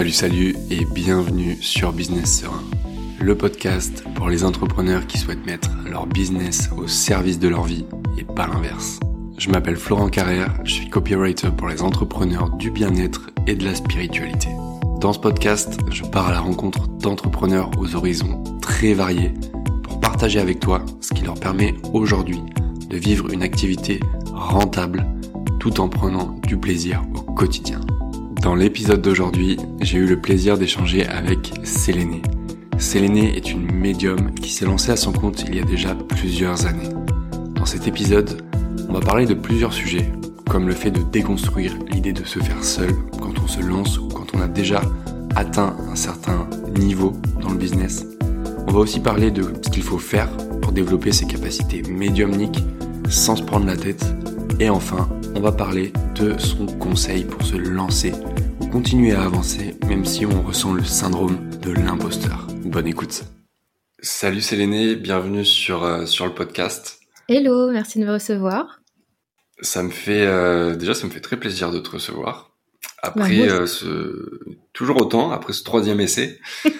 Salut, 0.00 0.12
salut 0.12 0.56
et 0.70 0.86
bienvenue 0.86 1.58
sur 1.60 1.92
Business 1.92 2.40
Serein, 2.40 2.64
le 3.20 3.36
podcast 3.36 4.02
pour 4.14 4.30
les 4.30 4.44
entrepreneurs 4.44 5.06
qui 5.06 5.18
souhaitent 5.18 5.44
mettre 5.44 5.68
leur 5.84 6.06
business 6.06 6.70
au 6.74 6.88
service 6.88 7.38
de 7.38 7.48
leur 7.48 7.64
vie 7.64 7.84
et 8.16 8.24
pas 8.24 8.46
l'inverse. 8.46 8.98
Je 9.36 9.50
m'appelle 9.50 9.76
Florent 9.76 10.08
Carrère, 10.08 10.54
je 10.64 10.72
suis 10.72 10.88
copywriter 10.88 11.50
pour 11.54 11.68
les 11.68 11.82
entrepreneurs 11.82 12.48
du 12.48 12.70
bien-être 12.70 13.28
et 13.46 13.54
de 13.54 13.62
la 13.62 13.74
spiritualité. 13.74 14.48
Dans 15.02 15.12
ce 15.12 15.18
podcast, 15.18 15.78
je 15.90 16.04
pars 16.04 16.28
à 16.28 16.32
la 16.32 16.40
rencontre 16.40 16.88
d'entrepreneurs 16.88 17.70
aux 17.78 17.94
horizons 17.94 18.42
très 18.62 18.94
variés 18.94 19.34
pour 19.82 20.00
partager 20.00 20.40
avec 20.40 20.60
toi 20.60 20.82
ce 21.02 21.12
qui 21.12 21.24
leur 21.24 21.38
permet 21.38 21.74
aujourd'hui 21.92 22.40
de 22.88 22.96
vivre 22.96 23.30
une 23.30 23.42
activité 23.42 24.00
rentable 24.32 25.04
tout 25.58 25.78
en 25.78 25.90
prenant 25.90 26.40
du 26.46 26.56
plaisir 26.56 27.02
au 27.14 27.20
quotidien. 27.20 27.82
Dans 28.42 28.54
l'épisode 28.54 29.02
d'aujourd'hui, 29.02 29.58
j'ai 29.82 29.98
eu 29.98 30.06
le 30.06 30.18
plaisir 30.18 30.56
d'échanger 30.56 31.06
avec 31.06 31.52
Séléné. 31.62 32.22
Séléné 32.78 33.36
est 33.36 33.52
une 33.52 33.70
médium 33.70 34.34
qui 34.34 34.50
s'est 34.50 34.64
lancée 34.64 34.92
à 34.92 34.96
son 34.96 35.12
compte 35.12 35.44
il 35.46 35.56
y 35.56 35.60
a 35.60 35.64
déjà 35.64 35.94
plusieurs 35.94 36.64
années. 36.64 36.88
Dans 37.54 37.66
cet 37.66 37.86
épisode, 37.86 38.40
on 38.88 38.94
va 38.94 39.00
parler 39.00 39.26
de 39.26 39.34
plusieurs 39.34 39.74
sujets, 39.74 40.10
comme 40.48 40.68
le 40.68 40.74
fait 40.74 40.90
de 40.90 41.02
déconstruire 41.02 41.74
l'idée 41.90 42.14
de 42.14 42.24
se 42.24 42.38
faire 42.38 42.64
seul 42.64 42.90
quand 43.20 43.38
on 43.44 43.46
se 43.46 43.60
lance 43.60 43.98
ou 43.98 44.08
quand 44.08 44.26
on 44.34 44.40
a 44.40 44.48
déjà 44.48 44.80
atteint 45.36 45.76
un 45.90 45.96
certain 45.96 46.48
niveau 46.78 47.12
dans 47.42 47.50
le 47.50 47.58
business. 47.58 48.06
On 48.66 48.72
va 48.72 48.78
aussi 48.78 49.00
parler 49.00 49.30
de 49.30 49.42
ce 49.62 49.68
qu'il 49.68 49.82
faut 49.82 49.98
faire 49.98 50.30
pour 50.62 50.72
développer 50.72 51.12
ses 51.12 51.26
capacités 51.26 51.82
médiumniques 51.90 52.64
sans 53.10 53.36
se 53.36 53.42
prendre 53.42 53.66
la 53.66 53.76
tête. 53.76 54.06
Et 54.60 54.70
enfin, 54.70 55.08
on 55.34 55.40
va 55.40 55.52
parler 55.52 55.92
de 56.14 56.38
son 56.38 56.66
conseil 56.66 57.24
pour 57.24 57.42
se 57.42 57.56
lancer 57.56 58.12
ou 58.60 58.66
continuer 58.66 59.12
à 59.12 59.22
avancer 59.22 59.76
même 59.86 60.04
si 60.04 60.26
on 60.26 60.42
ressent 60.42 60.74
le 60.74 60.84
syndrome 60.84 61.50
de 61.62 61.70
l'imposteur. 61.72 62.46
Bonne 62.64 62.86
écoute. 62.86 63.24
Salut 64.00 64.40
Séléné, 64.40 64.96
bienvenue 64.96 65.44
sur, 65.44 65.84
euh, 65.84 66.06
sur 66.06 66.26
le 66.26 66.34
podcast. 66.34 67.00
Hello, 67.28 67.70
merci 67.70 67.98
de 68.00 68.06
me 68.06 68.12
recevoir. 68.12 68.80
Ça 69.60 69.82
me 69.82 69.90
fait 69.90 70.26
euh, 70.26 70.74
déjà 70.74 70.94
ça 70.94 71.06
me 71.06 71.12
fait 71.12 71.20
très 71.20 71.36
plaisir 71.36 71.70
de 71.70 71.78
te 71.78 71.90
recevoir. 71.90 72.56
Après 73.02 73.48
euh, 73.48 73.66
ce, 73.66 74.40
toujours 74.72 75.00
autant 75.00 75.30
après 75.30 75.52
ce 75.52 75.62
troisième 75.62 76.00
essai. 76.00 76.40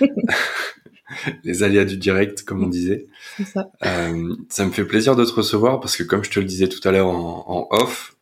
les 1.44 1.62
aléas 1.62 1.84
du 1.84 1.96
direct, 1.96 2.44
comme 2.44 2.64
on 2.64 2.68
disait. 2.68 3.06
Ça. 3.44 3.70
Euh, 3.84 4.34
ça. 4.48 4.64
me 4.64 4.70
fait 4.70 4.84
plaisir 4.84 5.16
de 5.16 5.24
te 5.24 5.32
recevoir 5.32 5.80
parce 5.80 5.96
que, 5.96 6.02
comme 6.02 6.24
je 6.24 6.30
te 6.30 6.40
le 6.40 6.46
disais 6.46 6.68
tout 6.68 6.86
à 6.86 6.92
l'heure 6.92 7.08
en, 7.08 7.44
en, 7.48 7.76
off, 7.76 8.14
euh, 8.14 8.19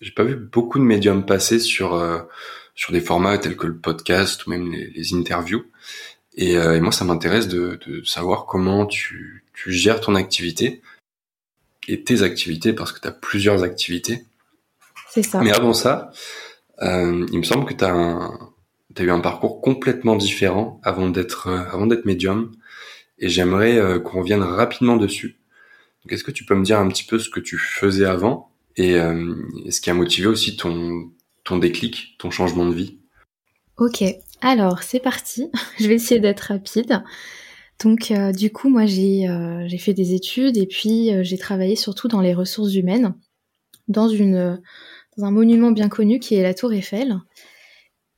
j'ai 0.00 0.12
pas 0.12 0.24
vu 0.24 0.36
beaucoup 0.36 0.78
de 0.78 0.84
médiums 0.84 1.26
passer 1.26 1.58
sur 1.58 1.94
euh, 1.94 2.20
sur 2.74 2.92
des 2.92 3.00
formats 3.00 3.38
tels 3.38 3.56
que 3.56 3.66
le 3.66 3.76
podcast 3.76 4.46
ou 4.46 4.50
même 4.50 4.70
les, 4.70 4.90
les 4.90 5.14
interviews. 5.14 5.64
Et, 6.34 6.56
euh, 6.56 6.76
et, 6.76 6.80
moi, 6.80 6.92
ça 6.92 7.04
m'intéresse 7.04 7.48
de, 7.48 7.80
de, 7.84 8.04
savoir 8.04 8.46
comment 8.46 8.86
tu, 8.86 9.44
tu 9.54 9.72
gères 9.72 10.00
ton 10.00 10.14
activité 10.14 10.82
et 11.88 12.04
tes 12.04 12.22
activités 12.22 12.72
parce 12.72 12.92
que 12.92 13.00
tu 13.00 13.08
as 13.08 13.12
plusieurs 13.12 13.64
activités. 13.64 14.24
C'est 15.10 15.24
ça. 15.24 15.40
Mais 15.40 15.50
avant 15.50 15.72
ça, 15.72 16.12
euh, 16.82 17.26
il 17.32 17.38
me 17.38 17.42
semble 17.42 17.64
que 17.64 17.74
tu 17.74 17.84
as, 17.84 18.30
as, 18.96 19.02
eu 19.02 19.10
un 19.10 19.18
parcours 19.18 19.60
complètement 19.60 20.14
différent 20.14 20.80
avant 20.84 21.08
d'être 21.08 21.48
avant 21.48 21.86
d'être 21.86 22.04
médium. 22.04 22.52
Et 23.18 23.28
j'aimerais 23.28 24.00
qu'on 24.04 24.20
revienne 24.20 24.42
rapidement 24.42 24.96
dessus. 24.96 25.40
Donc, 26.04 26.12
est-ce 26.12 26.22
que 26.22 26.30
tu 26.30 26.44
peux 26.44 26.54
me 26.54 26.62
dire 26.62 26.78
un 26.78 26.86
petit 26.86 27.02
peu 27.02 27.18
ce 27.18 27.28
que 27.28 27.40
tu 27.40 27.58
faisais 27.58 28.04
avant 28.04 28.47
et, 28.78 28.94
euh, 28.94 29.34
ce 29.70 29.80
qui 29.80 29.90
a 29.90 29.94
motivé 29.94 30.26
aussi 30.26 30.56
ton, 30.56 31.10
ton 31.44 31.58
déclic, 31.58 32.16
ton 32.18 32.30
changement 32.30 32.66
de 32.66 32.74
vie 32.74 32.98
Ok, 33.76 34.02
alors 34.40 34.82
c'est 34.82 35.00
parti. 35.00 35.50
Je 35.78 35.88
vais 35.88 35.94
essayer 35.94 36.20
d'être 36.20 36.40
rapide. 36.40 37.02
Donc 37.82 38.10
euh, 38.10 38.32
du 38.32 38.50
coup, 38.50 38.68
moi 38.68 38.86
j'ai 38.86 39.28
euh, 39.28 39.64
j'ai 39.68 39.78
fait 39.78 39.94
des 39.94 40.14
études 40.14 40.56
et 40.56 40.66
puis 40.66 41.10
j'ai 41.22 41.38
travaillé 41.38 41.76
surtout 41.76 42.08
dans 42.08 42.20
les 42.20 42.34
ressources 42.34 42.74
humaines, 42.74 43.14
dans 43.86 44.08
une 44.08 44.60
dans 45.16 45.24
un 45.26 45.30
monument 45.30 45.70
bien 45.70 45.88
connu 45.88 46.18
qui 46.18 46.34
est 46.34 46.42
la 46.42 46.54
Tour 46.54 46.72
Eiffel. 46.72 47.18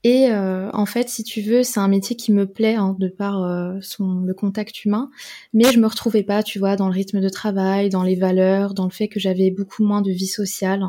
Et 0.03 0.31
euh, 0.31 0.71
en 0.73 0.87
fait, 0.87 1.11
si 1.11 1.25
tu 1.25 1.43
veux, 1.43 1.63
c'est 1.63 1.81
un 1.81 1.89
métier 1.89 2.17
qui 2.17 2.33
me 2.33 2.47
plaît 2.47 2.75
hein, 2.75 2.97
de 2.99 3.09
par 3.09 3.43
euh, 3.43 3.79
son 3.83 4.21
le 4.21 4.33
contact 4.33 4.85
humain, 4.85 5.11
mais 5.53 5.71
je 5.73 5.79
me 5.79 5.87
retrouvais 5.87 6.23
pas, 6.23 6.43
tu 6.43 6.59
vois, 6.59 6.77
dans 6.77 6.89
le 6.89 6.95
rythme 6.95 7.21
de 7.21 7.29
travail, 7.29 7.91
dans 7.91 8.03
les 8.03 8.15
valeurs, 8.15 8.73
dans 8.73 8.85
le 8.85 8.91
fait 8.91 9.09
que 9.09 9.21
j'avais 9.21 9.51
beaucoup 9.51 9.85
moins 9.85 10.01
de 10.01 10.11
vie 10.11 10.27
sociale, 10.27 10.85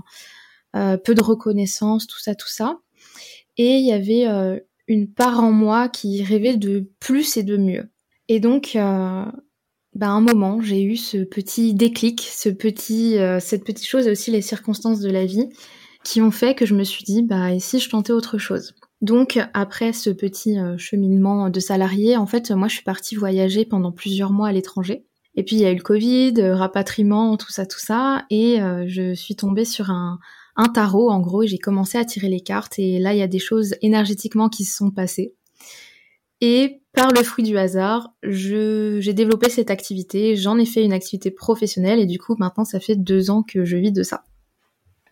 euh, 0.76 0.98
peu 0.98 1.14
de 1.14 1.22
reconnaissance, 1.22 2.08
tout 2.08 2.20
ça, 2.20 2.36
tout 2.36 2.48
ça. 2.48 2.80
Et 3.58 3.76
il 3.78 3.86
y 3.86 3.92
avait 3.92 4.28
euh, 4.28 4.60
une 4.88 5.12
part 5.12 5.44
en 5.44 5.52
moi 5.52 5.90
qui 5.90 6.24
rêvait 6.24 6.56
de 6.56 6.90
plus 7.00 7.36
et 7.36 7.44
de 7.44 7.58
mieux. 7.58 7.90
Et 8.30 8.40
donc, 8.40 8.78
euh, 8.78 9.26
bah, 9.94 10.08
à 10.08 10.12
un 10.12 10.22
moment, 10.22 10.62
j'ai 10.62 10.82
eu 10.84 10.96
ce 10.96 11.18
petit 11.18 11.74
déclic, 11.74 12.22
ce 12.22 12.48
petit, 12.48 13.18
cette 13.42 13.66
petite 13.66 13.86
chose 13.88 14.08
et 14.08 14.12
aussi 14.12 14.32
les 14.32 14.42
circonstances 14.42 15.02
de 15.02 15.12
la 15.12 15.26
vie 15.26 15.50
qui 16.06 16.22
ont 16.22 16.32
fait 16.32 16.56
que 16.56 16.66
je 16.66 16.76
me 16.76 16.86
suis 16.86 17.04
dit, 17.04 17.22
bah, 17.24 17.54
et 17.54 17.60
si 17.60 17.80
je 17.80 17.90
tentais 17.90 18.14
autre 18.14 18.38
chose? 18.38 18.74
Donc 19.02 19.40
après 19.54 19.94
ce 19.94 20.12
petit 20.12 20.60
euh, 20.60 20.78
cheminement 20.78 21.50
de 21.50 21.60
salarié, 21.60 22.18
en 22.18 22.28
fait, 22.28 22.52
moi 22.52 22.68
je 22.68 22.76
suis 22.76 22.84
partie 22.84 23.16
voyager 23.16 23.66
pendant 23.66 23.92
plusieurs 23.92 24.32
mois 24.32 24.50
à 24.50 24.52
l'étranger. 24.52 25.06
Et 25.36 25.44
puis 25.44 25.56
il 25.56 25.62
y 25.62 25.66
a 25.66 25.72
eu 25.72 25.76
le 25.76 25.82
Covid, 25.82 26.34
euh, 26.38 26.56
rapatriement, 26.56 27.36
tout 27.38 27.52
ça, 27.52 27.66
tout 27.66 27.80
ça, 27.80 28.26
et 28.30 28.62
euh, 28.62 28.84
je 28.88 29.14
suis 29.16 29.36
tombée 29.36 29.66
sur 29.66 29.90
un, 29.90 30.20
un 30.56 30.68
tarot 30.68 31.10
en 31.10 31.20
gros, 31.20 31.44
et 31.44 31.48
j'ai 31.48 31.58
commencé 31.58 31.98
à 31.98 32.06
tirer 32.06 32.30
les 32.30 32.42
cartes, 32.42 32.78
et 32.78 33.00
là 33.00 33.14
il 33.14 33.20
y 33.20 33.24
a 33.24 33.28
des 33.28 33.40
choses 33.40 33.76
énergétiquement 33.82 34.50
qui 34.50 34.66
se 34.66 34.76
sont 34.76 34.92
passées. 34.92 35.34
Et 36.42 36.82
par 36.94 37.12
le 37.12 37.24
fruit 37.24 37.46
du 37.46 37.58
hasard, 37.58 38.14
j'ai 38.24 39.14
développé 39.14 39.50
cette 39.50 39.72
activité, 39.72 40.36
j'en 40.36 40.58
ai 40.58 40.66
fait 40.66 40.84
une 40.84 40.94
activité 40.94 41.32
professionnelle, 41.32 42.00
et 42.00 42.06
du 42.06 42.20
coup 42.20 42.36
maintenant 42.38 42.66
ça 42.66 42.80
fait 42.80 42.98
deux 42.98 43.32
ans 43.32 43.42
que 43.42 43.64
je 43.64 43.78
vis 43.78 43.94
de 43.94 44.04
ça. 44.04 44.26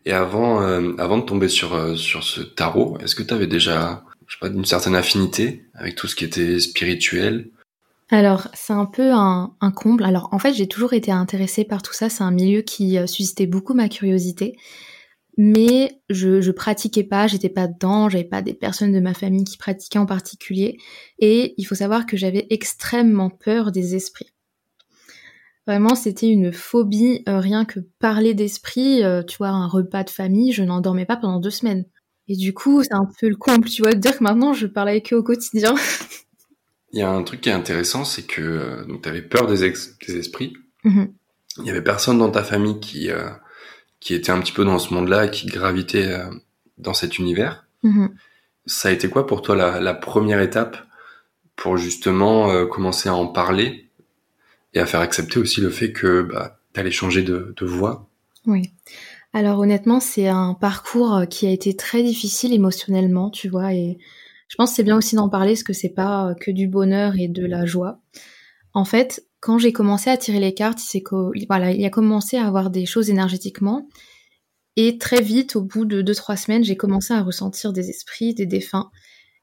Et 0.05 0.13
avant, 0.13 0.61
euh, 0.61 0.93
avant 0.97 1.17
de 1.17 1.23
tomber 1.23 1.49
sur 1.49 1.73
euh, 1.73 1.95
sur 1.95 2.23
ce 2.23 2.41
tarot, 2.41 2.97
est-ce 3.01 3.15
que 3.15 3.23
tu 3.23 3.33
avais 3.33 3.47
déjà, 3.47 4.03
je 4.27 4.35
sais 4.35 4.39
pas, 4.39 4.47
une 4.47 4.65
certaine 4.65 4.95
affinité 4.95 5.65
avec 5.73 5.95
tout 5.95 6.07
ce 6.07 6.15
qui 6.15 6.25
était 6.25 6.59
spirituel? 6.59 7.49
Alors, 8.09 8.47
c'est 8.53 8.73
un 8.73 8.85
peu 8.85 9.11
un, 9.11 9.53
un, 9.61 9.71
comble. 9.71 10.03
Alors, 10.03 10.29
en 10.31 10.39
fait, 10.39 10.53
j'ai 10.53 10.67
toujours 10.67 10.93
été 10.93 11.11
intéressée 11.11 11.63
par 11.63 11.83
tout 11.83 11.93
ça. 11.93 12.09
C'est 12.09 12.23
un 12.23 12.31
milieu 12.31 12.61
qui 12.61 12.97
euh, 12.97 13.05
suscitait 13.05 13.45
beaucoup 13.45 13.75
ma 13.75 13.87
curiosité, 13.87 14.57
mais 15.37 16.01
je 16.09 16.41
je 16.41 16.51
pratiquais 16.51 17.03
pas, 17.03 17.27
j'étais 17.27 17.49
pas 17.49 17.67
dedans, 17.67 18.09
j'avais 18.09 18.23
pas 18.23 18.41
des 18.41 18.53
personnes 18.53 18.93
de 18.93 18.99
ma 18.99 19.13
famille 19.13 19.43
qui 19.43 19.57
pratiquaient 19.57 19.99
en 19.99 20.05
particulier. 20.05 20.77
Et 21.19 21.53
il 21.57 21.65
faut 21.65 21.75
savoir 21.75 22.05
que 22.05 22.17
j'avais 22.17 22.47
extrêmement 22.49 23.29
peur 23.29 23.71
des 23.71 23.95
esprits. 23.95 24.31
Vraiment, 25.69 25.93
c'était 25.93 26.27
une 26.27 26.51
phobie, 26.51 27.21
euh, 27.29 27.39
rien 27.39 27.63
que 27.63 27.79
parler 27.99 28.33
d'esprit, 28.33 29.03
euh, 29.03 29.21
tu 29.21 29.37
vois, 29.37 29.49
un 29.49 29.67
repas 29.67 30.03
de 30.03 30.09
famille, 30.09 30.51
je 30.51 30.63
n'en 30.63 30.81
dormais 30.81 31.05
pas 31.05 31.15
pendant 31.15 31.39
deux 31.39 31.51
semaines. 31.51 31.85
Et 32.27 32.35
du 32.35 32.55
coup, 32.55 32.81
c'est 32.81 32.95
un 32.95 33.07
peu 33.19 33.29
le 33.29 33.35
comble, 33.35 33.69
tu 33.69 33.83
vois, 33.83 33.91
de 33.93 33.99
dire 33.99 34.17
que 34.17 34.23
maintenant, 34.23 34.51
je 34.51 34.65
parle 34.65 34.89
avec 34.89 35.13
eux 35.13 35.17
au 35.17 35.21
quotidien. 35.21 35.75
Il 36.91 36.97
y 36.97 37.03
a 37.03 37.11
un 37.11 37.21
truc 37.21 37.41
qui 37.41 37.49
est 37.49 37.51
intéressant, 37.51 38.03
c'est 38.03 38.23
que 38.23 38.41
euh, 38.41 38.97
tu 39.03 39.07
avais 39.07 39.21
peur 39.21 39.45
des, 39.45 39.57
des 39.59 40.17
esprits. 40.17 40.53
Mm 40.85 40.89
-hmm. 40.89 41.07
Il 41.59 41.65
y 41.65 41.69
avait 41.69 41.83
personne 41.83 42.17
dans 42.17 42.31
ta 42.31 42.43
famille 42.43 42.79
qui, 42.79 43.09
qui 43.99 44.15
était 44.15 44.31
un 44.31 44.39
petit 44.39 44.53
peu 44.53 44.65
dans 44.65 44.79
ce 44.79 44.91
monde-là, 44.91 45.27
qui 45.27 45.45
gravitait 45.45 46.11
dans 46.79 46.95
cet 46.95 47.19
univers. 47.19 47.67
Mm 47.83 47.91
-hmm. 47.91 48.09
Ça 48.65 48.89
a 48.89 48.91
été 48.91 49.07
quoi 49.07 49.27
pour 49.27 49.41
toi 49.43 49.55
la, 49.55 49.79
la 49.79 49.93
première 49.93 50.41
étape 50.41 50.77
pour 51.55 51.77
justement 51.77 52.65
commencer 52.67 53.09
à 53.09 53.13
en 53.13 53.27
parler 53.27 53.88
et 54.73 54.79
à 54.79 54.85
faire 54.85 54.99
accepter 54.99 55.39
aussi 55.39 55.61
le 55.61 55.69
fait 55.69 55.91
que 55.91 56.21
bah, 56.21 56.59
tu 56.73 56.79
allais 56.79 56.91
changer 56.91 57.23
de, 57.23 57.53
de 57.55 57.65
voie. 57.65 58.09
Oui. 58.45 58.71
Alors 59.33 59.59
honnêtement, 59.59 59.99
c'est 59.99 60.27
un 60.27 60.53
parcours 60.53 61.15
euh, 61.15 61.25
qui 61.25 61.45
a 61.45 61.51
été 61.51 61.75
très 61.75 62.01
difficile 62.01 62.53
émotionnellement, 62.53 63.29
tu 63.29 63.47
vois, 63.47 63.73
et 63.73 63.97
je 64.47 64.55
pense 64.55 64.71
que 64.71 64.77
c'est 64.77 64.83
bien 64.83 64.97
aussi 64.97 65.15
d'en 65.15 65.29
parler 65.29 65.53
parce 65.53 65.63
que 65.63 65.73
c'est 65.73 65.93
pas 65.93 66.29
euh, 66.29 66.33
que 66.33 66.49
du 66.49 66.67
bonheur 66.67 67.13
et 67.17 67.27
de 67.27 67.45
la 67.45 67.65
joie. 67.65 67.99
En 68.73 68.85
fait, 68.85 69.25
quand 69.39 69.57
j'ai 69.57 69.71
commencé 69.71 70.09
à 70.09 70.17
tirer 70.17 70.39
les 70.39 70.53
cartes, 70.53 70.81
il 70.93 71.85
a 71.85 71.89
commencé 71.89 72.37
à 72.37 72.47
avoir 72.47 72.69
des 72.69 72.85
choses 72.85 73.09
énergétiquement, 73.09 73.87
et 74.75 74.97
très 74.97 75.21
vite, 75.21 75.55
au 75.55 75.61
bout 75.61 75.85
de 75.85 76.01
deux 76.01 76.15
trois 76.15 76.37
semaines, 76.37 76.63
j'ai 76.63 76.77
commencé 76.77 77.13
à 77.13 77.21
ressentir 77.21 77.73
des 77.73 77.89
esprits, 77.89 78.33
des 78.33 78.45
défunts. 78.45 78.89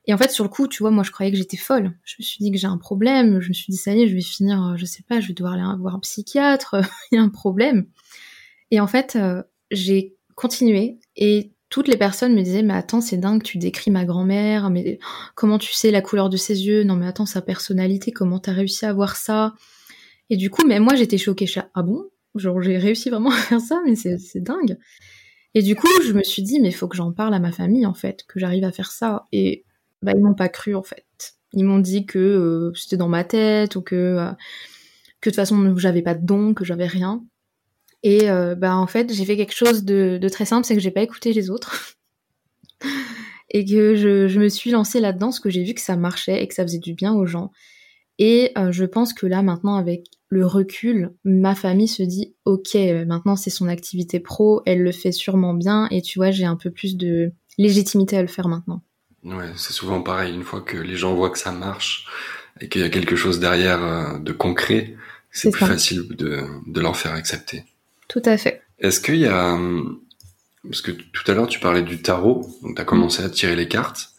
Et 0.06 0.14
en 0.14 0.18
fait, 0.18 0.30
sur 0.30 0.44
le 0.44 0.50
coup, 0.50 0.68
tu 0.68 0.82
vois, 0.82 0.90
moi, 0.90 1.02
je 1.02 1.10
croyais 1.10 1.32
que 1.32 1.38
j'étais 1.38 1.56
folle. 1.56 1.92
Je 2.04 2.14
me 2.20 2.24
suis 2.24 2.38
dit 2.38 2.52
que 2.52 2.58
j'ai 2.58 2.68
un 2.68 2.78
problème. 2.78 3.40
Je 3.40 3.48
me 3.48 3.54
suis 3.54 3.72
dit, 3.72 3.76
ça 3.76 3.92
y 3.92 4.02
est, 4.02 4.08
je 4.08 4.14
vais 4.14 4.20
finir, 4.20 4.64
euh, 4.64 4.76
je 4.76 4.84
sais 4.84 5.02
pas, 5.02 5.20
je 5.20 5.28
vais 5.28 5.34
devoir 5.34 5.54
aller 5.54 5.64
voir 5.80 5.96
un 5.96 6.00
psychiatre. 6.00 6.76
Il 7.12 7.16
y 7.16 7.18
a 7.18 7.22
un 7.22 7.28
problème. 7.28 7.86
Et 8.70 8.80
en 8.80 8.86
fait, 8.86 9.16
euh, 9.16 9.42
j'ai 9.70 10.16
continué 10.36 10.98
et 11.16 11.52
toutes 11.68 11.88
les 11.88 11.96
personnes 11.96 12.34
me 12.34 12.42
disaient, 12.42 12.62
mais 12.62 12.74
attends, 12.74 13.00
c'est 13.00 13.16
dingue, 13.16 13.42
tu 13.42 13.58
décris 13.58 13.90
ma 13.90 14.04
grand-mère, 14.04 14.70
mais 14.70 14.98
comment 15.34 15.58
tu 15.58 15.72
sais 15.72 15.90
la 15.90 16.00
couleur 16.00 16.30
de 16.30 16.36
ses 16.36 16.66
yeux? 16.66 16.84
Non, 16.84 16.94
mais 16.94 17.06
attends, 17.06 17.26
sa 17.26 17.42
personnalité, 17.42 18.12
comment 18.12 18.38
t'as 18.38 18.52
réussi 18.52 18.86
à 18.86 18.92
voir 18.92 19.16
ça? 19.16 19.54
Et 20.30 20.36
du 20.36 20.50
coup, 20.50 20.64
même 20.66 20.84
moi, 20.84 20.94
j'étais 20.94 21.18
choquée. 21.18 21.46
Ah 21.74 21.82
bon? 21.82 22.04
Genre, 22.34 22.62
j'ai 22.62 22.78
réussi 22.78 23.10
vraiment 23.10 23.30
à 23.32 23.36
faire 23.36 23.60
ça, 23.60 23.80
mais 23.84 23.96
c'est 23.96 24.40
dingue. 24.40 24.78
Et 25.54 25.62
du 25.62 25.74
coup, 25.74 25.88
je 26.04 26.12
me 26.12 26.22
suis 26.22 26.42
dit, 26.42 26.60
mais 26.60 26.68
il 26.68 26.74
faut 26.74 26.86
que 26.86 26.96
j'en 26.96 27.12
parle 27.12 27.34
à 27.34 27.40
ma 27.40 27.50
famille, 27.52 27.86
en 27.86 27.94
fait, 27.94 28.24
que 28.28 28.38
j'arrive 28.38 28.64
à 28.64 28.72
faire 28.72 28.92
ça. 28.92 29.26
Et 29.32 29.65
bah, 30.06 30.12
ils 30.14 30.22
m'ont 30.22 30.34
pas 30.34 30.48
cru 30.48 30.76
en 30.76 30.84
fait. 30.84 31.04
Ils 31.52 31.64
m'ont 31.64 31.80
dit 31.80 32.06
que 32.06 32.18
euh, 32.18 32.72
c'était 32.76 32.96
dans 32.96 33.08
ma 33.08 33.24
tête 33.24 33.74
ou 33.74 33.82
que 33.82 33.96
euh, 33.96 34.30
que 35.20 35.30
de 35.30 35.34
toute 35.34 35.34
façon 35.34 35.76
j'avais 35.76 36.02
pas 36.02 36.14
de 36.14 36.24
don, 36.24 36.54
que 36.54 36.64
j'avais 36.64 36.86
rien. 36.86 37.24
Et 38.02 38.28
bah 38.56 38.76
en 38.76 38.86
fait 38.86 39.12
j'ai 39.12 39.24
fait 39.24 39.36
quelque 39.36 39.54
chose 39.54 39.82
de, 39.84 40.20
très 40.30 40.44
simple, 40.44 40.64
c'est 40.64 40.76
que 40.76 40.80
j'ai 40.80 40.92
pas 40.92 41.02
écouté 41.02 41.32
les 41.32 41.50
autres 41.50 41.96
et 43.50 43.64
que 43.64 43.96
je, 43.96 44.28
je 44.28 44.38
me 44.38 44.48
suis 44.48 44.70
lancée 44.70 45.00
là-dedans 45.00 45.28
parce 45.28 45.40
que 45.40 45.50
j'ai 45.50 45.64
vu 45.64 45.74
que 45.74 45.80
ça 45.80 45.96
marchait 45.96 46.40
et 46.40 46.46
que 46.46 46.54
ça 46.54 46.62
faisait 46.62 46.78
du 46.78 46.94
bien 46.94 47.14
aux 47.14 47.26
gens. 47.26 47.50
Et 48.20 48.52
je 48.70 48.84
pense 48.84 49.12
que 49.12 49.26
là 49.26 49.42
maintenant 49.42 49.74
avec 49.74 50.04
le 50.28 50.46
recul, 50.46 51.14
ma 51.24 51.56
famille 51.56 51.88
se 51.88 52.04
dit 52.04 52.36
ok 52.44 52.76
maintenant 53.08 53.34
c'est 53.34 53.50
son 53.50 53.66
activité 53.66 54.20
pro, 54.20 54.62
elle 54.66 54.82
le 54.82 54.92
fait 54.92 55.10
sûrement 55.10 55.54
bien 55.54 55.88
et 55.90 56.00
tu 56.00 56.20
vois 56.20 56.30
j'ai 56.30 56.44
un 56.44 56.56
peu 56.56 56.70
plus 56.70 56.96
de 56.96 57.32
légitimité 57.58 58.16
à 58.16 58.22
le 58.22 58.28
faire 58.28 58.46
maintenant. 58.46 58.82
Ouais, 59.26 59.50
c'est 59.56 59.72
souvent 59.72 60.02
pareil. 60.02 60.32
Une 60.32 60.44
fois 60.44 60.60
que 60.60 60.76
les 60.76 60.96
gens 60.96 61.14
voient 61.14 61.30
que 61.30 61.38
ça 61.38 61.50
marche 61.50 62.06
et 62.60 62.68
qu'il 62.68 62.80
y 62.80 62.84
a 62.84 62.88
quelque 62.88 63.16
chose 63.16 63.40
derrière 63.40 63.82
euh, 63.82 64.18
de 64.18 64.32
concret, 64.32 64.96
c'est 65.32 65.50
plus 65.50 65.66
facile 65.66 66.06
de, 66.16 66.44
de 66.66 66.80
leur 66.80 66.96
faire 66.96 67.12
accepter. 67.12 67.64
Tout 68.08 68.22
à 68.24 68.38
fait. 68.38 68.62
Est-ce 68.78 69.00
qu'il 69.00 69.16
y 69.16 69.26
a... 69.26 69.58
Parce 70.62 70.80
que 70.80 70.92
tout 70.92 71.30
à 71.30 71.34
l'heure, 71.34 71.48
tu 71.48 71.58
parlais 71.58 71.82
du 71.82 72.00
tarot, 72.00 72.48
donc 72.62 72.76
tu 72.76 72.80
as 72.80 72.84
commencé 72.84 73.22
à 73.22 73.28
tirer 73.28 73.56
les 73.56 73.68
cartes. 73.68 74.10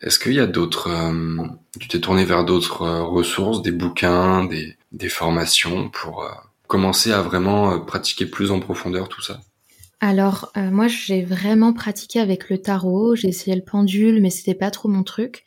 Est-ce 0.00 0.18
qu'il 0.20 0.34
y 0.34 0.40
a 0.40 0.46
d'autres... 0.46 0.88
Euh, 0.88 1.46
tu 1.80 1.88
t'es 1.88 2.00
tourné 2.00 2.24
vers 2.24 2.44
d'autres 2.44 2.82
euh, 2.82 3.02
ressources, 3.02 3.60
des 3.60 3.72
bouquins, 3.72 4.44
des, 4.44 4.76
des 4.92 5.08
formations 5.08 5.90
pour 5.90 6.30
commencer 6.68 7.12
à 7.12 7.22
vraiment 7.22 7.78
pratiquer 7.80 8.26
plus 8.26 8.50
en 8.52 8.60
profondeur 8.60 9.08
tout 9.08 9.20
ça? 9.20 9.40
Alors, 10.00 10.52
euh, 10.56 10.70
moi, 10.70 10.86
j'ai 10.88 11.22
vraiment 11.22 11.72
pratiqué 11.72 12.20
avec 12.20 12.50
le 12.50 12.58
tarot, 12.58 13.14
j'ai 13.14 13.28
essayé 13.28 13.56
le 13.56 13.62
pendule, 13.62 14.20
mais 14.20 14.30
c'était 14.30 14.54
pas 14.54 14.70
trop 14.70 14.88
mon 14.88 15.02
truc. 15.02 15.44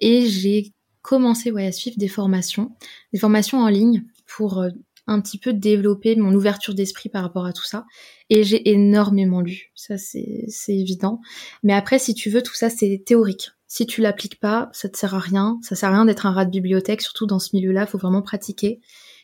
Et 0.00 0.26
j'ai 0.26 0.72
commencé 1.02 1.50
ouais, 1.50 1.66
à 1.66 1.72
suivre 1.72 1.96
des 1.98 2.08
formations, 2.08 2.76
des 3.12 3.18
formations 3.18 3.58
en 3.58 3.68
ligne 3.68 4.04
pour 4.26 4.58
euh, 4.58 4.70
un 5.06 5.20
petit 5.20 5.38
peu 5.38 5.52
développer 5.52 6.16
mon 6.16 6.34
ouverture 6.34 6.74
d'esprit 6.74 7.08
par 7.08 7.22
rapport 7.22 7.46
à 7.46 7.52
tout 7.52 7.64
ça. 7.64 7.86
Et 8.28 8.44
j'ai 8.44 8.70
énormément 8.70 9.40
lu, 9.40 9.72
ça 9.74 9.96
c'est 9.98 10.48
évident. 10.68 11.20
Mais 11.62 11.72
après, 11.72 11.98
si 11.98 12.14
tu 12.14 12.28
veux, 12.28 12.42
tout 12.42 12.54
ça 12.54 12.70
c'est 12.70 13.02
théorique. 13.06 13.50
Si 13.68 13.86
tu 13.86 14.00
l'appliques 14.00 14.40
pas, 14.40 14.68
ça 14.72 14.88
te 14.88 14.96
sert 14.96 15.14
à 15.14 15.18
rien. 15.18 15.58
Ça 15.62 15.74
sert 15.74 15.88
à 15.90 15.92
rien 15.92 16.04
d'être 16.04 16.26
un 16.26 16.32
rat 16.32 16.44
de 16.44 16.50
bibliothèque, 16.50 17.02
surtout 17.02 17.26
dans 17.26 17.38
ce 17.38 17.50
milieu-là, 17.54 17.82
il 17.82 17.86
faut 17.88 17.98
vraiment 17.98 18.22
pratiquer. 18.22 18.80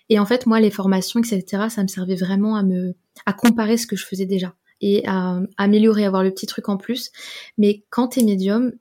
Et 0.08 0.18
en 0.18 0.26
fait, 0.26 0.46
moi, 0.46 0.60
les 0.60 0.70
formations, 0.70 1.20
etc., 1.20 1.64
ça 1.68 1.82
me 1.82 1.88
servait 1.88 2.16
vraiment 2.16 2.56
à 2.56 2.62
me, 2.62 2.94
à 3.24 3.32
comparer 3.32 3.76
ce 3.76 3.86
que 3.86 3.96
je 3.96 4.04
faisais 4.04 4.26
déjà 4.26 4.54
et 4.82 5.06
à 5.06 5.40
améliorer, 5.56 6.04
avoir 6.04 6.22
le 6.22 6.30
petit 6.30 6.46
truc 6.46 6.68
en 6.68 6.76
plus. 6.76 7.10
Mais 7.56 7.84
quand 7.88 8.08
t'es 8.08 8.22
médium, 8.22 8.72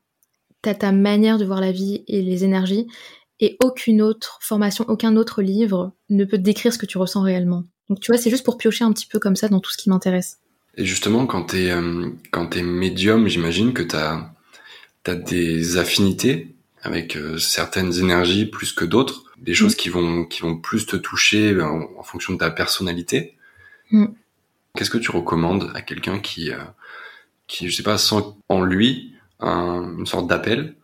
t'as 0.62 0.74
ta 0.74 0.92
manière 0.92 1.38
de 1.38 1.46
voir 1.46 1.62
la 1.62 1.72
vie 1.72 2.04
et 2.08 2.22
les 2.22 2.44
énergies, 2.44 2.88
et 3.40 3.58
aucune 3.64 4.02
autre 4.02 4.38
formation, 4.42 4.86
aucun 4.88 5.16
autre 5.16 5.42
livre 5.42 5.94
ne 6.10 6.26
peut 6.26 6.38
décrire 6.38 6.74
ce 6.74 6.78
que 6.78 6.86
tu 6.86 6.98
ressens 6.98 7.24
réellement. 7.24 7.64
Donc 7.90 8.00
tu 8.00 8.12
vois, 8.12 8.22
c'est 8.22 8.30
juste 8.30 8.46
pour 8.46 8.58
piocher 8.58 8.84
un 8.84 8.94
petit 8.94 9.08
peu 9.08 9.20
comme 9.20 9.36
ça 9.36 9.48
dans 9.48 9.60
tout 9.60 9.72
ce 9.72 9.78
qui 9.78 9.90
m'intéresse. 9.90 10.40
Et 10.78 10.86
justement, 10.86 11.26
quand 11.26 11.44
t'es 11.44 11.72
euh, 11.72 12.10
quand 12.32 12.48
t'es 12.48 12.62
médium, 12.62 13.28
j'imagine 13.28 13.74
que 13.74 13.84
t'as 13.84 14.32
as 15.08 15.16
des 15.16 15.78
affinités 15.78 16.56
avec 16.84 17.18
euh, 17.18 17.38
certaines 17.38 17.94
énergies 17.94 18.46
plus 18.46 18.72
que 18.72 18.86
d'autres, 18.86 19.24
des 19.38 19.54
choses 19.54 19.74
mm. 19.74 19.78
qui 19.78 19.90
vont 19.90 20.26
qui 20.26 20.42
vont 20.42 20.56
plus 20.56 20.86
te 20.86 20.96
toucher 20.96 21.60
en, 21.62 22.04
fonction 22.04 22.34
de 22.34 22.38
ta 22.38 22.52
personnalité. 22.52 23.36
Mm. 23.92 24.06
Qu'est-ce 24.76 24.90
que 24.90 24.98
tu 24.98 25.12
recommandes 25.12 25.72
à 25.76 25.82
quelqu'un 25.82 26.20
qui, 26.20 26.52
euh, 26.52 26.64
qui, 27.48 27.70
je 27.70 27.76
sais 27.76 27.84
pas, 27.84 27.98
sent 27.98 28.24
en 28.50 28.62
lui 28.62 29.16
une 29.42 30.06
sorte 30.06 30.28
d'appel, 30.28 30.76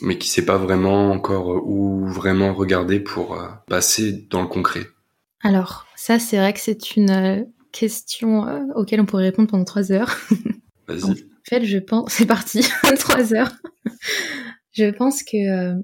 mais 0.00 0.16
qui 0.16 0.28
sait 0.28 0.44
pas 0.44 0.58
vraiment 0.58 1.10
encore 1.10 1.66
où 1.66 2.06
vraiment 2.06 2.54
regarder 2.54 3.00
pour 3.00 3.34
euh, 3.34 3.48
passer 3.68 4.26
dans 4.30 4.42
le 4.42 4.48
concret? 4.48 4.86
Alors, 5.42 5.86
ça, 5.96 6.18
c'est 6.18 6.36
vrai 6.36 6.52
que 6.52 6.60
c'est 6.60 6.96
une 6.96 7.10
euh, 7.10 7.42
question 7.72 8.46
auquel 8.76 9.00
on 9.00 9.06
pourrait 9.06 9.24
répondre 9.24 9.48
pendant 9.50 9.64
trois 9.64 9.90
heures. 9.92 10.16
Vas-y. 10.88 11.10
En 11.10 11.14
fait, 11.48 11.64
je 11.64 11.78
pense, 11.78 12.12
c'est 12.12 12.26
parti, 12.26 12.64
trois 13.00 13.34
heures. 13.34 13.52
je 14.72 14.90
pense 14.90 15.22
que 15.22 15.74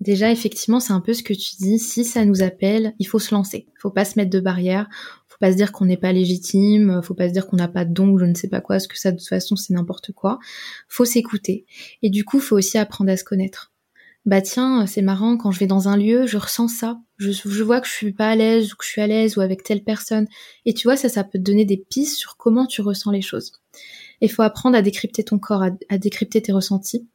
déjà, 0.00 0.30
effectivement, 0.30 0.80
c'est 0.80 0.92
un 0.92 1.00
peu 1.00 1.12
ce 1.12 1.22
que 1.22 1.34
tu 1.34 1.56
dis. 1.58 1.78
Si 1.78 2.04
ça 2.04 2.24
nous 2.24 2.42
appelle, 2.42 2.94
il 2.98 3.06
faut 3.06 3.18
se 3.18 3.34
lancer. 3.34 3.66
Il 3.68 3.80
faut 3.80 3.90
pas 3.90 4.04
se 4.04 4.18
mettre 4.18 4.30
de 4.30 4.40
barrières 4.40 4.88
pas 5.40 5.50
se 5.50 5.56
dire 5.56 5.72
qu'on 5.72 5.86
n'est 5.86 5.96
pas 5.96 6.12
légitime, 6.12 7.00
faut 7.02 7.14
pas 7.14 7.28
se 7.28 7.32
dire 7.32 7.46
qu'on 7.46 7.56
n'a 7.56 7.68
pas 7.68 7.84
de 7.84 7.92
don 7.92 8.10
ou 8.10 8.18
je 8.18 8.26
ne 8.26 8.34
sais 8.34 8.48
pas 8.48 8.60
quoi, 8.60 8.76
parce 8.76 8.86
que 8.86 8.98
ça 8.98 9.10
de 9.10 9.16
toute 9.18 9.28
façon 9.28 9.56
c'est 9.56 9.72
n'importe 9.72 10.12
quoi. 10.12 10.38
Faut 10.88 11.04
s'écouter. 11.04 11.64
Et 12.02 12.10
du 12.10 12.24
coup, 12.24 12.40
faut 12.40 12.56
aussi 12.56 12.78
apprendre 12.78 13.10
à 13.10 13.16
se 13.16 13.24
connaître. 13.24 13.72
Bah 14.26 14.42
tiens, 14.42 14.86
c'est 14.86 15.00
marrant, 15.00 15.38
quand 15.38 15.50
je 15.50 15.58
vais 15.58 15.66
dans 15.66 15.88
un 15.88 15.96
lieu, 15.96 16.26
je 16.26 16.36
ressens 16.36 16.68
ça. 16.68 17.00
Je, 17.16 17.32
je 17.32 17.62
vois 17.62 17.80
que 17.80 17.86
je 17.86 17.92
suis 17.92 18.12
pas 18.12 18.28
à 18.28 18.36
l'aise 18.36 18.72
ou 18.72 18.76
que 18.76 18.84
je 18.84 18.90
suis 18.90 19.00
à 19.00 19.06
l'aise 19.06 19.38
ou 19.38 19.40
avec 19.40 19.62
telle 19.62 19.82
personne. 19.82 20.26
Et 20.66 20.74
tu 20.74 20.86
vois, 20.86 20.96
ça, 20.96 21.08
ça 21.08 21.24
peut 21.24 21.38
te 21.38 21.44
donner 21.44 21.64
des 21.64 21.78
pistes 21.78 22.16
sur 22.16 22.36
comment 22.36 22.66
tu 22.66 22.82
ressens 22.82 23.12
les 23.12 23.22
choses. 23.22 23.52
Il 24.20 24.30
faut 24.30 24.42
apprendre 24.42 24.76
à 24.76 24.82
décrypter 24.82 25.24
ton 25.24 25.38
corps, 25.38 25.62
à, 25.62 25.98
décrypter 25.98 26.42
tes 26.42 26.52
ressentis, 26.52 27.08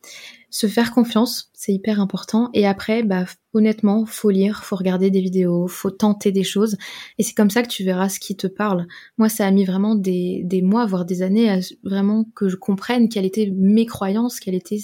se 0.50 0.68
faire 0.68 0.94
confiance, 0.94 1.52
c'est 1.54 1.74
hyper 1.74 2.00
important. 2.00 2.50
Et 2.54 2.66
après, 2.66 3.04
bah 3.04 3.25
honnêtement, 3.54 4.06
faut 4.06 4.30
lire, 4.30 4.63
faut 4.63 4.75
regarder 4.75 5.12
des 5.12 5.22
vidéos, 5.22 5.68
faut 5.68 5.92
tenter 5.92 6.31
des 6.31 6.44
choses. 6.44 6.78
Et 7.18 7.24
c'est 7.24 7.34
comme 7.34 7.50
ça 7.50 7.62
que 7.62 7.68
tu 7.68 7.84
verras 7.84 8.10
ce 8.10 8.19
qui 8.19 8.36
te 8.36 8.48
parle. 8.48 8.88
Moi, 9.18 9.30
ça 9.30 9.46
a 9.46 9.52
mis 9.52 9.66
vraiment 9.66 9.96
des, 9.96 10.62
mois, 10.63 10.86
voire 10.86 11.06
des 11.06 11.22
années, 11.22 11.50
à 11.50 11.60
vraiment 11.84 12.25
que 12.36 12.50
je 12.50 12.56
comprenne 12.56 13.10
quelles 13.10 13.25
étaient 13.25 13.51
mes 13.56 13.86
croyances, 13.86 14.40
quelles 14.40 14.56
étaient 14.56 14.80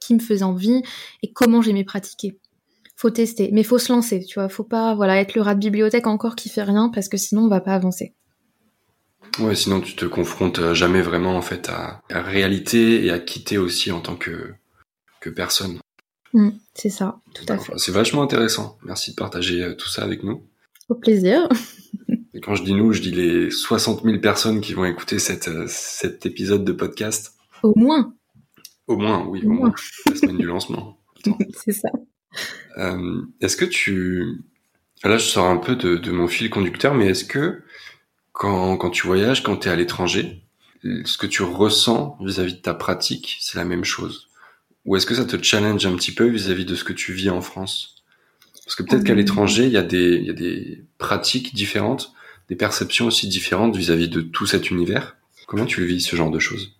qui 0.00 0.14
me 0.14 0.20
faisait 0.20 0.44
envie 0.44 0.82
et 1.22 1.32
comment 1.32 1.62
j'aimais 1.62 1.84
pratiquer 1.84 2.38
faut 2.96 3.10
tester, 3.10 3.50
mais 3.52 3.64
faut 3.64 3.78
se 3.78 3.92
lancer, 3.92 4.24
tu 4.24 4.38
vois, 4.38 4.48
faut 4.48 4.64
pas 4.64 4.94
voilà 4.94 5.20
être 5.20 5.34
le 5.34 5.42
rat 5.42 5.54
de 5.54 5.60
bibliothèque 5.60 6.06
encore 6.06 6.36
qui 6.36 6.48
fait 6.48 6.62
rien 6.62 6.90
parce 6.90 7.08
que 7.08 7.16
sinon 7.16 7.42
on 7.42 7.48
va 7.48 7.60
pas 7.60 7.74
avancer. 7.74 8.14
Ouais, 9.40 9.54
sinon 9.54 9.80
tu 9.80 9.96
te 9.96 10.04
confrontes 10.04 10.60
euh, 10.60 10.74
jamais 10.74 11.02
vraiment 11.02 11.36
en 11.36 11.42
fait 11.42 11.68
à 11.68 12.02
la 12.08 12.22
réalité 12.22 13.04
et 13.04 13.10
à 13.10 13.18
quitter 13.18 13.58
aussi 13.58 13.90
en 13.90 14.00
tant 14.00 14.16
que 14.16 14.54
que 15.20 15.30
personne. 15.30 15.78
Mm, 16.32 16.50
c'est 16.74 16.90
ça, 16.90 17.20
tout 17.34 17.44
à 17.48 17.58
fait. 17.58 17.72
C'est 17.76 17.92
vachement 17.92 18.22
intéressant. 18.22 18.78
Merci 18.84 19.12
de 19.12 19.16
partager 19.16 19.62
euh, 19.62 19.74
tout 19.74 19.88
ça 19.88 20.02
avec 20.02 20.22
nous. 20.22 20.42
Au 20.88 20.94
plaisir. 20.94 21.48
et 22.34 22.40
quand 22.40 22.54
je 22.54 22.62
dis 22.62 22.74
nous, 22.74 22.92
je 22.92 23.00
dis 23.00 23.10
les 23.10 23.50
60 23.50 24.04
000 24.04 24.18
personnes 24.20 24.60
qui 24.60 24.74
vont 24.74 24.84
écouter 24.84 25.18
cette, 25.18 25.48
euh, 25.48 25.64
cet 25.68 26.26
épisode 26.26 26.64
de 26.64 26.72
podcast. 26.72 27.34
Au 27.62 27.72
moins. 27.76 28.14
Au 28.86 28.96
moins, 28.96 29.26
oui, 29.26 29.42
au, 29.44 29.50
moins. 29.50 29.74
La 30.06 30.16
semaine 30.16 30.38
du 30.38 30.46
lancement. 30.46 30.98
c'est 31.64 31.72
ça. 31.72 31.88
est-ce 33.40 33.56
que 33.56 33.64
tu... 33.64 34.44
Là, 35.02 35.18
je 35.18 35.24
sors 35.24 35.46
un 35.46 35.58
peu 35.58 35.76
de, 35.76 35.96
de 35.96 36.10
mon 36.12 36.28
fil 36.28 36.50
conducteur, 36.50 36.94
mais 36.94 37.08
est-ce 37.08 37.24
que 37.24 37.62
quand, 38.34 38.76
quand 38.76 38.90
tu 38.90 39.06
voyages, 39.06 39.42
quand 39.42 39.56
tu 39.56 39.68
es 39.68 39.70
à 39.70 39.76
l'étranger, 39.76 40.42
ce 40.82 41.16
que 41.16 41.26
tu 41.26 41.42
ressens 41.42 42.18
vis-à-vis 42.20 42.54
de 42.54 42.60
ta 42.60 42.74
pratique, 42.74 43.38
c'est 43.40 43.56
la 43.56 43.64
même 43.64 43.84
chose. 43.84 44.28
Ou 44.84 44.96
est-ce 44.96 45.06
que 45.06 45.14
ça 45.14 45.24
te 45.24 45.42
challenge 45.42 45.86
un 45.86 45.96
petit 45.96 46.12
peu 46.12 46.26
vis-à-vis 46.26 46.66
de 46.66 46.74
ce 46.74 46.84
que 46.84 46.92
tu 46.92 47.14
vis 47.14 47.30
en 47.30 47.40
France? 47.40 48.02
Parce 48.66 48.74
que 48.74 48.82
peut-être 48.82 49.04
qu'à 49.04 49.12
euh, 49.12 49.16
l'étranger, 49.16 49.64
il 49.64 49.72
y, 49.72 49.78
a 49.78 49.82
des, 49.82 50.16
il 50.16 50.26
y 50.26 50.30
a 50.30 50.34
des 50.34 50.84
pratiques 50.98 51.54
différentes, 51.54 52.12
des 52.48 52.56
perceptions 52.56 53.06
aussi 53.06 53.28
différentes 53.28 53.76
vis-à-vis 53.76 54.08
de 54.08 54.20
tout 54.20 54.46
cet 54.46 54.70
univers. 54.70 55.16
Comment 55.46 55.64
tu 55.64 55.84
vis, 55.86 56.00
ce 56.00 56.16
genre 56.16 56.30
de 56.30 56.40
choses? 56.40 56.76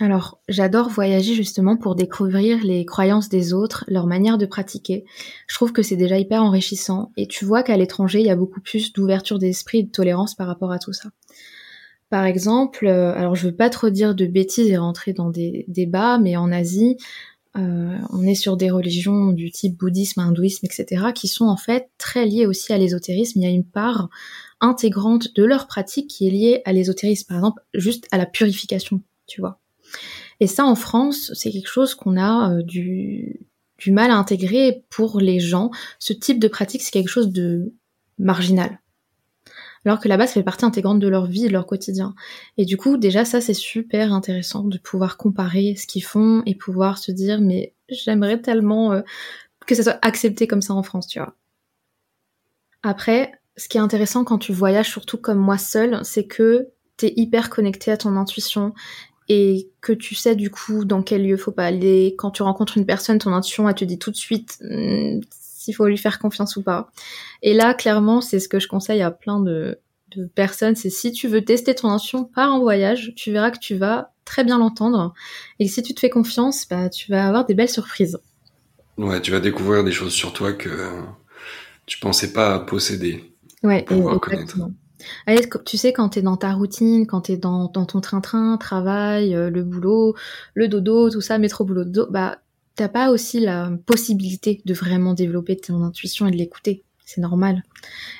Alors, 0.00 0.40
j'adore 0.48 0.88
voyager 0.88 1.34
justement 1.34 1.76
pour 1.76 1.94
découvrir 1.94 2.64
les 2.64 2.86
croyances 2.86 3.28
des 3.28 3.52
autres, 3.52 3.84
leur 3.86 4.06
manière 4.06 4.38
de 4.38 4.46
pratiquer. 4.46 5.04
Je 5.46 5.54
trouve 5.54 5.72
que 5.72 5.82
c'est 5.82 5.96
déjà 5.96 6.18
hyper 6.18 6.42
enrichissant 6.42 7.12
et 7.18 7.26
tu 7.26 7.44
vois 7.44 7.62
qu'à 7.62 7.76
l'étranger, 7.76 8.20
il 8.20 8.26
y 8.26 8.30
a 8.30 8.36
beaucoup 8.36 8.62
plus 8.62 8.94
d'ouverture 8.94 9.38
d'esprit 9.38 9.80
et 9.80 9.82
de 9.82 9.90
tolérance 9.90 10.34
par 10.34 10.46
rapport 10.46 10.72
à 10.72 10.78
tout 10.78 10.94
ça. 10.94 11.10
Par 12.08 12.24
exemple, 12.24 12.86
euh, 12.86 13.14
alors 13.14 13.36
je 13.36 13.46
veux 13.48 13.54
pas 13.54 13.68
trop 13.68 13.90
dire 13.90 14.14
de 14.14 14.24
bêtises 14.24 14.70
et 14.70 14.78
rentrer 14.78 15.12
dans 15.12 15.28
des 15.28 15.66
débats, 15.68 16.18
mais 16.18 16.34
en 16.34 16.50
Asie, 16.50 16.96
euh, 17.58 17.98
on 18.10 18.22
est 18.22 18.34
sur 18.34 18.56
des 18.56 18.70
religions 18.70 19.32
du 19.32 19.50
type 19.50 19.76
bouddhisme, 19.76 20.20
hindouisme, 20.20 20.64
etc., 20.64 21.12
qui 21.14 21.28
sont 21.28 21.46
en 21.46 21.58
fait 21.58 21.90
très 21.98 22.24
liées 22.24 22.46
aussi 22.46 22.72
à 22.72 22.78
l'ésotérisme. 22.78 23.38
Il 23.38 23.44
y 23.44 23.46
a 23.46 23.50
une 23.50 23.66
part 23.66 24.08
intégrante 24.60 25.34
de 25.34 25.44
leur 25.44 25.66
pratique 25.66 26.08
qui 26.08 26.26
est 26.26 26.30
liée 26.30 26.62
à 26.64 26.72
l'ésotérisme, 26.72 27.26
par 27.28 27.36
exemple, 27.36 27.62
juste 27.74 28.08
à 28.12 28.18
la 28.18 28.26
purification, 28.26 29.02
tu 29.26 29.40
vois. 29.40 29.59
Et 30.40 30.46
ça, 30.46 30.64
en 30.64 30.74
France, 30.74 31.32
c'est 31.34 31.50
quelque 31.50 31.68
chose 31.68 31.94
qu'on 31.94 32.16
a 32.16 32.52
euh, 32.52 32.62
du, 32.62 33.46
mal 33.88 34.10
à 34.10 34.16
intégrer 34.16 34.84
pour 34.90 35.20
les 35.20 35.40
gens. 35.40 35.70
Ce 35.98 36.12
type 36.12 36.38
de 36.38 36.48
pratique, 36.48 36.82
c'est 36.82 36.90
quelque 36.90 37.08
chose 37.08 37.30
de 37.30 37.74
marginal. 38.18 38.80
Alors 39.84 39.98
que 39.98 40.08
là-bas, 40.08 40.26
ça 40.26 40.34
fait 40.34 40.42
partie 40.42 40.64
intégrante 40.64 40.98
de 40.98 41.08
leur 41.08 41.26
vie, 41.26 41.46
de 41.46 41.52
leur 41.52 41.66
quotidien. 41.66 42.14
Et 42.58 42.66
du 42.66 42.76
coup, 42.76 42.98
déjà, 42.98 43.24
ça, 43.24 43.40
c'est 43.40 43.54
super 43.54 44.12
intéressant 44.12 44.62
de 44.64 44.76
pouvoir 44.78 45.16
comparer 45.16 45.74
ce 45.76 45.86
qu'ils 45.86 46.04
font 46.04 46.42
et 46.44 46.54
pouvoir 46.54 46.98
se 46.98 47.12
dire, 47.12 47.40
mais 47.40 47.74
j'aimerais 47.88 48.40
tellement 48.40 48.92
euh, 48.92 49.00
que 49.66 49.74
ça 49.74 49.82
soit 49.82 49.98
accepté 50.02 50.46
comme 50.46 50.62
ça 50.62 50.74
en 50.74 50.82
France, 50.82 51.06
tu 51.06 51.18
vois. 51.18 51.34
Après, 52.82 53.32
ce 53.56 53.68
qui 53.68 53.76
est 53.76 53.80
intéressant 53.80 54.24
quand 54.24 54.38
tu 54.38 54.52
voyages, 54.52 54.88
surtout 54.88 55.18
comme 55.18 55.38
moi 55.38 55.58
seule, 55.58 56.00
c'est 56.04 56.26
que 56.26 56.68
t'es 56.96 57.12
hyper 57.16 57.50
connecté 57.50 57.90
à 57.90 57.96
ton 57.96 58.16
intuition 58.16 58.74
et 59.32 59.70
que 59.80 59.92
tu 59.92 60.16
sais 60.16 60.34
du 60.34 60.50
coup 60.50 60.84
dans 60.84 61.02
quel 61.02 61.24
lieu 61.24 61.36
faut 61.36 61.52
pas 61.52 61.66
aller. 61.66 62.16
Quand 62.18 62.32
tu 62.32 62.42
rencontres 62.42 62.76
une 62.76 62.84
personne, 62.84 63.18
ton 63.18 63.32
intuition, 63.32 63.68
elle 63.68 63.76
te 63.76 63.84
dit 63.84 63.98
tout 63.98 64.10
de 64.10 64.16
suite 64.16 64.58
hmm, 64.60 65.20
s'il 65.30 65.72
faut 65.72 65.86
lui 65.86 65.96
faire 65.96 66.18
confiance 66.18 66.56
ou 66.56 66.62
pas. 66.62 66.90
Et 67.40 67.54
là, 67.54 67.72
clairement, 67.72 68.20
c'est 68.20 68.40
ce 68.40 68.48
que 68.48 68.58
je 68.58 68.66
conseille 68.66 69.02
à 69.02 69.12
plein 69.12 69.38
de, 69.38 69.78
de 70.16 70.26
personnes, 70.26 70.74
c'est 70.74 70.90
si 70.90 71.12
tu 71.12 71.28
veux 71.28 71.44
tester 71.44 71.76
ton 71.76 71.90
intuition, 71.90 72.24
pars 72.24 72.52
en 72.52 72.58
voyage, 72.58 73.12
tu 73.14 73.30
verras 73.30 73.52
que 73.52 73.60
tu 73.60 73.76
vas 73.76 74.12
très 74.24 74.42
bien 74.42 74.58
l'entendre. 74.58 75.14
Et 75.60 75.68
si 75.68 75.80
tu 75.84 75.94
te 75.94 76.00
fais 76.00 76.10
confiance, 76.10 76.66
bah, 76.68 76.88
tu 76.88 77.12
vas 77.12 77.28
avoir 77.28 77.46
des 77.46 77.54
belles 77.54 77.68
surprises. 77.68 78.18
Ouais, 78.98 79.20
tu 79.20 79.30
vas 79.30 79.38
découvrir 79.38 79.84
des 79.84 79.92
choses 79.92 80.12
sur 80.12 80.32
toi 80.32 80.52
que 80.52 80.90
tu 81.86 82.00
pensais 82.00 82.32
pas 82.32 82.58
posséder. 82.58 83.32
Ouais, 83.62 83.86
exactement. 83.88 84.72
Allez, 85.26 85.48
tu 85.64 85.76
sais, 85.76 85.92
quand 85.92 86.10
t'es 86.10 86.22
dans 86.22 86.36
ta 86.36 86.52
routine, 86.52 87.06
quand 87.06 87.22
t'es 87.22 87.36
dans, 87.36 87.70
dans 87.72 87.86
ton 87.86 88.00
train-train, 88.00 88.56
travail, 88.58 89.34
euh, 89.34 89.50
le 89.50 89.62
boulot, 89.62 90.14
le 90.54 90.68
dodo, 90.68 91.10
tout 91.10 91.20
ça, 91.20 91.38
métro, 91.38 91.64
boulot, 91.64 91.84
dodo, 91.84 92.10
bah, 92.10 92.38
t'as 92.76 92.88
pas 92.88 93.10
aussi 93.10 93.40
la 93.40 93.70
possibilité 93.86 94.62
de 94.64 94.74
vraiment 94.74 95.14
développer 95.14 95.56
ton 95.56 95.82
intuition 95.82 96.26
et 96.26 96.30
de 96.30 96.36
l'écouter. 96.36 96.84
C'est 97.04 97.20
normal. 97.20 97.64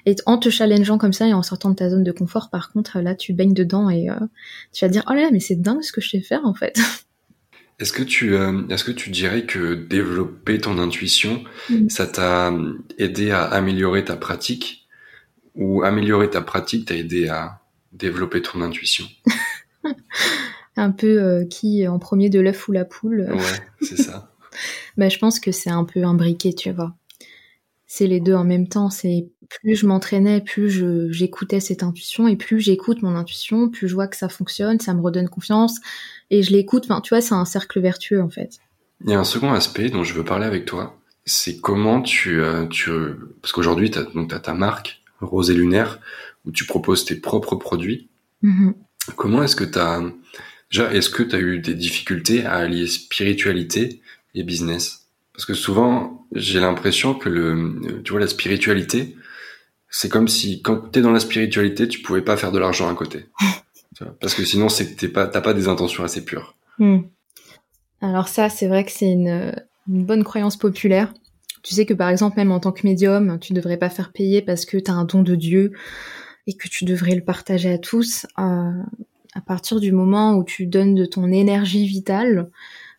Et 0.05 0.17
en 0.27 0.37
te 0.37 0.49
challengeant 0.49 0.99
comme 0.99 1.13
ça 1.13 1.29
et 1.29 1.33
en 1.33 1.45
sortant 1.45 1.71
de 1.71 1.77
ta 1.77 1.91
zone 1.91 2.03
de 2.03 2.11
confort, 2.11 2.51
par 2.51 2.73
contre, 2.73 2.99
là, 2.99 3.15
tu 3.15 3.33
baignes 3.33 3.55
dedans 3.55 3.89
et 3.89 4.11
euh, 4.11 4.15
tu 4.73 4.85
vas 4.85 4.89
te 4.89 4.93
dire, 4.93 5.05
oh 5.09 5.13
là 5.13 5.23
là, 5.23 5.29
mais 5.31 5.39
c'est 5.39 5.55
dingue 5.55 5.83
ce 5.83 5.93
que 5.93 6.01
je 6.01 6.11
sais 6.11 6.21
faire, 6.21 6.45
en 6.45 6.55
fait. 6.55 6.79
Est-ce 7.81 7.95
que 7.95 8.03
tu 8.03 8.35
euh, 8.35 8.69
est-ce 8.69 8.85
que 8.85 8.93
tu 8.93 9.09
dirais 9.09 9.47
que 9.47 9.75
développer 9.75 10.59
ton 10.59 10.79
intuition, 10.79 11.43
mm. 11.71 11.89
ça 11.89 12.07
t'a 12.07 12.53
aidé 12.99 13.31
à 13.31 13.43
améliorer 13.45 14.05
ta 14.05 14.17
pratique? 14.17 14.80
Ou 15.55 15.83
améliorer 15.83 16.31
ta 16.31 16.41
pratique 16.41 16.87
t'a 16.87 16.97
aidé 16.97 17.29
à 17.29 17.61
développer 17.93 18.43
ton 18.43 18.61
intuition 18.63 19.07
Un 20.77 20.93
peu 20.93 21.21
euh, 21.21 21.45
qui 21.45 21.87
en 21.89 21.99
premier 21.99 22.31
de 22.31 22.41
l'œuf 22.41 22.69
ou 22.69 22.73
la 22.73 22.85
poule. 22.85 23.27
Ouais, 23.31 23.61
c'est 23.83 23.97
ça. 23.97 24.33
bah, 24.97 25.09
je 25.09 25.19
pense 25.19 25.41
que 25.41 25.53
c'est 25.53 25.71
un 25.71 25.85
peu 25.85 26.05
imbriqué, 26.05 26.55
tu 26.55 26.71
vois. 26.71 26.95
C'est 27.87 28.07
les 28.07 28.21
deux 28.21 28.35
en 28.35 28.45
même 28.45 28.69
temps. 28.69 28.89
C'est 28.89 29.29
plus 29.51 29.75
je 29.75 29.87
m'entraînais, 29.87 30.41
plus 30.41 31.13
j'écoutais 31.13 31.61
cette 31.61 31.83
intuition 31.83 32.29
et 32.29 32.37
plus 32.37 32.61
j'écoute 32.61 33.03
mon 33.03 33.17
intuition, 33.17 33.69
plus 33.69 33.89
je 33.89 33.95
vois 33.95 34.07
que 34.07 34.17
ça 34.17 34.29
fonctionne, 34.29 34.79
ça 34.79 34.95
me 34.95 35.01
redonne 35.01 35.29
confiance 35.29 35.77
et 36.31 36.43
je 36.43 36.53
l'écoute. 36.53 36.85
Enfin, 36.85 37.01
tu 37.01 37.11
vois, 37.11 37.21
c'est 37.21 37.35
un 37.35 37.45
cercle 37.45 37.81
vertueux 37.81 38.23
en 38.23 38.31
fait. 38.31 38.61
Il 39.05 39.11
y 39.11 39.15
a 39.15 39.19
un 39.19 39.25
second 39.25 39.53
aspect 39.53 39.91
dont 39.91 40.05
je 40.05 40.15
veux 40.15 40.25
parler 40.25 40.47
avec 40.47 40.67
toi. 40.67 40.97
C'est 41.25 41.61
comment 41.61 42.01
tu, 42.01 42.41
euh, 42.41 42.67
tu 42.67 42.91
parce 43.43 43.53
qu'aujourd'hui, 43.53 43.91
tu 43.91 43.99
as, 43.99 44.39
ta 44.39 44.55
marque 44.55 45.00
Rosé 45.21 45.55
Lunaire 45.55 46.01
où 46.45 46.53
tu 46.53 46.65
proposes 46.65 47.05
tes 47.05 47.17
propres 47.17 47.57
produits. 47.57 48.09
Mm-hmm. 48.43 48.75
Comment 49.17 49.43
est-ce 49.43 49.57
que 49.57 49.65
tu 49.65 49.79
as 49.79 50.03
déjà 50.71 50.93
est-ce 50.93 51.11
que 51.11 51.23
tu 51.23 51.37
as 51.37 51.41
eu 51.41 51.59
des 51.59 51.75
difficultés 51.75 52.45
à 52.45 52.55
allier 52.55 52.87
spiritualité 52.87 54.01
et 54.35 54.43
business? 54.43 55.09
Parce 55.33 55.45
que 55.45 55.55
souvent, 55.55 56.27
j'ai 56.33 56.61
l'impression 56.61 57.15
que 57.15 57.29
le 57.29 58.03
tu 58.05 58.13
vois 58.13 58.21
la 58.21 58.27
spiritualité, 58.27 59.17
c'est 59.89 60.09
comme 60.09 60.29
si 60.29 60.63
quand 60.63 60.93
tu 60.93 60.99
es 60.99 61.03
dans 61.03 61.13
la 61.13 61.21
spiritualité, 61.21 61.89
tu 61.89 62.01
pouvais 62.01 62.23
pas 62.23 62.37
faire 62.37 62.53
de 62.53 62.59
l'argent 62.59 62.89
à 62.89 62.95
côté. 62.95 63.27
Parce 64.21 64.35
que 64.35 64.45
sinon, 64.45 64.69
c'est 64.69 64.95
que 64.95 64.99
t'es 64.99 65.09
pas, 65.09 65.27
t'as 65.27 65.41
pas 65.41 65.53
des 65.53 65.69
intentions 65.69 66.05
assez 66.05 66.25
pures. 66.25 66.55
Hmm. 66.79 67.01
Alors 68.01 68.29
ça, 68.29 68.49
c'est 68.49 68.67
vrai 68.67 68.85
que 68.85 68.93
c'est 68.93 69.11
une, 69.11 69.55
bonne 69.87 70.25
croyance 70.25 70.57
populaire. 70.57 71.13
Tu 71.63 71.75
sais 71.75 71.87
que 71.87 71.95
par 71.95 72.09
exemple, 72.09 72.37
même 72.37 72.53
en 72.53 72.61
tant 72.61 72.73
que 72.73 72.87
médium, 72.87 73.39
tu 73.39 73.53
devrais 73.53 73.77
pas 73.77 73.91
faire 73.91 74.13
payer 74.13 74.43
parce 74.43 74.65
que 74.65 74.77
tu 74.77 74.91
as 74.91 74.95
un 74.95 75.05
don 75.05 75.23
de 75.23 75.35
Dieu 75.35 75.73
et 76.47 76.55
que 76.55 76.69
tu 76.69 76.85
devrais 76.85 77.15
le 77.15 77.25
partager 77.25 77.71
à 77.71 77.79
tous. 77.79 78.27
Euh, 78.39 78.83
à 79.35 79.41
partir 79.41 79.81
du 79.81 79.93
moment 79.93 80.35
où 80.35 80.45
tu 80.45 80.67
donnes 80.67 80.95
de 80.95 81.05
ton 81.05 81.31
énergie 81.31 81.87
vitale, 81.87 82.51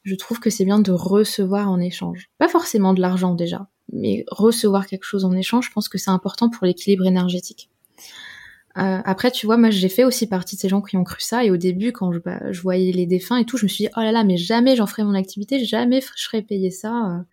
je 0.03 0.15
trouve 0.15 0.39
que 0.39 0.50
c'est 0.50 0.65
bien 0.65 0.80
de 0.80 0.91
recevoir 0.91 1.70
en 1.70 1.80
échange. 1.80 2.30
Pas 2.38 2.48
forcément 2.48 2.94
de 2.94 3.01
l'argent 3.01 3.36
déjà, 3.36 3.68
mais 3.91 4.25
recevoir 4.30 4.88
quelque 4.88 5.03
chose 5.03 5.25
en 5.25 5.34
échange, 5.34 5.68
je 5.68 5.72
pense 5.72 5.89
que 5.89 5.98
c'est 5.98 6.10
important 6.10 6.50
pour 6.50 6.65
l'équilibre 6.65 7.06
énergétique. 7.06 7.70
Euh, 8.77 9.01
après, 9.03 9.32
tu 9.32 9.46
vois, 9.46 9.58
moi, 9.58 9.70
j'ai 9.70 9.89
fait 9.89 10.06
aussi 10.06 10.27
partie 10.27 10.56
de 10.56 10.62
ces 10.62 10.70
gens 10.70 10.82
qui 10.82 10.96
ont 10.96 11.03
cru 11.03 11.20
ça. 11.20 11.44
Et 11.44 11.51
au 11.51 11.58
début, 11.58 11.91
quand 11.91 12.13
je, 12.13 12.20
bah, 12.20 12.39
je 12.51 12.62
voyais 12.62 12.94
les 12.94 13.06
défunts 13.06 13.38
et 13.38 13.46
tout, 13.46 13.58
je 13.58 13.65
me 13.65 13.68
suis 13.68 13.86
dit, 13.86 13.91
oh 13.98 14.00
là 14.00 14.13
là, 14.13 14.24
mais 14.24 14.38
jamais 14.38 14.77
j'en 14.77 14.88
ferai 14.88 15.03
mon 15.03 15.13
activité, 15.13 15.63
jamais 15.65 16.00
je 16.01 16.24
serais 16.24 16.41
payé 16.41 16.72
ça. 16.72 17.25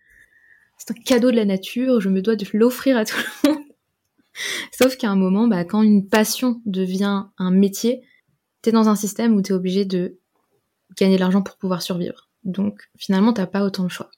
C'est 0.79 0.91
un 0.91 1.01
cadeau 1.01 1.29
de 1.29 1.35
la 1.35 1.45
nature, 1.45 1.99
je 1.99 2.09
me 2.09 2.21
dois 2.21 2.35
de 2.35 2.45
l'offrir 2.53 2.97
à 2.97 3.05
tout 3.05 3.17
le 3.43 3.49
monde. 3.49 3.59
Sauf 4.71 4.95
qu'à 4.95 5.09
un 5.09 5.15
moment, 5.15 5.47
bah, 5.47 5.65
quand 5.65 5.83
une 5.83 6.07
passion 6.07 6.61
devient 6.65 7.25
un 7.37 7.51
métier, 7.51 8.01
t'es 8.61 8.71
dans 8.71 8.87
un 8.87 8.95
système 8.95 9.35
où 9.35 9.41
t'es 9.41 9.53
obligé 9.53 9.85
de 9.85 10.17
gagner 10.97 11.17
de 11.17 11.19
l'argent 11.19 11.41
pour 11.41 11.57
pouvoir 11.57 11.81
survivre. 11.81 12.29
Donc, 12.45 12.89
finalement, 12.97 13.33
t'as 13.33 13.45
pas 13.45 13.65
autant 13.65 13.83
de 13.83 13.89
choix. 13.89 14.09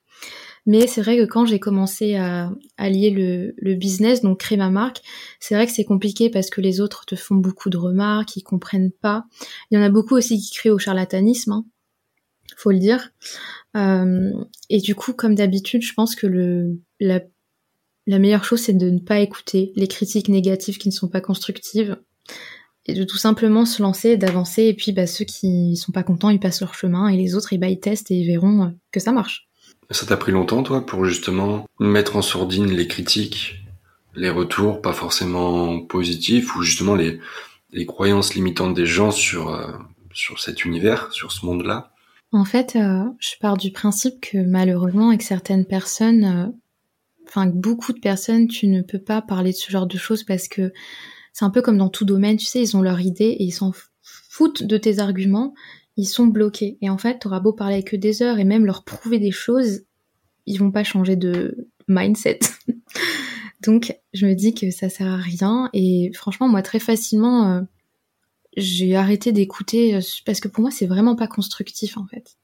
Mais 0.68 0.86
c'est 0.86 1.02
vrai 1.02 1.18
que 1.18 1.26
quand 1.26 1.46
j'ai 1.46 1.60
commencé 1.60 2.16
à, 2.16 2.52
lier 2.78 3.10
le, 3.10 3.74
business, 3.74 4.22
donc 4.22 4.40
créer 4.40 4.58
ma 4.58 4.70
marque, 4.70 5.02
c'est 5.40 5.56
vrai 5.56 5.66
que 5.66 5.74
c'est 5.74 5.84
compliqué 5.84 6.30
parce 6.30 6.52
que 6.52 6.62
les 6.62 6.80
autres 6.82 7.06
te 7.06 7.16
font 7.16 7.36
beaucoup 7.36 7.72
de 7.72 7.78
remarques, 7.78 8.36
ils 8.36 8.44
comprennent 8.44 8.92
pas. 8.92 9.26
Il 9.72 9.76
y 9.76 9.82
en 9.82 9.84
a 9.84 9.90
beaucoup 9.90 10.16
aussi 10.16 10.40
qui 10.40 10.52
créent 10.52 10.70
au 10.70 10.78
charlatanisme, 10.78 11.52
hein, 11.52 11.66
faut 12.58 12.72
le 12.72 12.80
dire. 12.80 13.10
Euh, 13.76 14.32
et 14.70 14.80
du 14.80 14.96
coup, 14.96 15.14
comme 15.14 15.36
d'habitude, 15.36 15.82
je 15.82 15.94
pense 15.94 16.16
que 16.16 16.28
le, 16.28 16.80
la, 17.00 17.22
la 18.08 18.20
meilleure 18.20 18.44
chose, 18.44 18.62
c'est 18.62 18.78
de 18.78 18.90
ne 18.90 19.00
pas 19.00 19.20
écouter 19.20 19.72
les 19.76 19.88
critiques 19.88 20.30
négatives 20.30 20.78
qui 20.78 20.90
ne 20.90 20.94
sont 20.94 21.10
pas 21.10 21.22
constructives 21.22 21.98
et 22.88 22.94
de 22.94 23.04
tout 23.04 23.18
simplement 23.18 23.66
se 23.66 23.82
lancer, 23.82 24.10
et 24.10 24.18
d'avancer. 24.18 24.64
Et 24.64 24.74
puis, 24.74 24.92
bah, 24.92 25.06
ceux 25.06 25.26
qui 25.26 25.76
sont 25.76 25.92
pas 25.92 26.04
contents, 26.04 26.30
ils 26.30 26.40
passent 26.40 26.62
leur 26.62 26.74
chemin, 26.74 27.08
et 27.10 27.18
les 27.18 27.36
autres, 27.36 27.54
eh 27.54 27.58
bah, 27.58 27.68
ils 27.68 27.80
testent 27.80 28.10
et 28.12 28.16
ils 28.16 28.28
verront 28.28 28.74
que 28.92 29.00
ça 29.00 29.12
marche. 29.12 29.48
Ça 29.92 30.06
t'a 30.06 30.18
pris 30.18 30.32
longtemps, 30.32 30.64
toi, 30.64 30.86
pour 30.86 31.06
justement 31.06 31.68
mettre 31.80 32.16
en 32.16 32.22
sourdine 32.22 32.72
les 32.72 32.88
critiques, 32.88 33.64
les 34.16 34.30
retours 34.30 34.82
pas 34.82 34.94
forcément 34.94 35.80
positifs, 35.82 36.56
ou 36.56 36.64
justement 36.64 36.96
les, 36.96 37.20
les 37.72 37.86
croyances 37.86 38.34
limitantes 38.34 38.74
des 38.74 38.88
gens 38.88 39.12
sur, 39.12 39.54
euh, 39.54 39.72
sur 40.12 40.40
cet 40.40 40.66
univers, 40.66 41.12
sur 41.12 41.32
ce 41.32 41.46
monde-là? 41.46 41.94
En 42.32 42.46
fait, 42.46 42.76
euh, 42.76 43.04
je 43.20 43.36
pars 43.40 43.58
du 43.58 43.72
principe 43.72 44.22
que 44.22 44.38
malheureusement, 44.38 45.10
avec 45.10 45.22
certaines 45.22 45.66
personnes, 45.66 46.24
euh, 46.24 46.48
enfin, 47.28 47.48
beaucoup 47.48 47.94
de 47.94 48.00
personnes, 48.00 48.48
tu 48.48 48.68
ne 48.68 48.82
peux 48.82 49.02
pas 49.02 49.22
parler 49.22 49.52
de 49.52 49.58
ce 49.58 49.72
genre 49.72 49.88
de 49.88 49.98
choses 49.98 50.24
parce 50.24 50.48
que 50.48 50.72
c'est 51.34 51.46
un 51.46 51.50
peu 51.50 51.62
comme 51.62 51.78
dans 51.78 51.90
tout 51.90 52.06
domaine, 52.06 52.38
tu 52.38 52.46
sais, 52.46 52.62
ils 52.62 52.78
ont 52.78 52.82
leur 52.82 53.02
idée 53.02 53.36
et 53.38 53.44
ils 53.44 53.52
s'en 53.52 53.72
foutent 54.02 54.64
de 54.64 54.78
tes 54.78 55.00
arguments 55.00 55.54
ils 55.98 56.06
sont 56.06 56.28
bloqués. 56.28 56.78
Et 56.82 56.90
en 56.90 56.98
fait, 56.98 57.20
t'auras 57.20 57.40
beau 57.40 57.54
parler 57.54 57.76
avec 57.76 57.94
eux 57.94 57.98
des 57.98 58.22
heures 58.24 58.40
et 58.40 58.44
même 58.44 58.66
leur 58.66 58.84
prouver 58.84 59.20
des 59.20 59.32
choses, 59.32 59.82
ils 60.46 60.58
vont 60.58 60.72
pas 60.72 60.84
changer 60.84 61.16
de 61.16 61.70
mindset. 61.88 62.40
Donc, 63.62 63.96
je 64.14 64.26
me 64.26 64.34
dis 64.34 64.56
que 64.56 64.72
ça 64.72 64.90
sert 64.90 65.08
à 65.08 65.18
rien. 65.18 65.70
Et 65.74 66.12
franchement, 66.14 66.48
moi, 66.48 66.62
très 66.62 66.80
facilement, 66.80 67.52
euh, 67.52 67.62
j'ai 68.58 68.96
arrêté 68.96 69.32
d'écouter 69.32 69.96
euh, 69.96 70.02
parce 70.26 70.40
que 70.40 70.48
pour 70.48 70.62
moi, 70.62 70.72
c'est 70.72 70.88
vraiment 70.88 71.16
pas 71.16 71.28
constructif, 71.28 71.98
en 71.98 72.06
fait. 72.06 72.38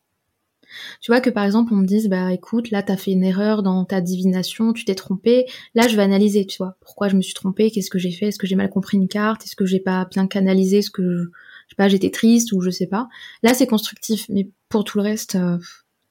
Tu 1.01 1.11
vois 1.11 1.21
que 1.21 1.29
par 1.29 1.45
exemple, 1.45 1.73
on 1.73 1.77
me 1.77 1.85
dise, 1.85 2.09
bah 2.09 2.33
écoute, 2.33 2.71
là, 2.71 2.83
t'as 2.83 2.97
fait 2.97 3.11
une 3.11 3.23
erreur 3.23 3.63
dans 3.63 3.85
ta 3.85 4.01
divination, 4.01 4.73
tu 4.73 4.85
t'es 4.85 4.95
trompé. 4.95 5.45
Là, 5.75 5.87
je 5.87 5.95
vais 5.95 6.01
analyser, 6.01 6.45
tu 6.45 6.57
vois, 6.57 6.75
pourquoi 6.81 7.07
je 7.07 7.15
me 7.15 7.21
suis 7.21 7.33
trompée, 7.33 7.71
qu'est-ce 7.71 7.89
que 7.89 7.99
j'ai 7.99 8.11
fait, 8.11 8.27
est-ce 8.27 8.37
que 8.37 8.47
j'ai 8.47 8.55
mal 8.55 8.69
compris 8.69 8.97
une 8.97 9.07
carte, 9.07 9.43
est-ce 9.45 9.55
que 9.55 9.65
j'ai 9.65 9.79
pas 9.79 10.05
bien 10.05 10.27
canalisé 10.27 10.81
ce 10.81 10.89
que 10.89 11.31
je 11.67 11.71
sais 11.71 11.75
pas, 11.75 11.87
j'étais 11.87 12.11
triste 12.11 12.51
ou 12.53 12.61
je 12.61 12.69
sais 12.69 12.87
pas? 12.87 13.07
Là, 13.43 13.53
c'est 13.53 13.67
constructif, 13.67 14.25
mais 14.29 14.49
pour 14.69 14.83
tout 14.83 14.97
le 14.97 15.03
reste, 15.03 15.35
euh, 15.35 15.57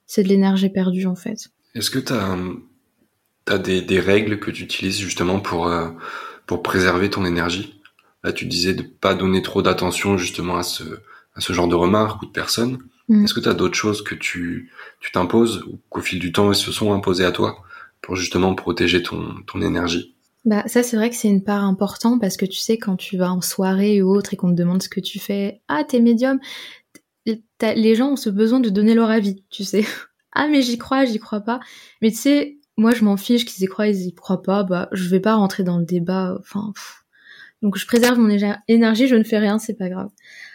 c'est 0.07 0.23
de 0.23 0.29
l'énergie 0.29 0.69
perdue 0.69 1.07
en 1.07 1.17
fait. 1.17 1.49
Est-ce 1.75 1.91
que 1.91 1.99
tu 1.99 2.13
as, 2.13 3.59
des, 3.59 3.83
des, 3.83 4.01
règles 4.01 4.39
que 4.39 4.51
tu 4.51 4.65
utilises 4.65 4.99
justement 4.99 5.41
pour, 5.41 5.69
euh, 5.69 5.89
pour 6.47 6.63
préserver 6.63 7.11
ton 7.11 7.25
énergie? 7.25 7.81
Là, 8.25 8.33
tu 8.33 8.47
disais 8.47 8.75
de 8.75 8.83
pas 8.83 9.15
donner 9.15 9.43
trop 9.43 9.63
d'attention 9.63 10.17
justement 10.19 10.57
à 10.57 10.63
ce, 10.63 10.85
à 11.35 11.41
ce 11.41 11.53
genre 11.53 11.69
de 11.69 11.75
remarques 11.75 12.23
ou 12.23 12.27
de 12.27 12.33
personnes. 12.33 12.79
Mm. 13.09 13.25
Est-ce 13.25 13.35
que 13.35 13.41
tu 13.41 13.49
as 13.49 13.55
d'autres 13.55 13.77
choses 13.77 14.03
que 14.03 14.15
tu 14.15 14.73
tu 15.01 15.13
t'imposes 15.13 15.63
ou 15.69 15.79
qu'au 15.91 16.01
fil 16.01 16.19
du 16.19 16.33
temps, 16.33 16.51
elles 16.51 16.57
se 16.57 16.73
sont 16.73 16.93
imposées 16.93 17.25
à 17.25 17.33
toi 17.33 17.63
pour 18.03 18.17
justement 18.17 18.55
protéger 18.55 19.03
ton, 19.03 19.35
ton 19.47 19.61
énergie? 19.63 20.15
Bah 20.45 20.63
ça 20.67 20.85
c'est 20.85 20.97
vrai 20.97 21.11
que 21.11 21.17
c'est 21.17 21.29
une 21.29 21.43
part 21.43 21.65
importante 21.65 22.21
parce 22.21 22.37
que 22.37 22.47
tu 22.47 22.59
sais 22.59 22.79
quand 22.79 22.97
tu 22.97 23.17
vas 23.17 23.33
en 23.33 23.41
soirée 23.41 24.01
ou 24.01 24.11
autre 24.11 24.33
et 24.33 24.37
qu'on 24.37 24.51
te 24.51 24.55
demande 24.55 24.81
ce 24.81 24.89
que 24.89 25.01
tu 25.01 25.19
fais, 25.19 25.61
ah 25.67 25.83
t'es 25.83 25.99
médium, 25.99 26.39
les 27.27 27.95
gens 27.97 28.13
ont 28.13 28.17
ce 28.17 28.31
besoin 28.31 28.61
de 28.61 28.69
donner 28.69 28.95
leur 28.95 29.11
avis, 29.11 29.43
tu 29.51 29.65
sais. 29.65 29.85
ah 30.33 30.47
mais 30.49 30.63
j'y 30.63 30.79
crois, 30.79 31.05
j'y 31.05 31.19
crois 31.19 31.41
pas. 31.41 31.59
Mais 32.01 32.11
tu 32.11 32.19
sais, 32.19 32.59
moi 32.77 32.95
je 32.95 33.05
m'en 33.05 33.17
fiche 33.17 33.45
qu'ils 33.45 33.65
y 33.65 33.67
croient, 33.67 33.89
ils 33.89 34.07
y 34.07 34.15
croient 34.15 34.43
pas, 34.43 34.63
bah 34.63 34.89
je 34.93 35.09
vais 35.09 35.21
pas 35.21 35.35
rentrer 35.35 35.65
dans 35.65 35.79
le 35.79 35.85
débat, 35.85 36.37
enfin. 36.39 36.73
Donc 37.67 37.77
je 37.77 37.85
préserve 37.85 38.21
mon 38.21 38.31
énergie, 38.69 39.09
je 39.09 39.17
ne 39.17 39.25
fais 39.25 39.39
rien, 39.39 39.59
c'est 39.59 39.75
pas 39.75 39.89
grave. 39.89 40.09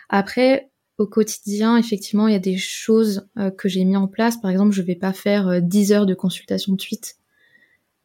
Après, 0.08 0.72
au 0.98 1.06
quotidien, 1.06 1.76
effectivement, 1.76 2.30
il 2.30 2.32
y 2.32 2.38
a 2.38 2.40
des 2.40 2.56
choses 2.56 3.28
euh, 3.38 3.52
que 3.52 3.68
j'ai 3.68 3.84
mis 3.84 3.98
en 3.98 4.08
place. 4.08 4.40
Par 4.40 4.50
exemple, 4.50 4.72
je 4.72 4.82
vais 4.82 4.96
pas 4.96 5.12
faire 5.12 5.62
10 5.62 5.92
euh, 5.92 5.96
heures 5.96 6.06
de 6.06 6.14
consultation 6.14 6.74
de 6.74 6.80
suite. 6.80 7.18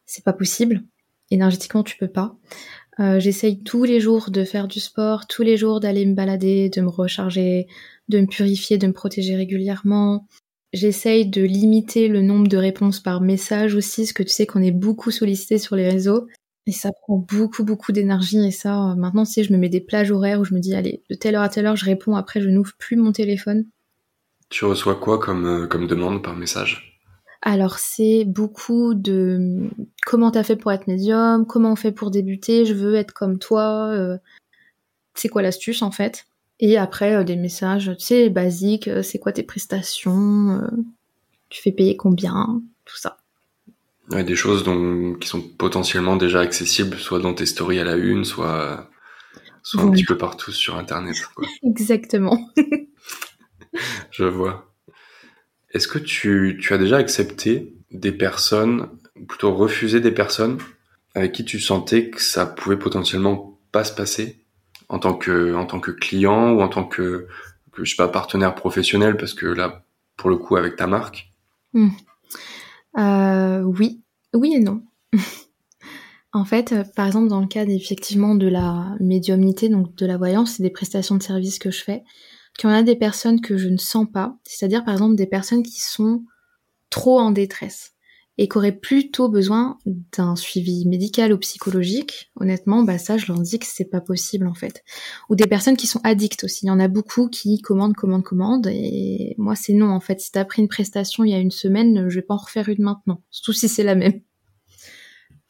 C'est 0.07 0.25
pas 0.25 0.33
possible 0.33 0.83
énergétiquement 1.31 1.85
tu 1.85 1.97
peux 1.97 2.09
pas. 2.09 2.37
Euh, 2.99 3.21
J'essaye 3.21 3.63
tous 3.63 3.85
les 3.85 4.01
jours 4.01 4.33
de 4.33 4.43
faire 4.43 4.67
du 4.67 4.81
sport, 4.81 5.29
tous 5.29 5.43
les 5.43 5.57
jours 5.57 5.79
d'aller 5.79 6.05
me 6.05 6.15
balader, 6.15 6.69
de 6.69 6.81
me 6.81 6.89
recharger, 6.89 7.69
de 8.09 8.19
me 8.19 8.27
purifier, 8.27 8.77
de 8.77 8.89
me 8.89 8.93
protéger 8.93 9.37
régulièrement. 9.37 10.27
J'essaye 10.73 11.27
de 11.27 11.43
limiter 11.43 12.09
le 12.09 12.23
nombre 12.23 12.49
de 12.49 12.57
réponses 12.57 12.99
par 12.99 13.21
message 13.21 13.77
aussi, 13.77 14.03
parce 14.03 14.13
que 14.15 14.25
tu 14.25 14.31
sais 14.31 14.47
qu'on 14.47 14.65
est 14.65 14.73
beaucoup 14.73 15.13
sollicité 15.13 15.59
sur 15.59 15.77
les 15.77 15.89
réseaux. 15.89 16.27
Et 16.67 16.73
ça 16.73 16.91
prend 16.93 17.17
beaucoup, 17.17 17.65
beaucoup 17.65 17.93
d'énergie. 17.93 18.45
Et 18.45 18.51
ça, 18.51 18.95
maintenant, 18.97 19.25
si 19.25 19.45
je 19.45 19.53
me 19.53 19.59
mets 19.59 19.69
des 19.69 19.81
plages 19.81 20.11
horaires 20.11 20.41
où 20.41 20.45
je 20.45 20.55
me 20.55 20.61
dis, 20.61 20.75
allez, 20.75 21.03
de 21.09 21.15
telle 21.15 21.37
heure 21.37 21.43
à 21.43 21.49
telle 21.49 21.67
heure, 21.67 21.77
je 21.77 21.85
réponds, 21.85 22.17
après, 22.17 22.41
je 22.41 22.49
n'ouvre 22.49 22.73
plus 22.79 22.97
mon 22.97 23.13
téléphone. 23.13 23.67
Tu 24.49 24.65
reçois 24.65 24.95
quoi 24.95 25.19
comme, 25.19 25.47
euh, 25.47 25.67
comme 25.67 25.87
demande 25.87 26.23
par 26.23 26.37
message? 26.37 27.01
Alors 27.43 27.79
c'est 27.79 28.25
beaucoup 28.25 28.95
de 28.95 29.69
comment 30.05 30.31
t'as 30.31 30.43
fait 30.43 30.57
pour 30.57 30.73
être 30.73 30.89
médium, 30.89 31.47
comment 31.47 31.73
on 31.73 31.77
fait 31.77 31.93
pour 31.93 32.11
débuter, 32.11 32.65
je 32.65 32.75
veux 32.75 32.95
être 32.95 33.13
comme 33.13 33.39
toi, 33.39 33.91
euh, 33.93 34.19
c'est 35.15 35.29
quoi 35.29 35.43
l'astuce 35.43 35.83
en 35.83 35.91
fait? 35.91 36.27
Et 36.59 36.77
après 36.79 37.15
euh, 37.15 37.25
des 37.25 37.37
messages, 37.37 37.93
tu 37.99 38.05
sais, 38.05 38.31
basiques, 38.31 38.91
c'est 39.03 39.19
quoi 39.19 39.33
tes 39.33 39.45
prestations, 39.45 40.61
tu 41.49 41.63
fais 41.63 41.73
payer 41.73 41.97
combien, 41.97 42.63
tout 42.85 42.97
ça. 42.97 43.19
Ouais, 44.11 44.23
des 44.23 44.37
choses 44.37 44.63
dont, 44.63 45.15
qui 45.15 45.27
sont 45.27 45.43
potentiellement 45.43 46.17
déjà 46.17 46.41
accessibles, 46.41 46.97
soit 46.97 47.19
dans 47.19 47.35
tes 47.35 47.47
stories 47.47 47.81
à 47.81 47.85
la 47.85 47.97
une, 47.97 48.25
soit, 48.25 48.89
soit 49.63 49.83
un 49.83 49.91
petit 49.91 50.05
peu 50.05 50.17
partout 50.17 50.53
sur 50.53 50.77
Internet. 50.77 51.17
Quoi. 51.35 51.47
Exactement. 51.65 52.49
Je 54.11 54.25
vois. 54.25 54.73
Est-ce 55.73 55.89
que 55.89 55.99
tu, 55.99 56.59
tu, 56.63 56.73
as 56.73 56.79
déjà 56.79 56.99
accepté 56.99 57.75
des 57.91 58.13
personnes, 58.13 58.89
ou 59.17 59.27
plutôt 59.27 59.55
refusé 59.55 60.01
des 60.01 60.13
personnes 60.13 60.59
avec 61.15 61.33
qui 61.33 61.45
tu 61.45 61.59
sentais 61.59 62.11
que 62.11 62.23
ça 62.23 62.47
pouvait 62.47 62.79
potentiellement 62.79 63.59
pas 63.73 63.85
se 63.85 63.93
passer? 63.93 64.41
En 64.89 65.01
tant 65.01 65.15
que, 65.15 65.53
en 65.57 65.67
tant 65.67 65.81
que 65.81 65.91
client 65.91 66.53
ou 66.53 66.63
en 66.63 66.69
tant 66.69 66.85
que, 66.85 67.27
que 67.73 67.85
je 67.85 67.91
sais 67.91 67.97
pas, 67.97 68.07
partenaire 68.07 68.55
professionnel 68.55 69.17
parce 69.17 69.35
que 69.35 69.47
là, 69.47 69.85
pour 70.17 70.31
le 70.31 70.37
coup, 70.37 70.57
avec 70.57 70.77
ta 70.77 70.87
marque? 70.87 71.33
Hmm. 71.73 71.91
Euh, 72.99 73.63
oui, 73.63 74.03
oui 74.35 74.55
et 74.55 74.61
non. 74.61 74.83
en 76.33 76.45
fait, 76.45 76.73
euh, 76.73 76.85
par 76.95 77.07
exemple, 77.07 77.29
dans 77.29 77.41
le 77.41 77.47
cas 77.47 77.65
effectivement 77.67 78.35
de 78.35 78.49
la 78.49 78.95
médiumnité, 79.01 79.69
donc 79.69 79.95
de 79.97 80.07
la 80.07 80.17
voyance, 80.17 80.53
c'est 80.53 80.63
des 80.63 80.71
prestations 80.71 81.17
de 81.17 81.23
services 81.23 81.59
que 81.59 81.71
je 81.71 81.83
fais, 81.83 82.05
qu'il 82.59 82.71
y 82.71 82.73
en 82.73 82.77
a 82.77 82.83
des 82.83 82.97
personnes 82.97 83.41
que 83.41 83.57
je 83.57 83.69
ne 83.69 83.77
sens 83.77 84.07
pas, 84.11 84.37
c'est-à-dire 84.45 84.85
par 84.85 84.95
exemple 84.95 85.17
des 85.17 85.27
personnes 85.27 85.63
qui 85.63 85.81
sont 85.81 86.25
trop 86.91 87.19
en 87.19 87.31
détresse 87.31 87.96
et 88.39 88.49
qui 88.49 88.59
auraient 88.59 88.77
plutôt 88.77 89.29
besoin 89.29 89.79
d'un 89.87 90.37
suivi 90.37 90.87
médical 90.87 91.33
ou 91.33 91.39
psychologique, 91.39 92.31
honnêtement, 92.37 92.83
bah 92.83 92.99
ça, 92.99 93.17
je 93.17 93.27
leur 93.27 93.41
dis 93.41 93.59
que 93.59 93.67
c'est 93.67 93.89
pas 93.89 94.01
possible 94.01 94.47
en 94.47 94.55
fait. 94.55 94.85
Ou 95.31 95.37
des 95.37 95.47
personnes 95.47 95.77
qui 95.77 95.87
sont 95.87 96.01
addictes 96.05 96.45
aussi. 96.45 96.67
Il 96.67 96.69
y 96.69 96.71
en 96.71 96.81
a 96.81 96.89
beaucoup 96.89 97.29
qui 97.29 97.61
commandent, 97.61 97.95
commandent, 97.95 98.25
commandent, 98.25 98.67
et 98.67 99.35
moi 99.39 99.55
c'est 99.55 99.73
non 99.73 99.91
en 99.91 100.01
fait. 100.01 100.21
Si 100.21 100.33
t'as 100.33 100.45
pris 100.45 100.63
une 100.63 100.69
prestation 100.69 101.25
il 101.25 101.31
y 101.31 101.35
a 101.35 101.39
une 101.39 101.51
semaine, 101.51 102.09
je 102.09 102.15
vais 102.17 102.23
pas 102.23 102.35
en 102.35 102.39
refaire 102.39 102.69
une 102.69 102.83
maintenant, 102.83 103.23
surtout 103.31 103.53
si 103.53 103.69
c'est 103.69 103.85
la 103.85 103.95
même. 103.95 104.21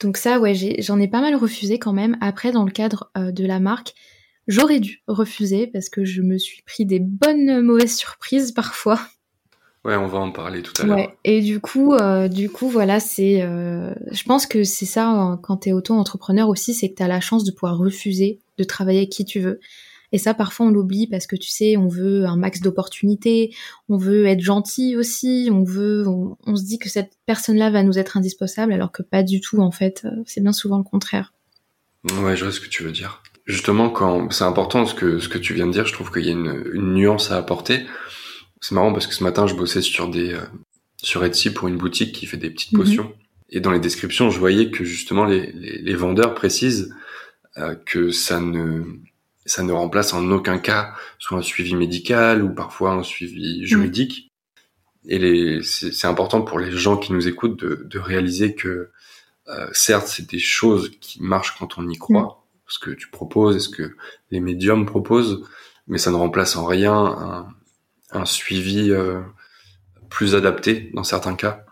Donc 0.01 0.17
ça, 0.17 0.39
ouais, 0.39 0.55
j'en 0.55 1.01
ai, 1.01 1.09
pas 1.09 1.21
mal 1.21 1.35
refusé 1.35 1.79
quand 1.79 1.93
même. 1.93 2.19
Après, 2.21 2.53
dans 2.53 2.65
le 2.65 2.71
cadre 2.71 3.11
euh, 3.17 3.33
de 3.33 3.47
la 3.47 3.61
marque, 3.61 3.95
j'aurais 4.47 4.81
dû 4.81 5.03
refuser 5.07 5.67
parce 5.67 5.89
que 5.89 6.05
je 6.05 6.23
me 6.23 6.39
suis 6.39 6.63
pris 6.63 6.85
des 6.85 7.01
bonnes 7.01 7.63
mauvaises 7.63 7.97
surprises 7.97 8.53
parfois. 8.55 9.01
Ouais, 9.87 9.95
on 9.95 10.09
va 10.09 10.19
en 10.19 10.33
parler 10.33 10.63
tout 10.63 10.73
à 10.83 10.85
l'heure. 10.85 10.97
Ouais. 10.97 11.17
Et 11.23 11.41
du 11.41 11.61
coup, 11.61 11.95
euh, 11.95 12.27
du 12.27 12.51
coup, 12.51 12.69
voilà, 12.69 12.99
c'est. 12.99 13.41
Euh, 13.43 13.95
je 14.11 14.25
pense 14.25 14.45
que 14.45 14.65
c'est 14.65 14.85
ça 14.85 15.13
euh, 15.13 15.37
quand 15.37 15.59
t'es 15.59 15.71
auto-entrepreneur 15.71 16.49
aussi, 16.49 16.75
c'est 16.75 16.89
que 16.89 16.97
t'as 16.97 17.07
la 17.07 17.21
chance 17.21 17.45
de 17.45 17.53
pouvoir 17.53 17.79
refuser 17.79 18.41
de 18.59 18.65
travailler 18.65 18.99
avec 18.99 19.11
qui 19.11 19.25
tu 19.25 19.39
veux. 19.39 19.61
Et 20.11 20.19
ça, 20.19 20.35
parfois, 20.35 20.67
on 20.67 20.71
l'oublie 20.71 21.07
parce 21.07 21.29
que 21.29 21.37
tu 21.37 21.51
sais, 21.51 21.77
on 21.77 21.87
veut 21.87 22.27
un 22.27 22.37
max 22.37 22.63
d'opportunités, 22.63 23.55
on 23.89 23.97
veut 23.97 24.27
être 24.27 24.41
gentil 24.41 24.97
aussi, 24.97 25.51
on 25.53 25.63
veut, 25.63 26.05
on, 26.09 26.57
se 26.57 26.65
dit 26.65 26.81
que 26.81 26.89
cette 26.89 27.13
personne-là 27.27 27.71
va 27.71 27.85
nous 27.85 27.97
être 27.97 28.17
indispensable, 28.17 28.73
alors 28.73 28.91
que 28.91 29.03
pas 29.03 29.23
du 29.23 29.41
tout, 29.41 29.61
en 29.61 29.71
fait. 29.71 30.05
C'est 30.25 30.41
bien 30.41 30.53
souvent 30.53 30.79
le 30.79 30.85
contraire. 30.85 31.33
Ouais, 32.23 32.35
je 32.35 32.43
vois 32.43 32.53
ce 32.53 32.61
que 32.61 32.69
tu 32.69 32.83
veux 32.83 32.93
dire. 32.93 33.23
Justement, 33.45 33.89
quand 33.89 34.33
c'est 34.33 34.43
important 34.43 34.85
ce 34.85 34.95
que 34.95 35.21
ce 35.21 35.29
que 35.29 35.39
tu 35.39 35.55
viens 35.55 35.69
de 35.69 35.73
dire, 35.73 35.87
je 35.87 35.93
trouve 35.93 36.11
qu'il 36.11 36.25
y 36.25 36.31
a 36.31 36.33
une, 36.33 36.65
une 36.73 36.95
nuance 36.95 37.31
à 37.31 37.37
apporter 37.37 37.87
c'est 38.61 38.75
marrant 38.75 38.93
parce 38.93 39.07
que 39.07 39.15
ce 39.15 39.25
matin, 39.25 39.47
je 39.47 39.55
bossais 39.55 39.83
sur 39.83 40.09
des 40.09 40.33
euh, 40.33 40.41
sur 40.97 41.25
Etsy 41.25 41.53
pour 41.53 41.69
une 41.69 41.77
boutique 41.77 42.13
qui 42.13 42.27
fait 42.27 42.37
des 42.37 42.51
petites 42.51 42.73
mhm. 42.73 42.81
potions. 42.81 43.15
Et 43.51 43.61
dans 43.61 43.71
les 43.71 43.79
descriptions, 43.79 44.31
je 44.31 44.39
voyais 44.39 44.71
que 44.71 44.85
justement 44.85 45.25
les, 45.25 45.53
les, 45.53 45.79
les 45.79 45.95
vendeurs 45.95 46.35
précisent 46.35 46.95
euh, 47.59 47.75
que 47.75 48.11
ça 48.11 48.41
ne 48.41 48.83
ça 49.45 49.63
ne 49.63 49.73
remplace 49.73 50.13
en 50.13 50.29
aucun 50.31 50.59
cas 50.59 50.95
soit 51.19 51.39
un 51.39 51.43
suivi 51.43 51.77
médical 51.77 52.43
ou 52.43 52.53
parfois 52.53 52.93
un 52.93 53.03
suivi 53.03 53.61
mhm. 53.61 53.67
juridique. 53.67 54.33
Et 55.09 55.19
les, 55.19 55.63
c'est, 55.63 56.07
important 56.09 56.43
pour 56.43 56.59
les 56.59 56.73
gens 56.73 56.97
qui 56.97 57.13
nous 57.13 57.29
écoutent 57.29 57.61
de, 57.61 57.87
de 57.89 57.99
réaliser 58.01 58.57
que 58.57 58.91
euh, 59.49 59.69
certes, 59.73 60.09
c'est 60.09 60.29
des 60.29 60.41
choses 60.41 60.91
qui 61.01 61.23
marchent 61.23 61.57
quand 61.57 61.79
on 61.79 61.89
y 61.89 61.97
croit, 61.97 62.23
mhm. 62.23 62.61
ce 62.67 62.79
que 62.81 62.91
tu 62.91 63.09
proposes, 63.09 63.67
ce 63.67 63.69
que 63.69 63.95
les 64.33 64.41
médiums 64.41 64.85
proposent, 64.85 65.45
mais 65.87 65.99
ça 65.99 66.11
ne 66.11 66.17
remplace 66.17 66.57
en 66.57 66.67
rien 66.67 66.93
un, 66.93 67.49
un 68.13 68.25
suivi 68.25 68.91
euh, 68.91 69.21
plus 70.09 70.35
adapté 70.35 70.91
dans 70.95 71.05
certains 71.05 71.35
cas. 71.35 71.65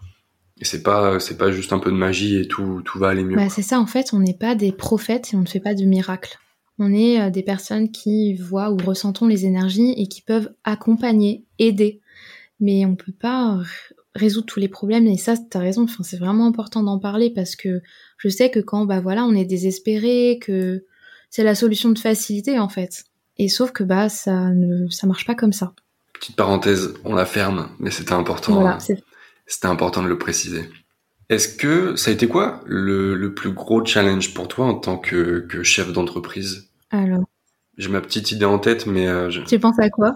Et 0.60 0.64
c'est 0.64 0.82
pas 0.82 1.18
c'est 1.18 1.36
pas 1.36 1.50
juste 1.50 1.72
un 1.72 1.78
peu 1.78 1.90
de 1.90 1.96
magie 1.96 2.36
et 2.36 2.46
tout 2.46 2.80
tout 2.84 2.98
va 2.98 3.08
aller 3.08 3.24
mieux. 3.24 3.36
Bah, 3.36 3.48
c'est 3.48 3.62
ça 3.62 3.80
en 3.80 3.86
fait, 3.86 4.12
on 4.12 4.20
n'est 4.20 4.36
pas 4.36 4.54
des 4.54 4.72
prophètes 4.72 5.32
et 5.32 5.36
on 5.36 5.40
ne 5.40 5.46
fait 5.46 5.60
pas 5.60 5.74
de 5.74 5.84
miracles. 5.84 6.38
On 6.78 6.92
est 6.92 7.20
euh, 7.20 7.30
des 7.30 7.42
personnes 7.42 7.90
qui 7.90 8.34
voient 8.34 8.70
ou 8.70 8.76
ressentons 8.76 9.26
les 9.26 9.46
énergies 9.46 9.94
et 9.96 10.06
qui 10.06 10.22
peuvent 10.22 10.52
accompagner, 10.64 11.44
aider. 11.58 12.00
Mais 12.60 12.86
on 12.86 12.94
peut 12.94 13.12
pas 13.12 13.60
résoudre 14.14 14.46
tous 14.46 14.60
les 14.60 14.68
problèmes 14.68 15.06
et 15.06 15.16
ça 15.16 15.36
tu 15.36 15.56
as 15.56 15.60
raison, 15.60 15.84
enfin 15.84 16.04
c'est 16.04 16.18
vraiment 16.18 16.46
important 16.46 16.82
d'en 16.82 16.98
parler 16.98 17.30
parce 17.30 17.56
que 17.56 17.82
je 18.16 18.28
sais 18.28 18.50
que 18.50 18.60
quand 18.60 18.86
bah 18.86 19.00
voilà, 19.00 19.24
on 19.24 19.34
est 19.34 19.44
désespéré 19.44 20.38
que 20.40 20.84
c'est 21.30 21.42
la 21.42 21.56
solution 21.56 21.90
de 21.90 21.98
facilité 21.98 22.58
en 22.58 22.68
fait. 22.68 23.04
Et 23.38 23.48
sauf 23.48 23.72
que 23.72 23.82
bah 23.82 24.08
ça 24.08 24.50
ne 24.50 24.88
ça 24.88 25.08
marche 25.08 25.26
pas 25.26 25.34
comme 25.34 25.52
ça. 25.52 25.74
Petite 26.24 26.36
parenthèse, 26.36 26.94
on 27.04 27.14
la 27.14 27.26
ferme, 27.26 27.68
mais 27.78 27.90
c'était 27.90 28.14
important. 28.14 28.66
Hein. 28.66 28.78
c'était 29.46 29.66
important 29.66 30.02
de 30.02 30.08
le 30.08 30.16
préciser. 30.16 30.70
Est-ce 31.28 31.54
que 31.54 31.96
ça 31.96 32.10
a 32.10 32.14
été 32.14 32.28
quoi 32.28 32.62
le, 32.64 33.34
plus 33.34 33.52
gros 33.52 33.84
challenge 33.84 34.32
pour 34.32 34.48
toi 34.48 34.64
en 34.64 34.72
tant 34.72 34.96
que, 34.96 35.46
chef 35.62 35.92
d'entreprise? 35.92 36.70
Alors. 36.90 37.24
J'ai 37.76 37.90
ma 37.90 38.00
petite 38.00 38.32
idée 38.32 38.46
en 38.46 38.58
tête, 38.58 38.86
mais. 38.86 39.06
Euh, 39.06 39.28
tu 39.46 39.58
penses 39.58 39.78
à 39.78 39.90
quoi? 39.90 40.14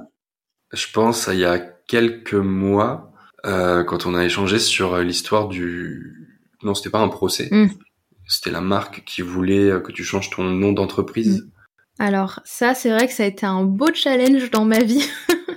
Je 0.73 0.87
pense 0.91 1.29
à 1.29 1.35
il 1.35 1.41
y 1.41 1.45
a 1.45 1.59
quelques 1.59 2.33
mois, 2.33 3.13
euh, 3.45 3.85
quand 3.85 4.07
on 4.07 4.15
a 4.15 4.25
échangé 4.25 4.59
sur 4.59 4.97
l'histoire 5.01 5.49
du. 5.49 6.41
Non, 6.63 6.73
c'était 6.73 6.89
pas 6.89 7.01
un 7.01 7.09
procès. 7.09 7.49
Hmm. 7.51 7.69
C'était 8.27 8.51
la 8.51 8.63
marque 8.63 9.05
qui 9.05 9.21
voulait 9.21 9.83
que 9.83 9.93
tu 9.93 10.05
changes 10.05 10.31
ton 10.31 10.45
nom 10.45 10.73
d'entreprise. 10.73 11.43
Hmm. 11.43 12.03
Alors 12.03 12.41
ça, 12.47 12.73
c'est 12.73 12.89
vrai 12.89 13.09
que 13.09 13.13
ça 13.13 13.25
a 13.25 13.27
été 13.27 13.45
un 13.45 13.65
beau 13.65 13.93
challenge 13.93 14.51
dans 14.51 14.65
ma 14.65 14.79
vie. 14.79 15.07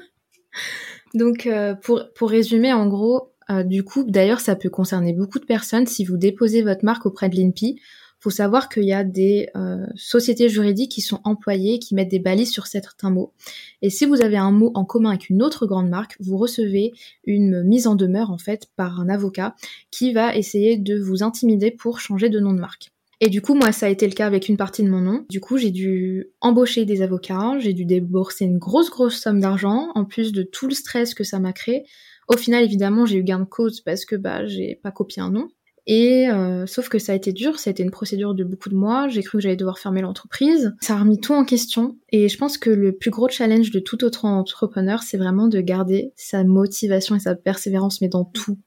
Donc, 1.13 1.45
euh, 1.45 1.75
pour, 1.75 2.03
pour 2.15 2.29
résumer, 2.29 2.73
en 2.73 2.87
gros, 2.87 3.31
euh, 3.49 3.63
du 3.63 3.83
coup, 3.83 4.03
d'ailleurs, 4.03 4.39
ça 4.39 4.55
peut 4.55 4.69
concerner 4.69 5.13
beaucoup 5.13 5.39
de 5.39 5.45
personnes. 5.45 5.87
Si 5.87 6.05
vous 6.05 6.17
déposez 6.17 6.61
votre 6.61 6.85
marque 6.85 7.05
auprès 7.05 7.29
de 7.29 7.35
l'INPI, 7.35 7.79
faut 8.19 8.29
savoir 8.29 8.69
qu'il 8.69 8.83
y 8.83 8.93
a 8.93 9.03
des 9.03 9.49
euh, 9.55 9.83
sociétés 9.95 10.47
juridiques 10.47 10.91
qui 10.91 11.01
sont 11.01 11.19
employées, 11.23 11.79
qui 11.79 11.95
mettent 11.95 12.11
des 12.11 12.19
balises 12.19 12.51
sur 12.51 12.67
certains 12.67 13.09
mots. 13.09 13.33
Et 13.81 13.89
si 13.89 14.05
vous 14.05 14.21
avez 14.21 14.37
un 14.37 14.51
mot 14.51 14.71
en 14.75 14.85
commun 14.85 15.09
avec 15.09 15.29
une 15.29 15.41
autre 15.41 15.65
grande 15.65 15.89
marque, 15.89 16.15
vous 16.19 16.37
recevez 16.37 16.93
une 17.25 17.63
mise 17.63 17.87
en 17.87 17.95
demeure, 17.95 18.29
en 18.29 18.37
fait, 18.37 18.67
par 18.75 18.99
un 18.99 19.09
avocat 19.09 19.55
qui 19.89 20.13
va 20.13 20.35
essayer 20.35 20.77
de 20.77 20.99
vous 20.99 21.23
intimider 21.23 21.71
pour 21.71 21.99
changer 21.99 22.29
de 22.29 22.39
nom 22.39 22.53
de 22.53 22.59
marque. 22.59 22.91
Et 23.23 23.29
du 23.29 23.41
coup, 23.41 23.53
moi, 23.53 23.71
ça 23.71 23.85
a 23.85 23.89
été 23.89 24.07
le 24.07 24.13
cas 24.13 24.25
avec 24.25 24.49
une 24.49 24.57
partie 24.57 24.81
de 24.81 24.89
mon 24.89 24.99
nom. 24.99 25.25
Du 25.29 25.39
coup, 25.39 25.57
j'ai 25.57 25.69
dû 25.69 26.25
embaucher 26.41 26.85
des 26.85 27.03
avocats, 27.03 27.59
j'ai 27.59 27.71
dû 27.71 27.85
débourser 27.85 28.45
une 28.45 28.57
grosse, 28.57 28.89
grosse 28.89 29.15
somme 29.15 29.39
d'argent, 29.39 29.91
en 29.93 30.05
plus 30.05 30.31
de 30.31 30.41
tout 30.41 30.67
le 30.67 30.73
stress 30.73 31.13
que 31.13 31.23
ça 31.23 31.37
m'a 31.37 31.53
créé. 31.53 31.85
Au 32.27 32.35
final, 32.35 32.63
évidemment, 32.63 33.05
j'ai 33.05 33.17
eu 33.17 33.23
gain 33.23 33.39
de 33.39 33.45
cause 33.45 33.81
parce 33.81 34.05
que 34.05 34.15
bah 34.15 34.47
j'ai 34.47 34.79
pas 34.81 34.89
copié 34.89 35.21
un 35.21 35.29
nom. 35.29 35.49
Et 35.85 36.29
euh, 36.29 36.65
sauf 36.65 36.89
que 36.89 36.97
ça 36.97 37.11
a 37.11 37.15
été 37.15 37.31
dur, 37.31 37.59
ça 37.59 37.69
a 37.69 37.71
été 37.71 37.83
une 37.83 37.91
procédure 37.91 38.33
de 38.33 38.43
beaucoup 38.43 38.69
de 38.69 38.75
mois. 38.75 39.07
J'ai 39.07 39.21
cru 39.21 39.37
que 39.37 39.43
j'allais 39.43 39.55
devoir 39.55 39.77
fermer 39.77 40.01
l'entreprise. 40.01 40.73
Ça 40.81 40.95
a 40.95 40.99
remis 40.99 41.19
tout 41.19 41.33
en 41.33 41.45
question. 41.45 41.97
Et 42.11 42.27
je 42.27 42.37
pense 42.37 42.57
que 42.57 42.71
le 42.71 42.93
plus 42.93 43.11
gros 43.11 43.29
challenge 43.29 43.69
de 43.69 43.79
tout 43.79 44.03
autre 44.03 44.25
entrepreneur, 44.25 45.03
c'est 45.03 45.17
vraiment 45.17 45.47
de 45.47 45.59
garder 45.59 46.11
sa 46.15 46.43
motivation 46.43 47.15
et 47.15 47.19
sa 47.19 47.35
persévérance, 47.35 48.01
mais 48.01 48.09
dans 48.09 48.25
tout, 48.25 48.57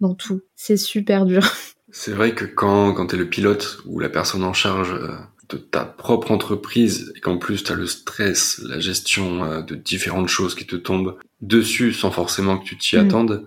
dans 0.00 0.14
tout. 0.14 0.40
C'est 0.54 0.76
super 0.76 1.26
dur. 1.26 1.42
C'est 1.90 2.12
vrai 2.12 2.34
que 2.34 2.44
quand, 2.44 2.92
quand 2.92 3.06
tu 3.08 3.14
es 3.14 3.18
le 3.18 3.28
pilote 3.28 3.78
ou 3.86 3.98
la 3.98 4.08
personne 4.08 4.44
en 4.44 4.52
charge 4.52 4.92
euh, 4.92 5.16
de 5.48 5.56
ta 5.56 5.84
propre 5.84 6.30
entreprise 6.30 7.12
et 7.16 7.20
qu'en 7.20 7.38
plus 7.38 7.64
tu 7.64 7.72
as 7.72 7.74
le 7.74 7.86
stress, 7.86 8.60
la 8.64 8.78
gestion 8.78 9.44
euh, 9.44 9.62
de 9.62 9.74
différentes 9.74 10.28
choses 10.28 10.54
qui 10.54 10.66
te 10.66 10.76
tombent 10.76 11.16
dessus 11.40 11.92
sans 11.92 12.10
forcément 12.10 12.58
que 12.58 12.64
tu 12.64 12.76
t'y 12.76 12.96
mm. 12.96 13.00
attendes, 13.00 13.46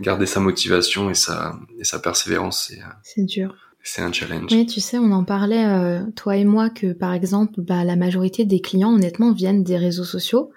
garder 0.00 0.26
sa 0.26 0.40
motivation 0.40 1.10
et 1.10 1.14
sa, 1.14 1.58
et 1.78 1.84
sa 1.84 1.98
persévérance, 1.98 2.66
c'est... 2.68 2.80
C'est 3.02 3.24
dur. 3.24 3.54
c'est 3.82 4.02
un 4.02 4.12
challenge. 4.12 4.52
Oui, 4.52 4.66
tu 4.66 4.80
sais, 4.80 4.98
on 4.98 5.12
en 5.12 5.24
parlait, 5.24 5.64
euh, 5.64 6.02
toi 6.16 6.36
et 6.36 6.44
moi, 6.44 6.68
que 6.68 6.92
par 6.92 7.14
exemple, 7.14 7.60
bah, 7.62 7.84
la 7.84 7.96
majorité 7.96 8.44
des 8.44 8.60
clients, 8.60 8.92
honnêtement, 8.92 9.32
viennent 9.32 9.62
des 9.62 9.78
réseaux 9.78 10.04
sociaux. 10.04 10.50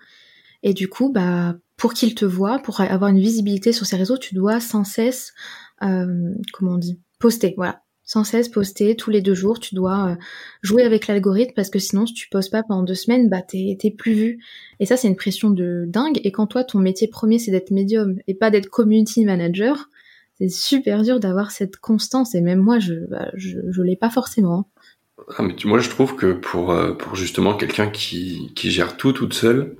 Et 0.63 0.73
du 0.73 0.89
coup, 0.89 1.11
bah, 1.13 1.55
pour 1.77 1.93
qu'ils 1.93 2.15
te 2.15 2.25
voient, 2.25 2.59
pour 2.59 2.81
avoir 2.81 3.11
une 3.11 3.19
visibilité 3.19 3.71
sur 3.71 3.85
ces 3.85 3.95
réseaux, 3.95 4.17
tu 4.17 4.33
dois 4.33 4.59
sans 4.59 4.83
cesse, 4.83 5.33
euh, 5.33 5.66
comment 5.79 6.73
on 6.73 6.77
dit, 6.77 6.99
poster. 7.19 7.53
Voilà, 7.57 7.81
sans 8.07 8.23
cesse 8.23 8.47
poster 8.49 8.95
tous 8.95 9.11
les 9.11 9.21
deux 9.21 9.35
jours. 9.35 9.59
Tu 9.59 9.75
dois 9.75 10.11
euh, 10.11 10.15
jouer 10.63 10.83
avec 10.83 11.07
l'algorithme 11.07 11.51
parce 11.55 11.69
que 11.69 11.77
sinon, 11.77 12.07
si 12.07 12.13
tu 12.13 12.29
postes 12.29 12.51
pas 12.51 12.63
pendant 12.63 12.81
deux 12.81 12.95
semaines, 12.95 13.29
bah 13.29 13.41
t'es 13.41 13.93
plus 13.95 14.13
vu. 14.13 14.43
Et 14.79 14.87
ça, 14.87 14.97
c'est 14.97 15.09
une 15.09 15.17
pression 15.17 15.51
de 15.51 15.83
dingue. 15.87 16.19
Et 16.23 16.31
quand 16.31 16.47
toi, 16.47 16.63
ton 16.63 16.79
métier 16.79 17.07
premier, 17.07 17.37
c'est 17.37 17.51
d'être 17.51 17.69
médium 17.69 18.15
et 18.25 18.33
pas 18.33 18.49
d'être 18.49 18.69
community 18.69 19.25
manager, 19.25 19.89
c'est 20.39 20.49
super 20.49 21.03
dur 21.03 21.19
d'avoir 21.19 21.51
cette 21.51 21.77
constance. 21.77 22.33
Et 22.33 22.41
même 22.41 22.59
moi, 22.59 22.79
je 22.79 22.93
bah, 22.93 23.29
je, 23.35 23.81
l'ai 23.81 23.97
pas 23.97 24.09
forcément. 24.09 24.69
Ah, 25.37 25.43
mais 25.43 25.55
moi, 25.65 25.79
je 25.79 25.89
trouve 25.89 26.15
que 26.15 26.31
pour 26.31 26.71
euh, 26.71 26.93
pour 26.93 27.15
justement 27.15 27.55
quelqu'un 27.55 27.89
qui 27.89 28.53
qui 28.55 28.71
gère 28.71 28.95
tout 28.95 29.11
toute 29.11 29.33
seule, 29.33 29.75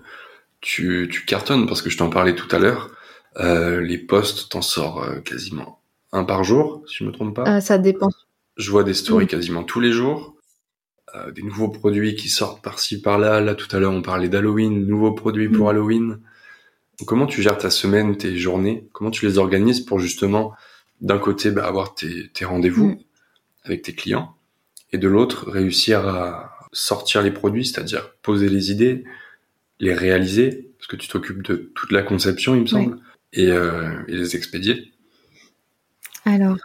tu 0.60 1.08
tu 1.10 1.26
cartonnes 1.26 1.66
parce 1.66 1.82
que 1.82 1.90
je 1.90 1.98
t'en 1.98 2.10
parlais 2.10 2.36
tout 2.36 2.54
à 2.54 2.60
l'heure. 2.60 2.92
Euh, 3.38 3.80
les 3.82 4.00
postes, 4.00 4.50
t'en 4.52 4.64
sors 4.64 5.04
euh, 5.04 5.20
quasiment 5.22 5.80
un 6.12 6.24
par 6.24 6.44
jour, 6.44 6.84
si 6.88 6.98
je 7.00 7.04
me 7.04 7.12
trompe 7.12 7.36
pas. 7.36 7.58
Euh, 7.58 7.60
ça 7.60 7.78
dépend. 7.78 8.10
Je 8.58 8.72
vois 8.72 8.84
des 8.84 8.94
stories 8.94 9.28
quasiment 9.28 9.64
tous 9.64 9.80
les 9.80 9.92
jours. 9.92 10.38
Euh, 11.16 11.32
des 11.32 11.42
nouveaux 11.42 11.70
produits 11.70 12.16
qui 12.16 12.28
sortent 12.28 12.62
par-ci 12.62 13.02
par-là. 13.02 13.40
Là, 13.40 13.56
tout 13.56 13.74
à 13.76 13.80
l'heure, 13.80 13.94
on 13.94 14.02
parlait 14.02 14.28
d'Halloween, 14.28 14.86
nouveaux 14.86 15.14
produits 15.14 15.48
pour 15.48 15.68
mm. 15.68 15.70
Halloween. 15.70 16.20
comment 17.06 17.28
tu 17.28 17.42
gères 17.42 17.58
ta 17.58 17.70
semaine, 17.70 18.18
tes 18.18 18.38
journées? 18.38 18.88
Comment 18.92 19.12
tu 19.12 19.26
les 19.26 19.38
organises 19.38 19.80
pour 19.80 20.00
justement, 20.00 20.54
d'un 21.00 21.18
côté, 21.18 21.52
bah, 21.52 21.66
avoir 21.66 21.96
tes, 21.96 22.30
rendez-vous 22.44 22.90
mm. 22.90 23.00
avec 23.64 23.84
tes 23.84 23.94
clients, 23.94 24.36
et 24.92 24.98
de 24.98 25.08
l'autre, 25.08 25.50
réussir 25.50 26.06
à 26.08 26.58
sortir 26.74 27.22
les 27.22 27.32
produits, 27.32 27.66
c'est-à-dire 27.66 28.14
poser 28.22 28.50
les 28.50 28.72
idées, 28.72 29.06
les 29.80 29.94
réaliser, 29.94 30.72
parce 30.78 30.88
que 30.88 30.98
tu 30.98 31.08
t'occupes 31.08 31.42
de 31.42 31.72
toute 31.74 31.92
la 31.92 32.04
conception, 32.04 32.54
il 32.56 32.62
me 32.62 32.68
semble, 32.68 33.00
et, 33.32 33.48
euh, 33.48 33.92
et 34.10 34.16
les 34.16 34.36
expédier. 34.36 34.92
Alors. 36.28 36.58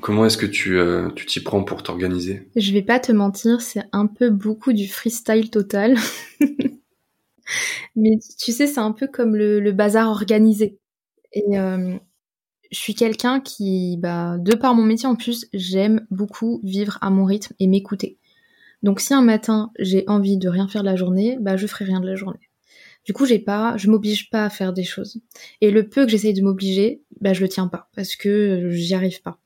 Comment 0.00 0.24
est-ce 0.24 0.38
que 0.38 0.46
tu 0.46 0.78
euh, 0.78 1.10
tu 1.16 1.26
t'y 1.26 1.40
prends 1.40 1.64
pour 1.64 1.82
t'organiser? 1.82 2.48
Je 2.54 2.72
vais 2.72 2.82
pas 2.82 3.00
te 3.00 3.10
mentir, 3.10 3.60
c'est 3.60 3.82
un 3.90 4.06
peu 4.06 4.30
beaucoup 4.30 4.72
du 4.72 4.86
freestyle 4.86 5.50
total. 5.50 5.96
Mais 7.96 8.18
tu 8.38 8.52
sais, 8.52 8.68
c'est 8.68 8.78
un 8.78 8.92
peu 8.92 9.08
comme 9.08 9.34
le, 9.34 9.72
bazar 9.72 10.08
organisé. 10.08 10.78
Et 11.32 11.58
euh, 11.58 11.96
je 12.70 12.78
suis 12.78 12.94
quelqu'un 12.94 13.40
qui, 13.40 13.96
bah, 13.98 14.38
de 14.38 14.54
par 14.54 14.76
mon 14.76 14.84
métier 14.84 15.08
en 15.08 15.16
plus, 15.16 15.48
j'aime 15.52 16.06
beaucoup 16.12 16.60
vivre 16.62 16.96
à 17.00 17.10
mon 17.10 17.24
rythme 17.24 17.52
et 17.58 17.66
m'écouter. 17.66 18.16
Donc 18.84 19.00
si 19.00 19.12
un 19.12 19.22
matin 19.22 19.72
j'ai 19.80 20.04
envie 20.06 20.38
de 20.38 20.48
rien 20.48 20.68
faire 20.68 20.82
de 20.82 20.88
la 20.88 20.96
journée, 20.96 21.36
bah 21.40 21.56
je 21.56 21.66
ferai 21.66 21.84
rien 21.84 21.98
de 21.98 22.06
la 22.06 22.14
journée. 22.14 22.49
Du 23.10 23.14
coup, 23.14 23.26
j'ai 23.26 23.40
pas, 23.40 23.76
je 23.76 23.90
m'oblige 23.90 24.30
pas 24.30 24.44
à 24.44 24.50
faire 24.50 24.72
des 24.72 24.84
choses. 24.84 25.20
Et 25.60 25.72
le 25.72 25.88
peu 25.88 26.04
que 26.04 26.12
j'essaye 26.12 26.32
de 26.32 26.42
m'obliger, 26.42 27.02
bah, 27.20 27.32
je 27.32 27.40
le 27.40 27.48
tiens 27.48 27.66
pas 27.66 27.88
parce 27.96 28.14
que 28.14 28.70
j'y 28.70 28.94
arrive 28.94 29.20
pas. 29.20 29.40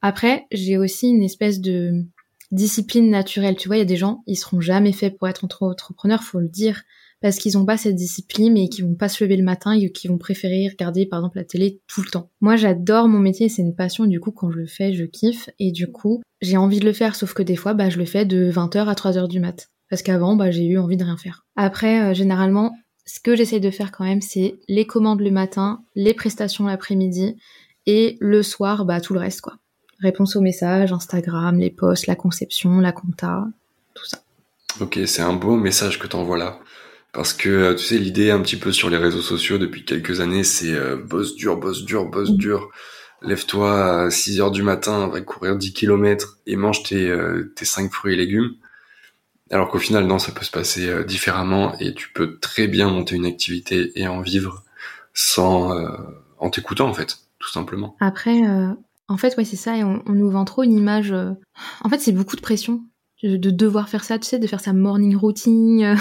Après, 0.00 0.46
j'ai 0.50 0.78
aussi 0.78 1.10
une 1.10 1.22
espèce 1.22 1.60
de 1.60 2.06
discipline 2.52 3.10
naturelle. 3.10 3.54
Tu 3.54 3.68
vois, 3.68 3.76
il 3.76 3.80
y 3.80 3.82
a 3.82 3.84
des 3.84 3.98
gens, 3.98 4.22
ils 4.26 4.36
seront 4.36 4.62
jamais 4.62 4.94
faits 4.94 5.18
pour 5.18 5.28
être 5.28 5.44
entrepreneurs, 5.44 6.22
faut 6.22 6.40
le 6.40 6.48
dire, 6.48 6.84
parce 7.20 7.36
qu'ils 7.36 7.58
ont 7.58 7.66
pas 7.66 7.76
cette 7.76 7.96
discipline 7.96 8.56
et 8.56 8.70
qu'ils 8.70 8.86
vont 8.86 8.94
pas 8.94 9.10
se 9.10 9.22
lever 9.22 9.36
le 9.36 9.44
matin 9.44 9.72
et 9.72 9.92
qu'ils 9.92 10.10
vont 10.10 10.16
préférer 10.16 10.66
regarder, 10.66 11.04
par 11.04 11.18
exemple, 11.18 11.36
la 11.36 11.44
télé 11.44 11.82
tout 11.88 12.00
le 12.00 12.08
temps. 12.08 12.30
Moi, 12.40 12.56
j'adore 12.56 13.08
mon 13.08 13.18
métier, 13.18 13.50
c'est 13.50 13.60
une 13.60 13.76
passion. 13.76 14.06
Du 14.06 14.20
coup, 14.20 14.30
quand 14.30 14.50
je 14.50 14.56
le 14.56 14.66
fais, 14.66 14.94
je 14.94 15.04
kiffe. 15.04 15.50
Et 15.58 15.70
du 15.70 15.92
coup, 15.92 16.22
j'ai 16.40 16.56
envie 16.56 16.80
de 16.80 16.86
le 16.86 16.94
faire, 16.94 17.14
sauf 17.14 17.34
que 17.34 17.42
des 17.42 17.56
fois, 17.56 17.74
bah, 17.74 17.90
je 17.90 17.98
le 17.98 18.06
fais 18.06 18.24
de 18.24 18.50
20h 18.50 18.86
à 18.86 18.94
3h 18.94 19.28
du 19.28 19.38
mat. 19.38 19.68
Parce 19.90 20.00
qu'avant, 20.00 20.34
bah, 20.34 20.50
j'ai 20.50 20.64
eu 20.64 20.78
envie 20.78 20.96
de 20.96 21.04
rien 21.04 21.18
faire. 21.18 21.44
Après, 21.56 22.02
euh, 22.02 22.14
généralement, 22.14 22.72
ce 23.06 23.20
que 23.20 23.36
j'essaie 23.36 23.60
de 23.60 23.70
faire 23.70 23.92
quand 23.92 24.04
même, 24.04 24.20
c'est 24.20 24.56
les 24.68 24.86
commandes 24.86 25.20
le 25.20 25.30
matin, 25.30 25.82
les 25.94 26.12
prestations 26.12 26.66
l'après-midi, 26.66 27.36
et 27.86 28.16
le 28.20 28.42
soir, 28.42 28.84
bah, 28.84 29.00
tout 29.00 29.14
le 29.14 29.20
reste, 29.20 29.40
quoi. 29.40 29.54
Réponse 30.00 30.36
aux 30.36 30.40
messages, 30.40 30.92
Instagram, 30.92 31.58
les 31.58 31.70
posts, 31.70 32.06
la 32.06 32.16
conception, 32.16 32.80
la 32.80 32.92
compta, 32.92 33.46
tout 33.94 34.04
ça. 34.04 34.18
Ok, 34.80 34.98
c'est 35.06 35.22
un 35.22 35.32
beau 35.32 35.56
message 35.56 35.98
que 35.98 36.06
t'envoies 36.06 36.36
là. 36.36 36.58
Parce 37.12 37.32
que, 37.32 37.48
euh, 37.48 37.74
tu 37.74 37.84
sais, 37.84 37.96
l'idée 37.96 38.30
un 38.30 38.40
petit 38.40 38.56
peu 38.56 38.72
sur 38.72 38.90
les 38.90 38.98
réseaux 38.98 39.22
sociaux 39.22 39.56
depuis 39.56 39.86
quelques 39.86 40.20
années, 40.20 40.44
c'est 40.44 40.74
euh, 40.74 40.96
boss 40.96 41.34
dur, 41.34 41.56
boss 41.56 41.84
dur, 41.84 42.04
boss 42.04 42.30
mm. 42.30 42.36
dur. 42.36 42.70
Lève-toi 43.22 44.02
à 44.02 44.10
6 44.10 44.40
heures 44.40 44.50
du 44.50 44.62
matin, 44.62 45.08
va 45.08 45.22
courir 45.22 45.56
10 45.56 45.72
km 45.72 46.38
et 46.46 46.56
mange 46.56 46.82
tes, 46.82 47.08
euh, 47.08 47.50
tes 47.56 47.64
5 47.64 47.90
fruits 47.90 48.12
et 48.12 48.16
légumes. 48.16 48.50
Alors 49.50 49.68
qu'au 49.68 49.78
final, 49.78 50.06
non, 50.06 50.18
ça 50.18 50.32
peut 50.32 50.44
se 50.44 50.50
passer 50.50 50.88
euh, 50.88 51.04
différemment 51.04 51.78
et 51.78 51.94
tu 51.94 52.12
peux 52.12 52.38
très 52.40 52.66
bien 52.66 52.90
monter 52.90 53.14
une 53.14 53.26
activité 53.26 53.92
et 53.94 54.08
en 54.08 54.20
vivre 54.20 54.64
sans 55.14 55.72
euh, 55.72 55.88
en 56.38 56.50
t'écoutant 56.50 56.88
en 56.88 56.94
fait, 56.94 57.18
tout 57.38 57.50
simplement. 57.50 57.96
Après, 58.00 58.42
euh, 58.44 58.72
en 59.08 59.16
fait, 59.16 59.36
ouais, 59.36 59.44
c'est 59.44 59.56
ça. 59.56 59.76
Et 59.76 59.84
on, 59.84 60.02
nous 60.06 60.30
vend 60.30 60.44
trop 60.44 60.64
une 60.64 60.76
image. 60.76 61.14
En 61.80 61.88
fait, 61.88 62.00
c'est 62.00 62.12
beaucoup 62.12 62.36
de 62.36 62.40
pression 62.40 62.82
de 63.22 63.50
devoir 63.50 63.88
faire 63.88 64.04
ça, 64.04 64.18
tu 64.18 64.26
sais, 64.26 64.38
de 64.38 64.46
faire 64.46 64.60
sa 64.60 64.72
morning 64.72 65.16
routine. 65.16 65.96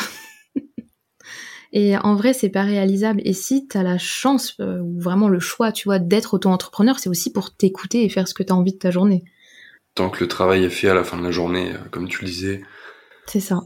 et 1.71 1.97
en 1.97 2.15
vrai, 2.15 2.33
c'est 2.33 2.49
pas 2.49 2.63
réalisable. 2.63 3.21
Et 3.23 3.33
si 3.33 3.67
t'as 3.67 3.83
la 3.83 3.97
chance 3.97 4.57
ou 4.59 4.99
vraiment 4.99 5.29
le 5.29 5.39
choix, 5.39 5.71
tu 5.71 5.87
vois, 5.87 5.99
d'être 5.99 6.33
auto-entrepreneur, 6.33 6.99
c'est 6.99 7.09
aussi 7.09 7.31
pour 7.31 7.55
t'écouter 7.55 8.03
et 8.03 8.09
faire 8.09 8.27
ce 8.27 8.33
que 8.33 8.43
t'as 8.43 8.55
envie 8.55 8.73
de 8.73 8.79
ta 8.79 8.91
journée. 8.91 9.23
Tant 9.93 10.09
que 10.09 10.21
le 10.23 10.27
travail 10.27 10.65
est 10.65 10.69
fait 10.69 10.89
à 10.89 10.93
la 10.93 11.05
fin 11.05 11.17
de 11.17 11.23
la 11.23 11.31
journée, 11.31 11.71
comme 11.91 12.09
tu 12.09 12.21
le 12.21 12.27
disais, 12.27 12.63
c'est 13.27 13.39
ça. 13.39 13.61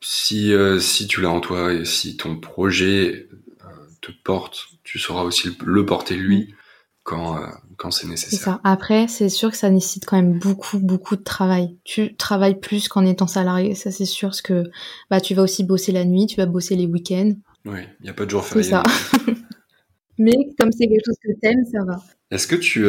Si, 0.00 0.52
euh, 0.52 0.78
si 0.78 1.06
tu 1.06 1.20
l'as 1.20 1.30
en 1.30 1.40
toi 1.40 1.72
et 1.72 1.84
si 1.84 2.16
ton 2.16 2.36
projet 2.36 3.28
euh, 3.62 3.66
te 4.00 4.10
porte, 4.24 4.68
tu 4.82 4.98
sauras 4.98 5.22
aussi 5.22 5.50
le, 5.62 5.84
porter 5.84 6.16
lui 6.16 6.48
mm. 6.48 6.54
quand, 7.02 7.36
euh, 7.36 7.46
quand 7.76 7.90
c'est 7.90 8.06
nécessaire. 8.06 8.38
C'est 8.38 8.44
ça. 8.44 8.60
Après, 8.64 9.08
c'est 9.08 9.28
sûr 9.28 9.50
que 9.50 9.56
ça 9.56 9.68
nécessite 9.68 10.06
quand 10.06 10.16
même 10.16 10.38
beaucoup, 10.38 10.78
beaucoup 10.78 11.16
de 11.16 11.22
travail. 11.22 11.76
Tu 11.84 12.16
travailles 12.16 12.58
plus 12.58 12.88
qu'en 12.88 13.04
étant 13.04 13.26
salarié, 13.26 13.74
ça 13.74 13.90
c'est 13.90 14.06
sûr, 14.06 14.30
parce 14.30 14.42
que 14.42 14.64
bah, 15.10 15.20
tu 15.20 15.34
vas 15.34 15.42
aussi 15.42 15.64
bosser 15.64 15.92
la 15.92 16.04
nuit, 16.04 16.26
tu 16.26 16.36
vas 16.36 16.46
bosser 16.46 16.76
les 16.76 16.86
week-ends. 16.86 17.34
Oui, 17.66 17.80
il 18.00 18.04
n'y 18.04 18.10
a 18.10 18.14
pas 18.14 18.24
de 18.24 18.30
jour 18.30 18.44
férié. 18.44 18.62
C'est 18.62 18.70
ça. 18.70 18.82
Mais 20.18 20.36
comme 20.58 20.72
c'est 20.72 20.86
quelque 20.86 21.04
chose 21.04 21.16
que 21.22 21.32
t'aimes, 21.40 21.64
ça 21.70 21.84
va. 21.84 21.96
Est-ce 22.30 22.46
que 22.46 22.56
tu, 22.56 22.86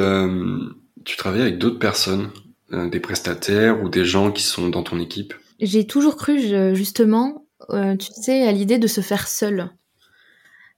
tu 1.06 1.18
travailles 1.18 1.42
avec 1.42 1.58
d'autres 1.58 1.80
personnes, 1.80 2.30
des 2.72 3.00
prestataires 3.00 3.82
ou 3.84 3.90
des 3.90 4.06
gens 4.06 4.32
qui 4.32 4.44
sont 4.44 4.70
dans 4.70 4.84
ton 4.84 5.00
équipe? 5.00 5.34
J'ai 5.62 5.86
toujours 5.86 6.16
cru 6.16 6.40
justement, 6.76 7.46
euh, 7.70 7.96
tu 7.96 8.12
sais, 8.14 8.48
à 8.48 8.52
l'idée 8.52 8.80
de 8.80 8.88
se 8.88 9.02
faire 9.02 9.28
seul. 9.28 9.70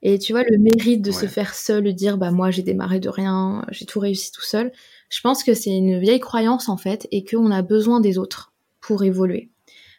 Et 0.05 0.19
tu 0.19 0.33
vois, 0.33 0.43
le 0.43 0.57
mérite 0.57 1.01
de 1.01 1.11
se 1.11 1.27
faire 1.27 1.55
seul, 1.55 1.85
de 1.85 1.91
dire, 1.91 2.17
bah 2.17 2.31
moi 2.31 2.51
j'ai 2.51 2.61
démarré 2.61 2.99
de 2.99 3.07
rien, 3.07 3.65
j'ai 3.71 3.85
tout 3.85 4.01
réussi 4.01 4.33
tout 4.33 4.41
seul. 4.41 4.73
Je 5.09 5.21
pense 5.21 5.45
que 5.45 5.53
c'est 5.53 5.69
une 5.69 5.99
vieille 5.99 6.19
croyance 6.19 6.67
en 6.67 6.75
fait, 6.75 7.07
et 7.11 7.23
qu'on 7.23 7.51
a 7.51 7.61
besoin 7.61 8.01
des 8.01 8.17
autres 8.17 8.53
pour 8.81 9.03
évoluer. 9.03 9.49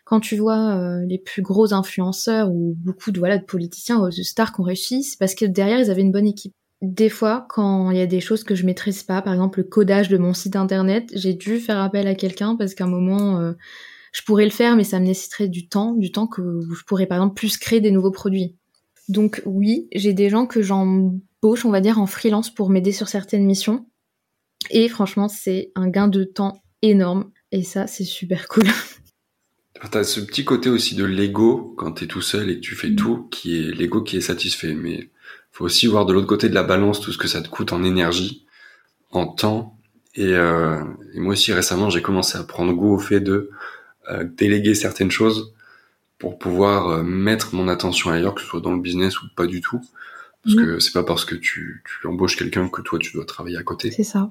Quand 0.05 0.21
tu 0.21 0.37
vois 0.37 0.77
euh, 0.77 1.07
les 1.07 1.19
plus 1.19 1.41
gros 1.41 1.73
influenceurs 1.73 2.51
ou 2.51 2.75
beaucoup 2.77 3.13
de 3.13 3.19
voilà 3.19 3.39
de 3.39 3.45
politiciens 3.45 3.99
ou 4.01 4.09
de 4.11 4.23
stars 4.23 4.53
qui 4.53 4.61
ont 4.61 4.65
réussi, 4.65 5.03
c'est 5.03 5.19
parce 5.19 5.35
que 5.35 5.47
derrière 5.47 5.81
ils 5.81 5.91
avaient 5.91 6.03
une 6.03 6.13
bonne 6.13 6.27
équipe. 6.27 6.53
Des 6.83 7.09
fois, 7.09 7.47
quand 7.49 7.91
il 7.91 7.97
y 7.97 8.03
a 8.03 8.07
des 8.07 8.21
choses 8.21 8.45
que 8.45 8.55
je 8.55 8.67
maîtrise 8.67 9.03
pas, 9.03 9.23
par 9.23 9.33
exemple 9.33 9.61
le 9.61 9.65
codage 9.65 10.11
de 10.11 10.19
mon 10.19 10.35
site 10.35 10.57
internet, 10.57 11.09
j'ai 11.15 11.33
dû 11.33 11.59
faire 11.59 11.79
appel 11.79 12.07
à 12.07 12.15
quelqu'un 12.15 12.57
parce 12.57 12.75
qu'à 12.75 12.85
un 12.85 12.89
moment 12.89 13.41
euh, 13.41 13.55
je 14.15 14.23
pourrais 14.23 14.45
le 14.45 14.51
faire, 14.51 14.77
mais 14.77 14.85
ça 14.85 15.01
me 15.01 15.07
nécessiterait 15.07 15.49
du 15.49 15.69
temps, 15.69 15.93
du 15.93 16.13
temps 16.13 16.29
que 16.29 16.61
je 16.73 16.85
pourrais 16.85 17.07
par 17.07 17.19
exemple 17.19 17.35
plus 17.35 17.59
créer 17.59 17.81
des 17.81 17.91
nouveaux 17.91 18.13
produits. 18.13 18.57
Donc 19.09 19.43
oui, 19.45 19.89
j'ai 19.93 20.15
des 20.15 20.31
gens 20.31 20.47
que 20.47 20.63
j'embauche, 20.63 21.65
on 21.65 21.71
va 21.71 21.81
dire, 21.81 21.99
en 21.99 22.07
freelance 22.07 22.55
pour 22.55 22.71
m'aider 22.71 22.93
sur 22.93 23.09
certaines 23.09 23.45
missions. 23.45 23.87
Et 24.71 24.89
franchement, 24.89 25.29
c'est 25.29 25.73
un 25.75 25.89
gain 25.89 26.07
de 26.07 26.23
temps 26.23 26.63
énorme. 26.81 27.33
Et 27.51 27.65
ça, 27.65 27.89
c'est 27.89 28.05
super 28.05 28.47
cool. 28.47 28.65
T'as 29.91 30.05
ce 30.05 30.21
petit 30.21 30.45
côté 30.45 30.71
aussi 30.71 30.95
de 30.95 31.05
l'ego 31.05 31.75
quand 31.77 31.93
t'es 31.93 32.07
tout 32.07 32.23
seul 32.23 32.49
et 32.49 32.55
que 32.55 32.61
tu 32.61 32.77
fais 32.77 32.91
mm. 32.91 32.97
tout, 32.97 33.29
qui 33.31 33.59
est 33.59 33.73
l'ego 33.73 34.01
qui 34.01 34.17
est 34.17 34.23
satisfait. 34.23 34.75
Mais 34.75 35.11
faut 35.51 35.65
aussi 35.65 35.89
voir 35.89 36.07
de 36.07 36.13
l'autre 36.13 36.29
côté 36.29 36.49
de 36.49 36.55
la 36.55 36.63
balance 36.63 37.01
tout 37.01 37.13
ce 37.13 37.19
que 37.19 37.29
ça 37.29 37.43
te 37.43 37.49
coûte 37.49 37.73
en 37.73 37.83
énergie, 37.83 38.47
en 39.11 39.27
temps. 39.27 39.77
Et, 40.15 40.35
euh, 40.35 40.85
et 41.15 41.19
moi 41.19 41.33
aussi 41.33 41.53
récemment, 41.53 41.91
j'ai 41.91 42.01
commencé 42.01 42.39
à 42.39 42.45
prendre 42.45 42.73
goût 42.73 42.95
au 42.95 42.99
fait 42.99 43.21
de 43.21 43.51
euh, 44.11 44.25
déléguer 44.25 44.75
certaines 44.75 45.11
choses 45.11 45.55
pour 46.19 46.39
pouvoir 46.39 46.89
euh, 46.89 47.03
mettre 47.03 47.55
mon 47.55 47.69
attention 47.69 48.11
ailleurs, 48.11 48.35
que 48.35 48.41
ce 48.41 48.47
soit 48.47 48.61
dans 48.61 48.73
le 48.73 48.81
business 48.81 49.21
ou 49.23 49.27
pas 49.35 49.47
du 49.47 49.61
tout. 49.61 49.81
Parce 50.43 50.57
que 50.57 50.79
c'est 50.79 50.93
pas 50.93 51.05
parce 51.05 51.25
que 51.25 51.35
tu, 51.35 51.83
tu 51.85 52.07
embauches 52.07 52.37
quelqu'un 52.37 52.69
que 52.69 52.83
toi 52.83 52.99
tu 52.99 53.15
dois 53.15 53.25
travailler 53.25 53.57
à 53.57 53.63
côté. 53.63 53.91
C'est 53.91 54.05
ça. 54.05 54.31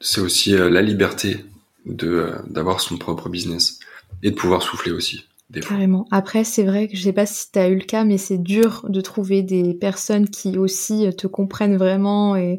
C'est 0.00 0.20
aussi 0.20 0.52
euh, 0.54 0.68
la 0.68 0.82
liberté 0.82 1.44
de 1.86 2.32
d'avoir 2.48 2.80
son 2.80 2.98
propre 2.98 3.28
business 3.28 3.78
et 4.24 4.32
de 4.32 4.34
pouvoir 4.34 4.62
souffler 4.62 4.90
aussi. 4.90 5.26
Des 5.50 5.60
Carrément. 5.60 6.08
Après, 6.10 6.42
c'est 6.42 6.64
vrai 6.64 6.88
que 6.88 6.96
je 6.96 7.02
sais 7.02 7.12
pas 7.12 7.26
si 7.26 7.52
tu 7.52 7.58
as 7.60 7.68
eu 7.68 7.76
le 7.76 7.84
cas, 7.84 8.04
mais 8.04 8.18
c'est 8.18 8.38
dur 8.38 8.84
de 8.88 9.00
trouver 9.00 9.42
des 9.42 9.74
personnes 9.74 10.28
qui 10.28 10.58
aussi 10.58 11.08
te 11.16 11.28
comprennent 11.28 11.76
vraiment 11.76 12.34
et 12.34 12.58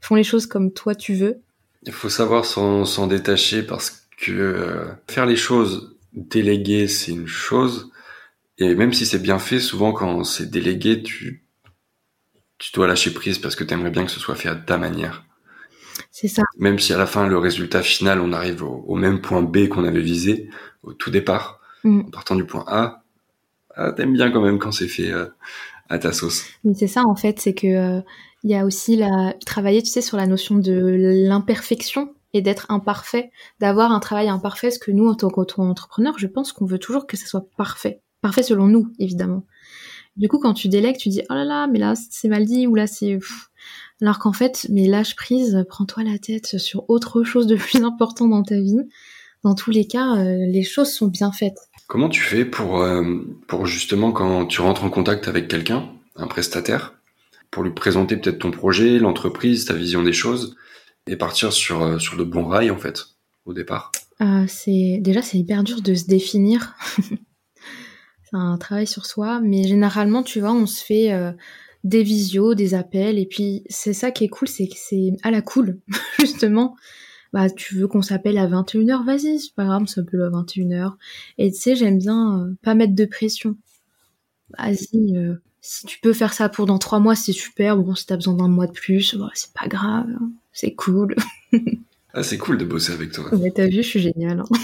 font 0.00 0.14
les 0.14 0.24
choses 0.24 0.46
comme 0.46 0.72
toi 0.72 0.94
tu 0.94 1.14
veux. 1.14 1.40
Il 1.82 1.92
faut 1.92 2.08
savoir 2.08 2.44
s'en 2.44 3.06
détacher 3.06 3.62
parce 3.62 3.90
que 3.90 3.99
euh, 4.28 4.86
faire 5.08 5.26
les 5.26 5.36
choses 5.36 5.96
déléguées, 6.12 6.88
c'est 6.88 7.12
une 7.12 7.26
chose, 7.26 7.90
et 8.58 8.74
même 8.74 8.92
si 8.92 9.06
c'est 9.06 9.22
bien 9.22 9.38
fait, 9.38 9.60
souvent 9.60 9.92
quand 9.92 10.24
c'est 10.24 10.50
délégué, 10.50 11.02
tu, 11.02 11.44
tu 12.58 12.72
dois 12.74 12.86
lâcher 12.86 13.12
prise 13.12 13.38
parce 13.38 13.56
que 13.56 13.64
tu 13.64 13.72
aimerais 13.72 13.90
bien 13.90 14.04
que 14.04 14.10
ce 14.10 14.20
soit 14.20 14.34
fait 14.34 14.48
à 14.48 14.54
ta 14.54 14.76
manière. 14.76 15.24
C'est 16.10 16.28
ça. 16.28 16.42
Même 16.58 16.78
si 16.78 16.92
à 16.92 16.98
la 16.98 17.06
fin, 17.06 17.26
le 17.26 17.38
résultat 17.38 17.82
final, 17.82 18.20
on 18.20 18.32
arrive 18.32 18.62
au, 18.62 18.94
même 18.94 19.20
point 19.20 19.42
B 19.42 19.68
qu'on 19.68 19.84
avait 19.84 20.00
visé 20.00 20.50
au 20.82 20.92
tout 20.92 21.10
départ, 21.10 21.60
mm. 21.84 22.00
en 22.00 22.10
partant 22.10 22.36
du 22.36 22.44
point 22.44 22.64
A, 22.66 23.02
ah, 23.76 23.92
t'aimes 23.92 24.12
bien 24.12 24.30
quand 24.30 24.42
même 24.42 24.58
quand 24.58 24.72
c'est 24.72 24.88
fait 24.88 25.10
euh, 25.10 25.26
à 25.88 25.98
ta 25.98 26.12
sauce. 26.12 26.44
c'est 26.74 26.86
ça 26.86 27.02
en 27.06 27.16
fait, 27.16 27.40
c'est 27.40 27.54
que 27.54 27.66
euh, 27.66 28.00
il 28.42 28.50
y 28.50 28.54
a 28.54 28.64
aussi 28.64 28.96
la 28.96 29.34
travailler, 29.46 29.82
tu 29.82 29.90
sais, 29.90 30.02
sur 30.02 30.16
la 30.16 30.26
notion 30.26 30.56
de 30.56 31.26
l'imperfection 31.28 32.14
et 32.32 32.42
d'être 32.42 32.66
imparfait, 32.70 33.30
d'avoir 33.60 33.92
un 33.92 34.00
travail 34.00 34.28
imparfait. 34.28 34.68
Parce 34.68 34.78
que 34.78 34.90
nous, 34.90 35.08
en 35.08 35.14
tant 35.14 35.28
qu'entrepreneur, 35.30 36.18
je 36.18 36.26
pense 36.26 36.52
qu'on 36.52 36.66
veut 36.66 36.78
toujours 36.78 37.06
que 37.06 37.16
ça 37.16 37.26
soit 37.26 37.46
parfait, 37.56 38.02
parfait 38.20 38.42
selon 38.42 38.66
nous, 38.66 38.92
évidemment. 38.98 39.44
Du 40.16 40.28
coup, 40.28 40.38
quand 40.38 40.54
tu 40.54 40.68
délègues, 40.68 40.98
tu 40.98 41.08
dis 41.08 41.22
oh 41.30 41.34
là 41.34 41.44
là, 41.44 41.66
mais 41.66 41.78
là 41.78 41.94
c'est 41.94 42.28
mal 42.28 42.44
dit 42.44 42.66
ou 42.66 42.74
là 42.74 42.86
c'est 42.86 43.18
alors 44.02 44.18
qu'en 44.18 44.32
fait, 44.32 44.66
mais 44.70 44.86
lâche 44.86 45.14
prise, 45.14 45.64
prends-toi 45.68 46.04
la 46.04 46.18
tête 46.18 46.58
sur 46.58 46.88
autre 46.88 47.22
chose 47.22 47.46
de 47.46 47.56
plus 47.56 47.82
important 47.84 48.26
dans 48.26 48.42
ta 48.42 48.56
vie. 48.56 48.78
Dans 49.42 49.54
tous 49.54 49.70
les 49.70 49.86
cas, 49.86 50.16
euh, 50.16 50.46
les 50.46 50.62
choses 50.62 50.92
sont 50.92 51.08
bien 51.08 51.32
faites. 51.32 51.58
Comment 51.86 52.08
tu 52.08 52.20
fais 52.20 52.44
pour, 52.44 52.82
euh, 52.82 53.18
pour 53.46 53.66
justement 53.66 54.12
quand 54.12 54.46
tu 54.46 54.60
rentres 54.60 54.84
en 54.84 54.90
contact 54.90 55.28
avec 55.28 55.48
quelqu'un, 55.48 55.88
un 56.16 56.26
prestataire, 56.26 56.94
pour 57.50 57.62
lui 57.62 57.72
présenter 57.72 58.16
peut-être 58.16 58.38
ton 58.38 58.50
projet, 58.50 58.98
l'entreprise, 58.98 59.64
ta 59.64 59.74
vision 59.74 60.02
des 60.02 60.12
choses, 60.12 60.56
et 61.10 61.16
partir 61.16 61.52
sur, 61.52 61.82
euh, 61.82 61.98
sur 61.98 62.16
de 62.16 62.24
bons 62.24 62.46
rails 62.46 62.70
en 62.70 62.78
fait, 62.78 63.04
au 63.44 63.52
départ 63.52 63.92
c'est 64.48 64.98
Déjà, 65.00 65.22
c'est 65.22 65.38
hyper 65.38 65.64
dur 65.64 65.80
de 65.80 65.94
se 65.94 66.04
définir. 66.04 66.74
c'est 66.98 68.34
un 68.34 68.58
travail 68.58 68.86
sur 68.86 69.06
soi, 69.06 69.40
mais 69.40 69.64
généralement, 69.64 70.22
tu 70.22 70.40
vois, 70.40 70.52
on 70.52 70.66
se 70.66 70.84
fait 70.84 71.10
des 71.84 72.02
visios, 72.02 72.54
des 72.54 72.74
appels, 72.74 73.18
et 73.18 73.26
puis 73.26 73.64
c'est 73.68 73.94
ça 73.94 74.10
qui 74.10 74.24
est 74.24 74.28
cool, 74.28 74.48
c'est 74.48 74.68
que 74.68 74.74
c'est 74.76 75.12
à 75.22 75.30
la 75.30 75.42
cool, 75.42 75.80
justement. 76.18 76.76
Bah, 77.32 77.48
tu 77.48 77.76
veux 77.76 77.86
qu'on 77.86 78.02
s'appelle 78.02 78.38
à 78.38 78.48
21h, 78.48 79.04
vas-y, 79.04 79.38
c'est 79.38 79.54
pas 79.54 79.64
grave, 79.64 79.82
on 79.82 79.86
s'appelle 79.86 80.20
à 80.22 80.30
21h. 80.30 80.94
Et 81.38 81.52
tu 81.52 81.58
sais, 81.58 81.76
j'aime 81.76 81.98
bien 81.98 82.40
euh, 82.40 82.54
pas 82.62 82.74
mettre 82.74 82.94
de 82.94 83.04
pression. 83.04 83.56
Vas-y, 84.58 85.16
euh, 85.16 85.36
si 85.60 85.86
tu 85.86 86.00
peux 86.00 86.12
faire 86.12 86.32
ça 86.32 86.48
pour 86.48 86.66
dans 86.66 86.78
trois 86.78 86.98
mois, 86.98 87.14
c'est 87.14 87.32
super. 87.32 87.76
Bon, 87.76 87.94
si 87.94 88.04
t'as 88.06 88.16
besoin 88.16 88.34
d'un 88.34 88.48
mois 88.48 88.66
de 88.66 88.72
plus, 88.72 89.14
bah, 89.14 89.30
c'est 89.34 89.52
pas 89.52 89.68
grave, 89.68 90.08
hein. 90.20 90.32
C'est 90.52 90.74
cool. 90.74 91.14
ah, 92.14 92.22
c'est 92.22 92.38
cool 92.38 92.58
de 92.58 92.64
bosser 92.64 92.92
avec 92.92 93.12
toi. 93.12 93.30
Mais 93.40 93.50
t'as 93.50 93.66
vu, 93.66 93.76
je 93.76 93.88
suis 93.88 94.00
géniale. 94.00 94.40
Hein. 94.40 94.56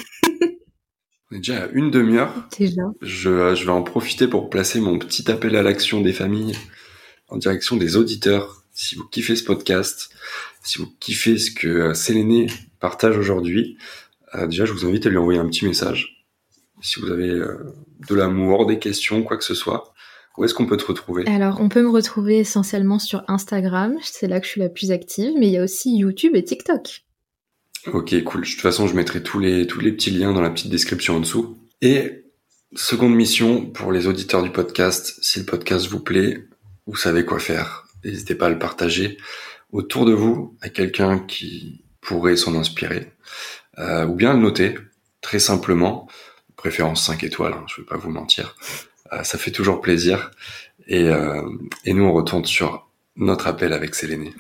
On 1.31 1.37
est 1.37 1.39
déjà 1.39 1.65
à 1.65 1.69
une 1.73 1.91
demi-heure. 1.91 2.33
Déjà. 2.57 2.83
Je, 3.03 3.55
je 3.55 3.65
vais 3.65 3.73
en 3.73 3.83
profiter 3.83 4.29
pour 4.29 4.49
placer 4.49 4.81
mon 4.81 4.99
petit 4.99 5.31
appel 5.31 5.57
à 5.57 5.63
l'action 5.63 6.01
des 6.01 6.13
familles 6.13 6.57
en 7.29 7.37
direction 7.37 7.77
des 7.77 7.97
auditeurs. 7.97 8.65
Si 8.73 8.95
vous 8.95 9.07
kiffez 9.09 9.37
ce 9.37 9.45
podcast, 9.45 10.11
si 10.63 10.79
vous 10.79 10.87
kiffez 11.01 11.39
ce 11.39 11.51
que 11.51 11.69
euh, 11.69 11.95
Séléné 11.95 12.47
partage 12.79 13.17
aujourd'hui, 13.17 13.79
euh, 14.35 14.47
déjà 14.47 14.65
je 14.67 14.73
vous 14.73 14.87
invite 14.87 15.07
à 15.07 15.09
lui 15.09 15.17
envoyer 15.17 15.41
un 15.41 15.49
petit 15.49 15.65
message. 15.65 16.27
Si 16.83 17.01
vous 17.01 17.11
avez 17.11 17.31
euh, 17.31 17.75
de 18.09 18.15
l'amour, 18.15 18.67
des 18.67 18.79
questions, 18.79 19.23
quoi 19.23 19.37
que 19.37 19.45
ce 19.45 19.55
soit, 19.55 19.95
où 20.37 20.45
est-ce 20.45 20.55
qu'on 20.55 20.67
peut 20.67 20.77
te 20.77 20.87
retrouver? 20.87 21.25
Alors, 21.27 21.61
on 21.61 21.69
peut 21.69 21.83
me 21.83 21.91
retrouver 21.91 22.39
essentiellement 22.39 22.99
sur 22.99 23.23
Instagram, 23.29 23.97
c'est 24.03 24.29
là 24.29 24.41
que 24.41 24.47
je 24.47 24.53
suis 24.53 24.61
la 24.61 24.69
plus 24.69 24.91
active, 24.91 25.33
mais 25.39 25.47
il 25.47 25.53
y 25.53 25.59
a 25.59 25.65
aussi 25.65 25.97
YouTube 25.97 26.37
et 26.37 26.45
TikTok. 26.45 27.05
Ok, 27.93 28.23
cool. 28.25 28.43
De 28.43 28.47
toute 28.47 28.61
façon, 28.61 28.89
je 28.89 28.95
mettrai 28.95 29.23
tous 29.23 29.39
les, 29.39 29.67
tous 29.67 29.81
les 29.81 29.93
petits 29.93 30.11
liens 30.11 30.33
dans 30.33 30.41
la 30.41 30.51
petite 30.51 30.71
description 30.71 31.17
en 31.17 31.21
dessous. 31.21 31.57
Et 31.83 32.25
seconde 32.75 33.15
mission 33.15 33.67
pour 33.67 33.93
les 33.93 34.07
auditeurs 34.07 34.43
du 34.43 34.51
podcast, 34.51 35.19
si 35.23 35.39
le 35.39 35.45
podcast 35.45 35.87
vous 35.87 36.01
plaît, 36.01 36.47
vous 36.87 36.97
savez 36.97 37.25
quoi 37.25 37.39
faire. 37.39 37.87
N'hésitez 38.05 38.35
pas 38.35 38.47
à 38.47 38.51
le 38.51 38.59
partager 38.59 39.19
autour 39.73 40.05
de 40.05 40.13
vous 40.13 40.57
à 40.61 40.69
quelqu'un 40.69 41.19
qui 41.19 41.85
pourrait 42.01 42.37
s'en 42.37 42.55
inspirer. 42.55 43.13
Euh, 43.79 44.07
ou 44.07 44.15
bien 44.15 44.33
le 44.33 44.41
noter, 44.41 44.77
très 45.21 45.39
simplement, 45.39 46.09
préférence 46.57 47.07
5 47.07 47.25
étoiles, 47.25 47.53
hein, 47.53 47.65
je 47.69 47.81
ne 47.81 47.85
vais 47.85 47.89
pas 47.89 47.97
vous 47.97 48.11
mentir. 48.11 48.57
Euh, 49.13 49.23
ça 49.23 49.39
fait 49.39 49.51
toujours 49.51 49.81
plaisir. 49.81 50.31
Et, 50.87 51.09
euh, 51.09 51.43
et 51.85 51.93
nous, 51.93 52.05
on 52.05 52.13
retourne 52.13 52.45
sur 52.45 52.89
notre 53.17 53.47
appel 53.47 53.73
avec 53.73 53.95
Séléné. 53.95 54.35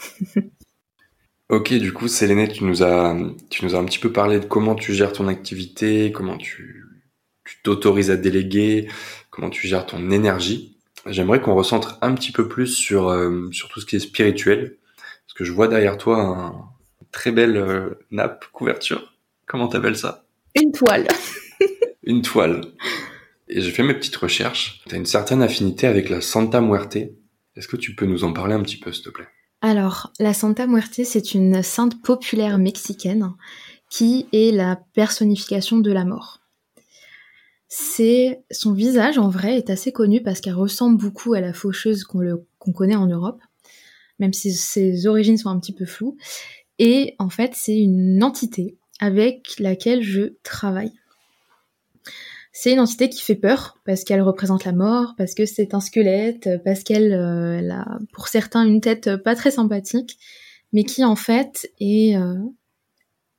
ok, 1.48 1.74
du 1.74 1.92
coup, 1.92 2.08
Séléné, 2.08 2.48
tu 2.48 2.64
nous 2.64 2.82
as, 2.82 3.16
tu 3.50 3.64
nous 3.64 3.74
as 3.74 3.78
un 3.78 3.84
petit 3.84 3.98
peu 3.98 4.12
parlé 4.12 4.40
de 4.40 4.44
comment 4.44 4.74
tu 4.74 4.94
gères 4.94 5.12
ton 5.12 5.28
activité, 5.28 6.12
comment 6.12 6.36
tu, 6.36 6.84
tu 7.44 7.56
t'autorises 7.62 8.10
à 8.10 8.16
déléguer, 8.16 8.88
comment 9.30 9.50
tu 9.50 9.66
gères 9.66 9.86
ton 9.86 10.10
énergie 10.10 10.76
j'aimerais 11.06 11.40
qu'on 11.40 11.54
recentre 11.54 11.98
un 12.02 12.14
petit 12.14 12.32
peu 12.32 12.48
plus 12.48 12.68
sur, 12.68 13.08
euh, 13.08 13.48
sur 13.52 13.68
tout 13.68 13.80
ce 13.80 13.86
qui 13.86 13.96
est 13.96 14.00
spirituel. 14.00 14.76
Parce 14.96 15.34
que 15.34 15.44
je 15.44 15.52
vois 15.52 15.68
derrière 15.68 15.98
toi 15.98 16.20
un 16.20 16.54
très 17.12 17.32
belle 17.32 17.56
euh, 17.56 17.90
nappe, 18.10 18.46
couverture. 18.52 19.14
Comment 19.46 19.68
t'appelles 19.68 19.96
ça? 19.96 20.24
Une 20.54 20.72
toile. 20.72 21.06
une 22.02 22.22
toile. 22.22 22.62
Et 23.48 23.60
j'ai 23.60 23.70
fait 23.70 23.82
mes 23.82 23.94
petites 23.94 24.16
recherches. 24.16 24.82
Tu 24.88 24.94
as 24.94 24.98
une 24.98 25.06
certaine 25.06 25.42
affinité 25.42 25.86
avec 25.86 26.08
la 26.08 26.20
Santa 26.20 26.60
Muerte. 26.60 26.96
Est-ce 26.96 27.68
que 27.68 27.76
tu 27.76 27.94
peux 27.94 28.06
nous 28.06 28.24
en 28.24 28.32
parler 28.32 28.54
un 28.54 28.62
petit 28.62 28.78
peu, 28.78 28.92
s'il 28.92 29.04
te 29.04 29.10
plaît? 29.10 29.28
Alors, 29.62 30.12
la 30.18 30.34
Santa 30.34 30.66
Muerte, 30.66 31.00
c'est 31.04 31.34
une 31.34 31.62
sainte 31.62 32.02
populaire 32.02 32.58
mexicaine 32.58 33.32
qui 33.90 34.26
est 34.32 34.52
la 34.52 34.80
personnification 34.94 35.78
de 35.78 35.92
la 35.92 36.04
mort 36.04 36.40
c'est 37.68 38.42
son 38.50 38.72
visage 38.72 39.18
en 39.18 39.28
vrai 39.28 39.56
est 39.56 39.70
assez 39.70 39.92
connu 39.92 40.22
parce 40.22 40.40
qu'elle 40.40 40.54
ressemble 40.54 40.98
beaucoup 40.98 41.34
à 41.34 41.40
la 41.40 41.52
faucheuse 41.52 42.04
qu'on 42.04 42.72
connaît 42.72 42.96
en 42.96 43.06
Europe, 43.06 43.40
même 44.18 44.32
si 44.32 44.52
ses 44.52 45.06
origines 45.06 45.36
sont 45.36 45.50
un 45.50 45.58
petit 45.58 45.74
peu 45.74 45.84
floues. 45.84 46.16
Et 46.78 47.14
en 47.18 47.28
fait, 47.28 47.52
c'est 47.54 47.78
une 47.78 48.22
entité 48.22 48.78
avec 49.00 49.58
laquelle 49.58 50.02
je 50.02 50.34
travaille. 50.42 50.92
C'est 52.58 52.72
une 52.72 52.80
entité 52.80 53.10
qui 53.10 53.20
fait 53.20 53.34
peur 53.34 53.76
parce 53.84 54.02
qu'elle 54.02 54.22
représente 54.22 54.64
la 54.64 54.72
mort, 54.72 55.12
parce 55.18 55.34
que 55.34 55.44
c'est 55.44 55.74
un 55.74 55.80
squelette, 55.80 56.48
parce 56.64 56.84
qu'elle 56.84 57.12
euh, 57.12 57.70
a 57.70 57.98
pour 58.14 58.28
certains 58.28 58.64
une 58.64 58.80
tête 58.80 59.14
pas 59.16 59.36
très 59.36 59.50
sympathique, 59.50 60.16
mais 60.72 60.84
qui 60.84 61.04
en 61.04 61.16
fait 61.16 61.70
est 61.80 62.16
euh, 62.16 62.34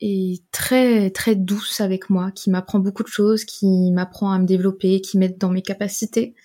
est 0.02 0.44
très 0.52 1.10
très 1.10 1.34
douce 1.34 1.82
avec 1.82 2.12
moi, 2.12 2.30
qui 2.30 2.52
m'apprend 2.52 2.78
beaucoup 2.78 3.02
de 3.02 3.08
choses, 3.08 3.44
qui 3.44 3.92
m'apprend 3.92 4.32
à 4.32 4.38
me 4.38 4.46
développer, 4.46 5.02
qui 5.02 5.18
m'aide 5.18 5.40
dans 5.40 5.50
mes 5.50 5.64
capacités. 5.64 6.36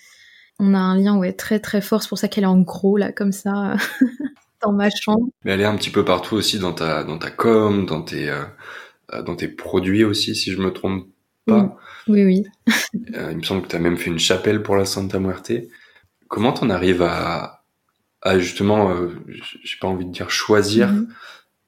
On 0.58 0.72
a 0.72 0.78
un 0.78 0.96
lien 0.96 1.18
ouais 1.18 1.34
très 1.34 1.60
très 1.60 1.82
fort, 1.82 2.02
c'est 2.02 2.08
pour 2.08 2.16
ça 2.16 2.28
qu'elle 2.28 2.44
est 2.44 2.46
en 2.46 2.62
gros 2.62 2.96
là 2.96 3.12
comme 3.12 3.32
ça 3.32 3.76
dans 4.62 4.72
ma 4.72 4.88
chambre. 4.88 5.28
Mais 5.44 5.52
elle 5.52 5.60
est 5.60 5.66
un 5.66 5.76
petit 5.76 5.90
peu 5.90 6.06
partout 6.06 6.36
aussi 6.36 6.58
dans 6.58 6.72
ta 6.72 7.04
dans 7.04 7.18
ta 7.18 7.30
com, 7.30 7.84
dans 7.84 8.00
tes 8.00 8.30
euh, 8.30 8.44
dans 9.26 9.36
tes 9.36 9.48
produits 9.48 10.04
aussi 10.04 10.34
si 10.34 10.52
je 10.52 10.58
me 10.58 10.72
trompe 10.72 11.11
pas. 11.46 11.76
Oui 12.08 12.24
oui. 12.24 12.44
Euh, 13.14 13.30
il 13.32 13.38
me 13.38 13.42
semble 13.42 13.62
que 13.62 13.68
tu 13.68 13.76
as 13.76 13.78
même 13.78 13.96
fait 13.96 14.10
une 14.10 14.18
chapelle 14.18 14.62
pour 14.62 14.76
la 14.76 14.84
Santa 14.84 15.18
Muerte. 15.18 15.52
Comment 16.28 16.52
t'en 16.52 16.68
arrives 16.68 17.00
à 17.00 17.64
à 18.20 18.38
justement 18.38 18.94
j'ai 19.64 19.78
pas 19.80 19.88
envie 19.88 20.04
de 20.04 20.10
dire 20.10 20.30
choisir 20.30 20.88
mhm. 20.88 21.08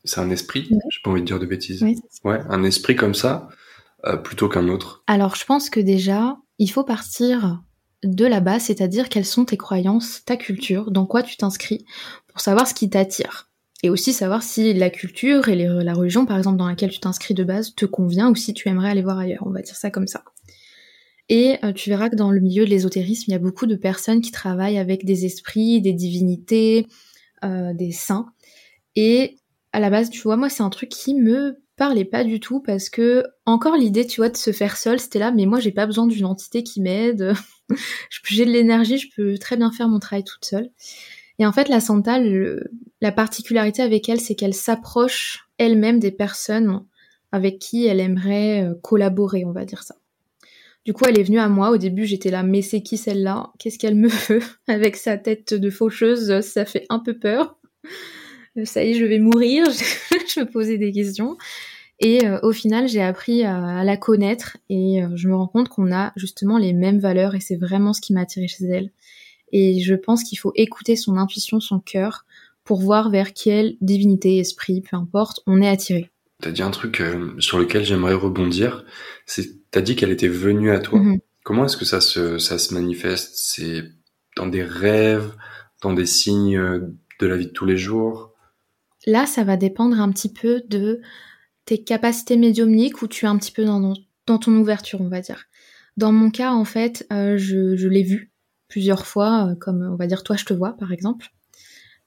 C'est 0.04 0.20
un 0.20 0.28
esprit, 0.28 0.68
j'ai 0.68 1.00
pas 1.02 1.10
envie 1.10 1.22
de 1.22 1.26
dire 1.26 1.38
de 1.38 1.46
bêtises. 1.46 1.82
ouais, 2.24 2.40
un 2.50 2.62
esprit 2.62 2.94
comme 2.94 3.14
ça, 3.14 3.48
euh, 4.04 4.16
plutôt 4.16 4.50
qu'un 4.50 4.68
autre. 4.68 5.02
Alors, 5.06 5.34
je 5.34 5.46
pense 5.46 5.70
que 5.70 5.80
déjà, 5.80 6.36
il 6.58 6.70
faut 6.70 6.84
partir 6.84 7.62
de 8.02 8.26
la 8.26 8.40
base, 8.40 8.64
c'est-à-dire 8.64 9.08
quelles 9.08 9.24
sont 9.24 9.46
tes 9.46 9.56
croyances, 9.56 10.22
ta 10.26 10.36
culture, 10.36 10.90
dans 10.90 11.06
quoi 11.06 11.22
tu 11.22 11.38
t'inscris, 11.38 11.86
pour 12.28 12.40
savoir 12.40 12.68
ce 12.68 12.74
qui 12.74 12.90
t'attire. 12.90 13.48
Et 13.84 13.90
aussi 13.90 14.14
savoir 14.14 14.42
si 14.42 14.72
la 14.72 14.88
culture 14.88 15.50
et 15.50 15.56
la 15.56 15.92
religion, 15.92 16.24
par 16.24 16.38
exemple, 16.38 16.56
dans 16.56 16.66
laquelle 16.66 16.88
tu 16.88 17.00
t'inscris 17.00 17.34
de 17.34 17.44
base, 17.44 17.74
te 17.74 17.84
convient 17.84 18.30
ou 18.30 18.34
si 18.34 18.54
tu 18.54 18.70
aimerais 18.70 18.88
aller 18.88 19.02
voir 19.02 19.18
ailleurs. 19.18 19.42
On 19.44 19.50
va 19.50 19.60
dire 19.60 19.76
ça 19.76 19.90
comme 19.90 20.06
ça. 20.06 20.24
Et 21.28 21.58
euh, 21.62 21.74
tu 21.74 21.90
verras 21.90 22.08
que 22.08 22.16
dans 22.16 22.30
le 22.30 22.40
milieu 22.40 22.64
de 22.64 22.70
l'ésotérisme, 22.70 23.24
il 23.28 23.32
y 23.32 23.34
a 23.34 23.38
beaucoup 23.38 23.66
de 23.66 23.76
personnes 23.76 24.22
qui 24.22 24.30
travaillent 24.30 24.78
avec 24.78 25.04
des 25.04 25.26
esprits, 25.26 25.82
des 25.82 25.92
divinités, 25.92 26.86
euh, 27.44 27.74
des 27.74 27.92
saints. 27.92 28.32
Et 28.96 29.36
à 29.74 29.80
la 29.80 29.90
base, 29.90 30.08
tu 30.08 30.22
vois, 30.22 30.38
moi, 30.38 30.48
c'est 30.48 30.62
un 30.62 30.70
truc 30.70 30.88
qui 30.88 31.14
me 31.14 31.62
parlait 31.76 32.06
pas 32.06 32.24
du 32.24 32.40
tout 32.40 32.60
parce 32.60 32.88
que 32.88 33.22
encore 33.44 33.76
l'idée, 33.76 34.06
tu 34.06 34.22
vois, 34.22 34.30
de 34.30 34.38
se 34.38 34.52
faire 34.52 34.78
seul, 34.78 34.98
c'était 34.98 35.18
là, 35.18 35.30
mais 35.30 35.44
moi, 35.44 35.60
j'ai 35.60 35.72
pas 35.72 35.84
besoin 35.84 36.06
d'une 36.06 36.24
entité 36.24 36.62
qui 36.62 36.80
m'aide. 36.80 37.34
j'ai 38.30 38.46
de 38.46 38.50
l'énergie, 38.50 38.96
je 38.96 39.08
peux 39.14 39.36
très 39.36 39.58
bien 39.58 39.70
faire 39.72 39.88
mon 39.88 39.98
travail 39.98 40.24
toute 40.24 40.46
seule. 40.46 40.70
Et 41.38 41.46
en 41.46 41.52
fait, 41.52 41.68
la 41.68 41.80
Santa, 41.80 42.18
la 43.00 43.12
particularité 43.12 43.82
avec 43.82 44.08
elle, 44.08 44.20
c'est 44.20 44.34
qu'elle 44.34 44.54
s'approche 44.54 45.48
elle-même 45.58 45.98
des 45.98 46.12
personnes 46.12 46.84
avec 47.32 47.58
qui 47.58 47.86
elle 47.86 48.00
aimerait 48.00 48.64
euh, 48.64 48.74
collaborer, 48.82 49.44
on 49.44 49.52
va 49.52 49.64
dire 49.64 49.82
ça. 49.82 49.96
Du 50.84 50.92
coup, 50.92 51.04
elle 51.08 51.18
est 51.18 51.24
venue 51.24 51.40
à 51.40 51.48
moi. 51.48 51.70
Au 51.70 51.78
début, 51.78 52.04
j'étais 52.06 52.30
là, 52.30 52.42
mais 52.42 52.62
c'est 52.62 52.82
qui 52.82 52.96
celle-là? 52.96 53.52
Qu'est-ce 53.58 53.78
qu'elle 53.78 53.96
me 53.96 54.08
veut? 54.08 54.42
Avec 54.68 54.96
sa 54.96 55.16
tête 55.16 55.54
de 55.54 55.70
faucheuse, 55.70 56.40
ça 56.40 56.64
fait 56.64 56.86
un 56.90 56.98
peu 56.98 57.18
peur 57.18 57.58
ça 58.64 58.84
y 58.84 58.90
est, 58.90 58.94
je 58.94 59.04
vais 59.04 59.18
mourir, 59.18 59.66
je 60.34 60.40
me 60.40 60.46
posais 60.46 60.78
des 60.78 60.92
questions. 60.92 61.36
Et 62.00 62.26
euh, 62.26 62.38
au 62.42 62.52
final, 62.52 62.88
j'ai 62.88 63.02
appris 63.02 63.44
à, 63.44 63.82
la 63.84 63.96
connaître 63.96 64.56
et 64.68 65.02
euh, 65.02 65.08
je 65.14 65.28
me 65.28 65.34
rends 65.34 65.46
compte 65.46 65.68
qu'on 65.68 65.92
a 65.92 66.12
justement 66.16 66.58
les 66.58 66.72
mêmes 66.72 66.98
valeurs 66.98 67.34
et 67.34 67.40
c'est 67.40 67.56
vraiment 67.56 67.92
ce 67.92 68.00
qui 68.00 68.12
m'a 68.12 68.22
attiré 68.22 68.48
chez 68.48 68.64
elle. 68.64 68.90
Et 69.52 69.80
je 69.80 69.94
pense 69.94 70.24
qu'il 70.24 70.38
faut 70.38 70.52
écouter 70.54 70.96
son 70.96 71.16
intuition, 71.16 71.60
son 71.60 71.80
cœur, 71.80 72.24
pour 72.64 72.80
voir 72.80 73.10
vers 73.10 73.34
quelle 73.34 73.76
divinité, 73.80 74.38
esprit, 74.38 74.80
peu 74.80 74.96
importe, 74.96 75.40
on 75.46 75.60
est 75.60 75.68
attiré. 75.68 76.10
T'as 76.40 76.50
dit 76.50 76.62
un 76.62 76.70
truc 76.70 77.00
euh, 77.00 77.34
sur 77.38 77.58
lequel 77.58 77.84
j'aimerais 77.84 78.14
rebondir. 78.14 78.84
C'est, 79.26 79.70
t'as 79.70 79.80
dit 79.80 79.96
qu'elle 79.96 80.10
était 80.10 80.28
venue 80.28 80.70
à 80.70 80.80
toi. 80.80 80.98
Mhm. 80.98 81.20
Comment 81.44 81.66
est-ce 81.66 81.76
que 81.76 81.84
ça 81.84 82.00
se, 82.00 82.38
ça 82.38 82.58
se 82.58 82.74
manifeste? 82.74 83.34
C'est 83.36 83.84
dans 84.36 84.46
des 84.46 84.64
rêves, 84.64 85.34
dans 85.82 85.92
des 85.92 86.06
signes 86.06 86.58
de 87.20 87.26
la 87.26 87.36
vie 87.36 87.46
de 87.46 87.52
tous 87.52 87.66
les 87.66 87.76
jours? 87.76 88.32
Là, 89.06 89.26
ça 89.26 89.44
va 89.44 89.56
dépendre 89.56 90.00
un 90.00 90.10
petit 90.10 90.32
peu 90.32 90.62
de 90.68 91.00
tes 91.66 91.82
capacités 91.82 92.36
médiumniques 92.36 93.02
ou 93.02 93.08
tu 93.08 93.26
es 93.26 93.28
un 93.28 93.36
petit 93.36 93.52
peu 93.52 93.64
dans, 93.64 93.94
dans 94.26 94.38
ton 94.38 94.56
ouverture, 94.56 95.00
on 95.00 95.08
va 95.08 95.20
dire. 95.20 95.44
Dans 95.96 96.12
mon 96.12 96.30
cas, 96.30 96.52
en 96.52 96.64
fait, 96.64 97.06
euh, 97.12 97.36
je, 97.36 97.76
je 97.76 97.88
l'ai 97.88 98.02
vu 98.02 98.32
plusieurs 98.74 99.06
fois, 99.06 99.50
euh, 99.50 99.54
comme 99.54 99.88
on 99.88 99.94
va 99.94 100.08
dire 100.08 100.24
toi 100.24 100.34
je 100.34 100.44
te 100.44 100.52
vois 100.52 100.76
par 100.76 100.90
exemple. 100.90 101.28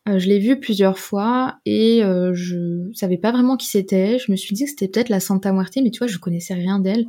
Euh, 0.10 0.20
je 0.20 0.28
l'ai 0.28 0.38
vu 0.38 0.60
plusieurs 0.60 1.00
fois 1.00 1.60
et 1.66 2.02
je 2.34 2.92
savais 2.94 3.16
pas 3.18 3.32
vraiment 3.32 3.56
qui 3.56 3.68
c'était. 3.68 4.20
Je 4.20 4.30
me 4.34 4.36
suis 4.36 4.54
dit 4.54 4.66
que 4.66 4.70
c'était 4.70 4.90
peut-être 4.90 5.08
la 5.08 5.22
Santa 5.22 5.54
Muerte, 5.54 5.78
mais 5.82 5.92
tu 5.92 6.00
vois, 6.00 6.08
je 6.08 6.18
connaissais 6.18 6.56
rien 6.56 6.80
d'elle. 6.80 7.06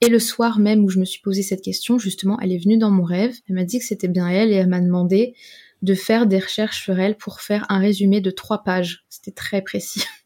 Et 0.00 0.08
le 0.08 0.20
soir 0.20 0.60
même 0.60 0.84
où 0.84 0.88
je 0.88 1.00
me 1.00 1.04
suis 1.04 1.20
posé 1.20 1.42
cette 1.42 1.62
question, 1.62 1.98
justement, 1.98 2.38
elle 2.40 2.52
est 2.52 2.62
venue 2.62 2.78
dans 2.78 2.92
mon 2.92 3.02
rêve. 3.02 3.34
Elle 3.48 3.56
m'a 3.56 3.64
dit 3.64 3.80
que 3.80 3.84
c'était 3.84 4.06
bien 4.06 4.28
elle 4.28 4.52
et 4.52 4.54
elle 4.54 4.68
m'a 4.68 4.80
demandé 4.80 5.34
de 5.82 5.94
faire 5.94 6.28
des 6.28 6.38
recherches 6.38 6.80
sur 6.84 6.98
elle 7.00 7.16
pour 7.16 7.40
faire 7.40 7.66
un 7.68 7.80
résumé 7.80 8.20
de 8.20 8.30
trois 8.30 8.62
pages. 8.62 9.04
C'était 9.08 9.32
très 9.32 9.62
précis. 9.62 10.04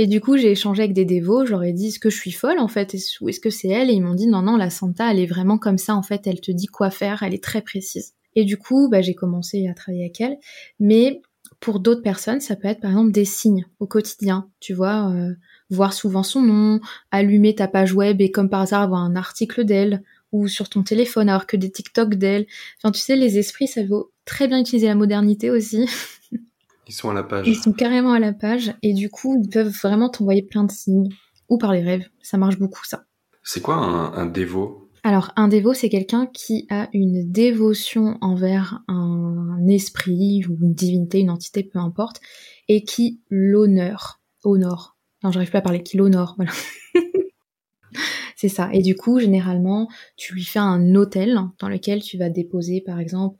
Et 0.00 0.06
du 0.06 0.20
coup, 0.20 0.36
j'ai 0.36 0.52
échangé 0.52 0.84
avec 0.84 0.94
des 0.94 1.04
dévots, 1.04 1.44
j'aurais 1.44 1.72
dit 1.72 1.88
est-ce 1.88 1.98
que 1.98 2.08
je 2.08 2.16
suis 2.16 2.30
folle 2.30 2.60
en 2.60 2.68
fait 2.68 2.96
ou 3.20 3.28
est-ce 3.28 3.40
que 3.40 3.50
c'est 3.50 3.66
elle? 3.66 3.90
Et 3.90 3.94
ils 3.94 4.00
m'ont 4.00 4.14
dit 4.14 4.28
non 4.28 4.42
non, 4.42 4.56
la 4.56 4.70
Santa, 4.70 5.10
elle 5.10 5.18
est 5.18 5.26
vraiment 5.26 5.58
comme 5.58 5.76
ça 5.76 5.96
en 5.96 6.04
fait, 6.04 6.28
elle 6.28 6.40
te 6.40 6.52
dit 6.52 6.68
quoi 6.68 6.90
faire, 6.90 7.24
elle 7.24 7.34
est 7.34 7.42
très 7.42 7.62
précise. 7.62 8.14
Et 8.36 8.44
du 8.44 8.56
coup, 8.58 8.88
bah, 8.88 9.02
j'ai 9.02 9.16
commencé 9.16 9.66
à 9.66 9.74
travailler 9.74 10.04
avec 10.04 10.20
elle, 10.20 10.38
mais 10.78 11.20
pour 11.58 11.80
d'autres 11.80 12.02
personnes, 12.02 12.38
ça 12.38 12.54
peut 12.54 12.68
être 12.68 12.80
par 12.80 12.92
exemple 12.92 13.10
des 13.10 13.24
signes 13.24 13.66
au 13.80 13.88
quotidien, 13.88 14.48
tu 14.60 14.72
vois, 14.72 15.10
euh, 15.10 15.34
voir 15.68 15.92
souvent 15.92 16.22
son 16.22 16.42
nom, 16.42 16.78
allumer 17.10 17.56
ta 17.56 17.66
page 17.66 17.92
web 17.92 18.20
et 18.20 18.30
comme 18.30 18.48
par 18.48 18.60
hasard 18.60 18.82
avoir 18.82 19.02
un 19.02 19.16
article 19.16 19.64
d'elle 19.64 20.04
ou 20.30 20.46
sur 20.46 20.68
ton 20.68 20.84
téléphone 20.84 21.28
alors 21.28 21.46
que 21.48 21.56
des 21.56 21.72
TikTok 21.72 22.14
d'elle. 22.14 22.46
Enfin, 22.76 22.92
tu 22.92 23.00
sais, 23.00 23.16
les 23.16 23.36
esprits, 23.36 23.66
ça 23.66 23.84
vaut 23.84 24.12
très 24.24 24.46
bien 24.46 24.60
utiliser 24.60 24.86
la 24.86 24.94
modernité 24.94 25.50
aussi. 25.50 25.88
Ils 26.88 26.94
sont 26.94 27.10
à 27.10 27.14
la 27.14 27.22
page. 27.22 27.46
Ils 27.46 27.56
sont 27.56 27.72
carrément 27.72 28.12
à 28.12 28.18
la 28.18 28.32
page 28.32 28.74
et 28.82 28.94
du 28.94 29.10
coup, 29.10 29.38
ils 29.42 29.48
peuvent 29.48 29.72
vraiment 29.82 30.08
t'envoyer 30.08 30.42
plein 30.42 30.64
de 30.64 30.72
signes 30.72 31.10
ou 31.48 31.58
par 31.58 31.72
les 31.72 31.82
rêves. 31.82 32.06
Ça 32.22 32.38
marche 32.38 32.58
beaucoup, 32.58 32.84
ça. 32.84 33.04
C'est 33.42 33.60
quoi 33.60 33.76
un, 33.76 34.26
dévot? 34.26 34.90
Alors, 35.04 35.32
un 35.36 35.48
dévot, 35.48 35.74
c'est 35.74 35.88
quelqu'un 35.88 36.26
qui 36.26 36.66
a 36.70 36.88
une 36.92 37.30
dévotion 37.30 38.18
envers 38.20 38.82
un 38.88 39.66
esprit 39.68 40.44
ou 40.48 40.58
une 40.60 40.74
divinité, 40.74 41.20
une 41.20 41.30
entité, 41.30 41.62
peu 41.62 41.78
importe, 41.78 42.20
et 42.68 42.84
qui 42.84 43.20
l'honore. 43.30 44.20
Honore. 44.44 44.96
Non, 45.22 45.32
j'arrive 45.32 45.50
pas 45.50 45.58
à 45.58 45.62
parler, 45.62 45.82
qui 45.82 45.96
l'honore, 45.96 46.34
voilà. 46.36 46.52
c'est 48.36 48.48
ça. 48.48 48.68
Et 48.72 48.82
du 48.82 48.96
coup, 48.96 49.18
généralement, 49.18 49.88
tu 50.16 50.34
lui 50.34 50.44
fais 50.44 50.58
un 50.58 50.94
hôtel 50.94 51.38
dans 51.58 51.68
lequel 51.68 52.02
tu 52.02 52.18
vas 52.18 52.28
déposer, 52.28 52.80
par 52.80 53.00
exemple, 53.00 53.36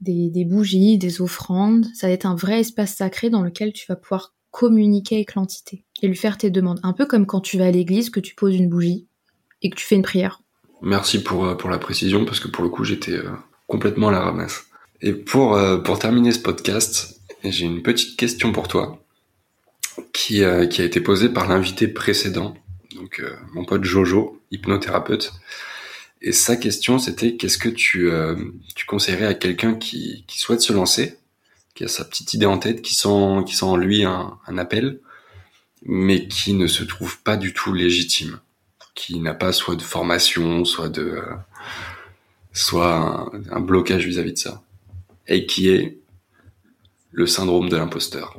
des, 0.00 0.44
bougies, 0.44 0.98
des 0.98 1.20
offrandes. 1.20 1.86
Ça 1.94 2.06
va 2.06 2.12
être 2.12 2.26
un 2.26 2.34
vrai 2.34 2.60
espace 2.60 2.94
sacré 2.94 3.30
dans 3.30 3.42
lequel 3.42 3.72
tu 3.72 3.86
vas 3.88 3.96
pouvoir 3.96 4.34
communiquer 4.50 5.16
avec 5.16 5.34
l'entité 5.34 5.84
et 6.02 6.08
lui 6.08 6.16
faire 6.16 6.38
tes 6.38 6.50
demandes. 6.50 6.80
Un 6.82 6.92
peu 6.92 7.06
comme 7.06 7.26
quand 7.26 7.40
tu 7.40 7.58
vas 7.58 7.66
à 7.66 7.70
l'église, 7.70 8.10
que 8.10 8.20
tu 8.20 8.34
poses 8.34 8.56
une 8.56 8.68
bougie 8.68 9.06
et 9.62 9.70
que 9.70 9.76
tu 9.76 9.84
fais 9.84 9.96
une 9.96 10.02
prière. 10.02 10.40
Merci 10.82 11.22
pour, 11.22 11.46
euh, 11.46 11.54
pour 11.54 11.70
la 11.70 11.78
précision, 11.78 12.24
parce 12.24 12.40
que 12.40 12.48
pour 12.48 12.62
le 12.62 12.70
coup, 12.70 12.84
j'étais 12.84 13.12
euh, 13.12 13.30
complètement 13.66 14.08
à 14.08 14.12
la 14.12 14.20
ramasse. 14.20 14.66
Et 15.00 15.12
pour, 15.12 15.54
euh, 15.54 15.78
pour 15.78 15.98
terminer 15.98 16.32
ce 16.32 16.38
podcast, 16.38 17.20
j'ai 17.44 17.66
une 17.66 17.82
petite 17.82 18.18
question 18.18 18.52
pour 18.52 18.68
toi 18.68 19.02
qui, 20.12 20.42
qui 20.70 20.82
a 20.82 20.84
été 20.84 21.00
posée 21.00 21.28
par 21.28 21.48
l'invité 21.48 21.88
précédent, 21.88 22.54
donc 22.94 23.22
mon 23.54 23.64
pote 23.64 23.84
Jojo, 23.84 24.40
hypnothérapeute. 24.50 25.32
Et 26.22 26.32
sa 26.32 26.56
question, 26.56 26.98
c'était 26.98 27.36
qu'est-ce 27.36 27.58
que 27.58 27.68
tu, 27.68 28.10
euh, 28.10 28.36
tu 28.74 28.86
conseillerais 28.86 29.26
à 29.26 29.34
quelqu'un 29.34 29.74
qui, 29.74 30.24
qui 30.26 30.38
souhaite 30.38 30.60
se 30.60 30.72
lancer, 30.72 31.18
qui 31.74 31.84
a 31.84 31.88
sa 31.88 32.04
petite 32.04 32.34
idée 32.34 32.46
en 32.46 32.58
tête, 32.58 32.82
qui 32.82 32.94
sent, 32.94 33.44
qui 33.46 33.54
sent 33.54 33.64
en 33.64 33.76
lui 33.76 34.04
un, 34.04 34.38
un 34.46 34.58
appel, 34.58 35.00
mais 35.82 36.26
qui 36.26 36.54
ne 36.54 36.66
se 36.66 36.84
trouve 36.84 37.20
pas 37.22 37.36
du 37.36 37.52
tout 37.52 37.72
légitime, 37.72 38.40
qui 38.94 39.20
n'a 39.20 39.34
pas 39.34 39.52
soit 39.52 39.76
de 39.76 39.82
formation, 39.82 40.64
soit 40.64 40.88
de, 40.88 41.02
euh, 41.02 41.34
soit 42.52 43.30
un, 43.50 43.60
blocage 43.60 44.06
vis-à-vis 44.06 44.32
de 44.32 44.38
ça, 44.38 44.62
et 45.28 45.46
qui 45.46 45.68
est 45.68 45.98
le 47.12 47.26
syndrome 47.26 47.68
de 47.68 47.76
l'imposteur. 47.76 48.36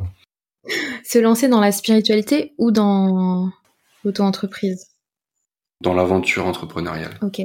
Se 1.06 1.20
lancer 1.20 1.48
dans 1.48 1.62
la 1.62 1.72
spiritualité 1.72 2.54
ou 2.58 2.72
dans 2.72 3.52
l'auto-entreprise? 4.04 4.88
Dans 5.82 5.94
l'aventure 5.94 6.46
entrepreneuriale. 6.46 7.18
Ok. 7.22 7.42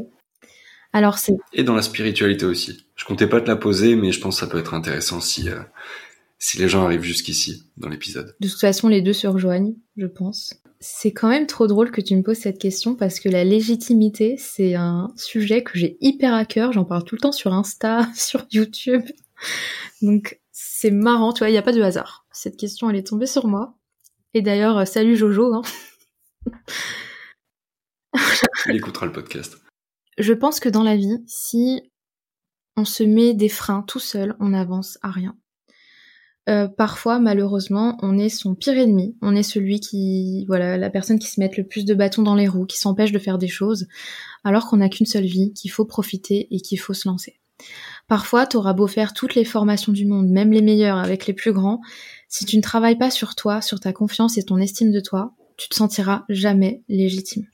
Alors 0.92 1.18
c'est. 1.18 1.36
Et 1.52 1.64
dans 1.64 1.74
la 1.74 1.82
spiritualité 1.82 2.44
aussi. 2.44 2.86
Je 2.96 3.04
comptais 3.04 3.26
pas 3.26 3.40
te 3.40 3.48
la 3.48 3.56
poser, 3.56 3.96
mais 3.96 4.12
je 4.12 4.20
pense 4.20 4.36
que 4.36 4.40
ça 4.40 4.46
peut 4.46 4.58
être 4.58 4.74
intéressant 4.74 5.20
si 5.20 5.48
euh, 5.48 5.60
si 6.42 6.58
les 6.58 6.68
gens 6.68 6.84
arrivent 6.84 7.02
jusqu'ici 7.02 7.70
dans 7.76 7.88
l'épisode. 7.88 8.34
De 8.40 8.48
toute 8.48 8.60
façon, 8.60 8.88
les 8.88 9.00
deux 9.00 9.12
se 9.12 9.28
rejoignent, 9.28 9.76
je 9.96 10.06
pense. 10.06 10.54
C'est 10.80 11.12
quand 11.12 11.28
même 11.28 11.46
trop 11.46 11.68
drôle 11.68 11.92
que 11.92 12.00
tu 12.00 12.16
me 12.16 12.22
poses 12.22 12.38
cette 12.38 12.58
question 12.58 12.96
parce 12.96 13.20
que 13.20 13.28
la 13.28 13.44
légitimité, 13.44 14.34
c'est 14.38 14.74
un 14.74 15.12
sujet 15.16 15.62
que 15.62 15.78
j'ai 15.78 15.96
hyper 16.00 16.34
à 16.34 16.44
cœur. 16.44 16.72
J'en 16.72 16.84
parle 16.84 17.04
tout 17.04 17.14
le 17.14 17.20
temps 17.20 17.30
sur 17.30 17.54
Insta, 17.54 18.08
sur 18.16 18.44
YouTube. 18.50 19.02
Donc 20.02 20.40
c'est 20.50 20.90
marrant, 20.90 21.32
tu 21.32 21.38
vois, 21.38 21.48
il 21.48 21.52
n'y 21.52 21.58
a 21.58 21.62
pas 21.62 21.72
de 21.72 21.80
hasard. 21.80 22.26
Cette 22.32 22.56
question, 22.56 22.90
elle 22.90 22.96
est 22.96 23.06
tombée 23.06 23.26
sur 23.26 23.46
moi. 23.46 23.78
Et 24.34 24.42
d'ailleurs, 24.42 24.78
euh, 24.78 24.84
salut 24.84 25.16
Jojo. 25.16 25.54
Hein. 25.54 25.62
Il 28.66 28.74
écoutera 28.76 29.06
le 29.06 29.12
podcast 29.12 29.61
je 30.18 30.32
pense 30.32 30.60
que 30.60 30.68
dans 30.68 30.82
la 30.82 30.96
vie, 30.96 31.22
si 31.26 31.82
on 32.76 32.84
se 32.84 33.02
met 33.02 33.34
des 33.34 33.48
freins 33.48 33.84
tout 33.86 33.98
seul, 33.98 34.36
on 34.40 34.50
n'avance 34.50 34.98
à 35.02 35.10
rien. 35.10 35.36
Euh, 36.48 36.66
parfois, 36.66 37.20
malheureusement, 37.20 37.96
on 38.02 38.18
est 38.18 38.28
son 38.28 38.54
pire 38.54 38.76
ennemi. 38.76 39.16
On 39.22 39.36
est 39.36 39.44
celui 39.44 39.78
qui, 39.78 40.44
voilà, 40.46 40.76
la 40.76 40.90
personne 40.90 41.18
qui 41.18 41.28
se 41.28 41.38
met 41.38 41.50
le 41.56 41.64
plus 41.64 41.84
de 41.84 41.94
bâtons 41.94 42.22
dans 42.22 42.34
les 42.34 42.48
roues, 42.48 42.66
qui 42.66 42.78
s'empêche 42.78 43.12
de 43.12 43.18
faire 43.18 43.38
des 43.38 43.48
choses, 43.48 43.86
alors 44.42 44.66
qu'on 44.66 44.78
n'a 44.78 44.88
qu'une 44.88 45.06
seule 45.06 45.24
vie, 45.24 45.52
qu'il 45.52 45.70
faut 45.70 45.84
profiter 45.84 46.48
et 46.50 46.60
qu'il 46.60 46.80
faut 46.80 46.94
se 46.94 47.08
lancer. 47.08 47.38
Parfois, 48.08 48.46
t'auras 48.46 48.72
beau 48.72 48.88
faire 48.88 49.12
toutes 49.12 49.36
les 49.36 49.44
formations 49.44 49.92
du 49.92 50.04
monde, 50.04 50.28
même 50.28 50.52
les 50.52 50.62
meilleures 50.62 50.98
avec 50.98 51.26
les 51.26 51.32
plus 51.32 51.52
grands, 51.52 51.80
si 52.28 52.44
tu 52.44 52.56
ne 52.56 52.62
travailles 52.62 52.98
pas 52.98 53.10
sur 53.10 53.36
toi, 53.36 53.60
sur 53.60 53.78
ta 53.78 53.92
confiance 53.92 54.36
et 54.36 54.42
ton 54.42 54.58
estime 54.58 54.90
de 54.90 55.00
toi, 55.00 55.34
tu 55.56 55.68
te 55.68 55.76
sentiras 55.76 56.24
jamais 56.28 56.82
légitime. 56.88 57.46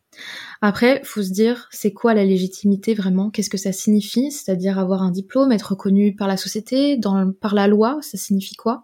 Après, 0.61 1.01
faut 1.05 1.23
se 1.23 1.31
dire, 1.31 1.69
c'est 1.71 1.93
quoi 1.93 2.15
la 2.15 2.25
légitimité 2.25 2.95
vraiment? 2.95 3.31
Qu'est-ce 3.31 3.51
que 3.51 3.59
ça 3.59 3.73
signifie? 3.73 4.31
C'est-à-dire 4.31 4.79
avoir 4.79 5.03
un 5.03 5.11
diplôme, 5.11 5.53
être 5.53 5.71
reconnu 5.71 6.15
par 6.15 6.29
la 6.29 6.37
société, 6.37 6.99
par 7.41 7.55
la 7.55 7.69
loi, 7.69 7.99
ça 8.03 8.19
signifie 8.19 8.57
quoi? 8.57 8.83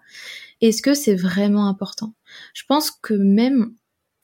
Est-ce 0.60 0.82
que 0.82 0.94
c'est 0.94 1.16
vraiment 1.16 1.68
important? 1.68 2.14
Je 2.54 2.62
pense 2.66 2.90
que 2.90 3.14
même 3.14 3.74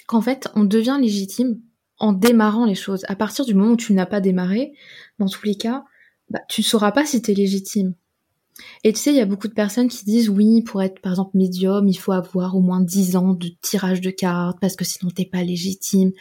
qu'en 0.06 0.20
fait, 0.20 0.48
on 0.54 0.64
devient 0.64 0.98
légitime 1.00 1.60
en 1.98 2.12
démarrant 2.12 2.64
les 2.64 2.74
choses. 2.74 3.04
À 3.08 3.16
partir 3.16 3.44
du 3.44 3.54
moment 3.54 3.72
où 3.72 3.76
tu 3.76 3.92
n'as 3.92 4.06
pas 4.06 4.20
démarré, 4.20 4.72
dans 5.18 5.28
tous 5.28 5.44
les 5.44 5.56
cas, 5.56 5.84
bah, 6.30 6.40
tu 6.48 6.62
ne 6.62 6.64
sauras 6.64 6.92
pas 6.92 7.04
si 7.04 7.20
tu 7.20 7.32
es 7.32 7.34
légitime. 7.34 7.94
Et 8.84 8.92
tu 8.92 8.98
sais, 8.98 9.10
il 9.10 9.16
y 9.16 9.20
a 9.20 9.26
beaucoup 9.26 9.48
de 9.48 9.54
personnes 9.54 9.88
qui 9.88 10.04
disent 10.04 10.28
oui, 10.28 10.62
pour 10.62 10.82
être 10.82 11.00
par 11.00 11.12
exemple 11.12 11.36
médium, 11.36 11.88
il 11.88 11.98
faut 11.98 12.12
avoir 12.12 12.56
au 12.56 12.60
moins 12.60 12.80
10 12.80 13.16
ans 13.16 13.34
de 13.34 13.48
tirage 13.60 14.00
de 14.00 14.10
cartes 14.10 14.58
parce 14.60 14.76
que 14.76 14.84
sinon 14.84 15.10
t'es 15.10 15.24
pas 15.24 15.42
légitime. 15.42 16.12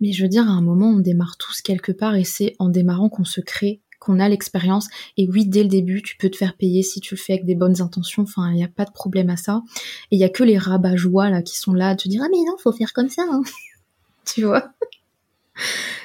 Mais 0.00 0.12
je 0.12 0.22
veux 0.22 0.28
dire, 0.28 0.48
à 0.48 0.52
un 0.52 0.62
moment, 0.62 0.90
on 0.90 1.00
démarre 1.00 1.36
tous 1.38 1.60
quelque 1.60 1.92
part 1.92 2.14
et 2.16 2.24
c'est 2.24 2.54
en 2.58 2.68
démarrant 2.68 3.08
qu'on 3.08 3.24
se 3.24 3.40
crée, 3.40 3.80
qu'on 4.00 4.20
a 4.20 4.28
l'expérience. 4.28 4.88
Et 5.16 5.28
oui, 5.28 5.46
dès 5.46 5.62
le 5.62 5.68
début, 5.68 6.02
tu 6.02 6.16
peux 6.16 6.30
te 6.30 6.36
faire 6.36 6.56
payer 6.56 6.82
si 6.82 7.00
tu 7.00 7.14
le 7.14 7.20
fais 7.20 7.34
avec 7.34 7.44
des 7.44 7.54
bonnes 7.54 7.80
intentions. 7.82 8.22
Enfin, 8.22 8.50
il 8.50 8.56
n'y 8.56 8.64
a 8.64 8.68
pas 8.68 8.84
de 8.84 8.92
problème 8.92 9.30
à 9.30 9.36
ça. 9.36 9.62
Et 10.10 10.16
il 10.16 10.18
y 10.18 10.24
a 10.24 10.28
que 10.28 10.44
les 10.44 10.58
rabat 10.58 10.96
joie 10.96 11.30
là 11.30 11.42
qui 11.42 11.58
sont 11.58 11.74
là 11.74 11.88
à 11.88 11.96
te 11.96 12.08
dire 12.08 12.22
ah 12.24 12.28
mais 12.30 12.44
non, 12.46 12.56
faut 12.58 12.72
faire 12.72 12.92
comme 12.92 13.08
ça. 13.08 13.22
Hein. 13.30 13.42
tu 14.24 14.44
vois? 14.44 14.72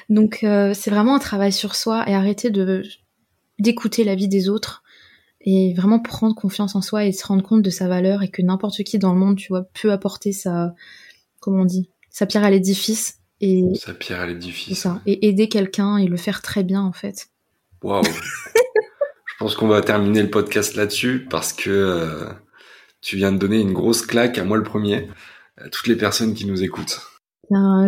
Donc 0.08 0.40
euh, 0.42 0.74
c'est 0.74 0.90
vraiment 0.90 1.14
un 1.14 1.20
travail 1.20 1.52
sur 1.52 1.74
soi 1.74 2.08
et 2.08 2.14
arrêter 2.14 2.50
de 2.50 2.82
d'écouter 3.58 4.04
la 4.04 4.14
vie 4.14 4.28
des 4.28 4.48
autres 4.48 4.82
et 5.44 5.74
vraiment 5.74 6.00
prendre 6.00 6.34
confiance 6.34 6.74
en 6.74 6.80
soi 6.80 7.04
et 7.04 7.12
se 7.12 7.26
rendre 7.26 7.42
compte 7.42 7.62
de 7.62 7.70
sa 7.70 7.86
valeur 7.86 8.22
et 8.22 8.30
que 8.30 8.42
n'importe 8.42 8.82
qui 8.82 8.98
dans 8.98 9.12
le 9.12 9.18
monde, 9.18 9.36
tu 9.36 9.48
vois, 9.48 9.64
peut 9.80 9.92
apporter 9.92 10.32
sa, 10.32 10.74
comment 11.40 11.62
on 11.62 11.64
dit, 11.66 11.90
sa 12.10 12.24
pierre 12.24 12.44
à 12.44 12.50
l'édifice 12.50 13.20
et 13.42 13.62
sa 13.74 13.92
pierre 13.92 14.20
à 14.20 14.26
l'édifice. 14.26 14.80
Ça, 14.80 15.02
et 15.04 15.28
aider 15.28 15.48
quelqu'un 15.48 15.98
et 15.98 16.06
le 16.06 16.16
faire 16.16 16.40
très 16.40 16.64
bien 16.64 16.80
en 16.80 16.92
fait. 16.92 17.28
Waouh. 17.82 18.02
Je 19.26 19.34
pense 19.38 19.54
qu'on 19.54 19.68
va 19.68 19.82
terminer 19.82 20.22
le 20.22 20.30
podcast 20.30 20.76
là-dessus 20.76 21.26
parce 21.28 21.52
que 21.52 21.68
euh, 21.68 22.30
tu 23.02 23.16
viens 23.16 23.30
de 23.30 23.36
donner 23.36 23.60
une 23.60 23.74
grosse 23.74 24.00
claque 24.00 24.38
à 24.38 24.44
moi 24.44 24.56
le 24.56 24.62
premier, 24.62 25.08
à 25.58 25.68
toutes 25.68 25.88
les 25.88 25.96
personnes 25.96 26.32
qui 26.32 26.46
nous 26.46 26.62
écoutent. 26.62 27.02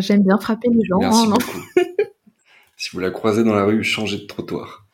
J'aime 0.01 0.25
bien 0.25 0.39
frapper 0.39 0.69
les 0.71 0.85
gens. 0.85 0.99
Merci 0.99 1.27
beaucoup. 1.27 1.61
si 2.77 2.91
vous 2.93 2.99
la 2.99 3.11
croisez 3.11 3.45
dans 3.45 3.55
la 3.55 3.65
rue, 3.65 3.83
changez 3.83 4.19
de 4.19 4.27
trottoir 4.27 4.86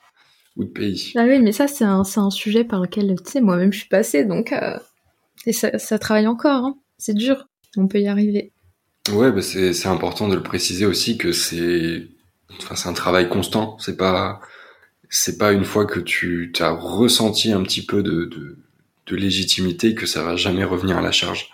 ou 0.56 0.64
de 0.64 0.70
pays. 0.70 1.12
Ah 1.16 1.24
oui, 1.26 1.38
mais 1.38 1.52
ça, 1.52 1.66
c'est 1.66 1.84
un, 1.84 2.02
un, 2.16 2.30
sujet 2.30 2.64
par 2.64 2.80
lequel, 2.80 3.16
tu 3.24 3.30
sais, 3.30 3.40
moi-même, 3.40 3.72
je 3.72 3.78
suis 3.78 3.88
passée, 3.88 4.24
donc 4.24 4.52
euh, 4.52 4.78
et 5.46 5.52
ça, 5.52 5.78
ça, 5.78 5.98
travaille 5.98 6.26
encore. 6.26 6.64
Hein. 6.64 6.78
C'est 6.98 7.14
dur. 7.14 7.48
On 7.76 7.88
peut 7.88 8.00
y 8.00 8.08
arriver. 8.08 8.52
Ouais, 9.10 9.32
bah 9.32 9.42
c'est 9.42 9.86
important 9.86 10.28
de 10.28 10.36
le 10.36 10.42
préciser 10.42 10.86
aussi 10.86 11.18
que 11.18 11.32
c'est 11.32 12.06
enfin, 12.70 12.90
un 12.90 12.92
travail 12.92 13.28
constant. 13.28 13.76
C'est 13.80 13.96
pas 13.96 14.40
c'est 15.08 15.38
pas 15.38 15.52
une 15.52 15.64
fois 15.64 15.86
que 15.86 15.98
tu 15.98 16.52
as 16.60 16.70
ressenti 16.70 17.52
un 17.52 17.62
petit 17.62 17.84
peu 17.84 18.02
de, 18.02 18.24
de, 18.24 18.58
de, 19.06 19.16
légitimité 19.16 19.94
que 19.94 20.06
ça 20.06 20.22
va 20.22 20.36
jamais 20.36 20.64
revenir 20.64 20.98
à 20.98 21.02
la 21.02 21.12
charge. 21.12 21.50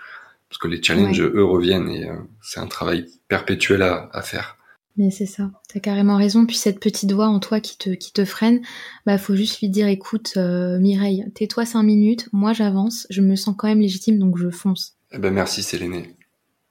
Parce 0.49 0.59
que 0.59 0.68
les 0.68 0.82
challenges, 0.82 1.20
eux, 1.20 1.44
reviennent 1.44 1.90
et 1.90 2.09
euh, 2.09 2.14
c'est 2.42 2.61
un 2.61 2.66
travail 2.66 3.07
perpétuel 3.28 3.82
à, 3.82 4.11
à 4.12 4.22
faire. 4.22 4.57
Mais 4.99 5.12
c'est 5.12 5.26
ça, 5.26 5.53
t'as 5.72 5.78
carrément 5.78 6.16
raison. 6.16 6.44
Puis 6.44 6.57
cette 6.57 6.80
petite 6.80 7.12
voix 7.12 7.28
en 7.28 7.38
toi 7.38 7.61
qui 7.61 7.78
te, 7.78 7.90
qui 7.90 8.12
te 8.12 8.24
freine, 8.24 8.61
bah 9.07 9.16
faut 9.16 9.36
juste 9.36 9.61
lui 9.61 9.68
dire 9.68 9.86
écoute 9.86 10.32
euh, 10.36 10.80
Mireille, 10.80 11.24
tais-toi 11.36 11.64
cinq 11.64 11.84
minutes, 11.84 12.28
moi 12.32 12.53
j'avance, 12.53 13.07
je 13.09 13.22
me 13.22 13.36
sens 13.36 13.55
quand 13.57 13.68
même 13.68 13.80
légitime 13.80 14.18
donc 14.18 14.36
je 14.36 14.51
fonce. 14.51 14.96
Eh 15.12 15.18
ben 15.18 15.32
merci 15.32 15.62
Séléné. 15.62 16.16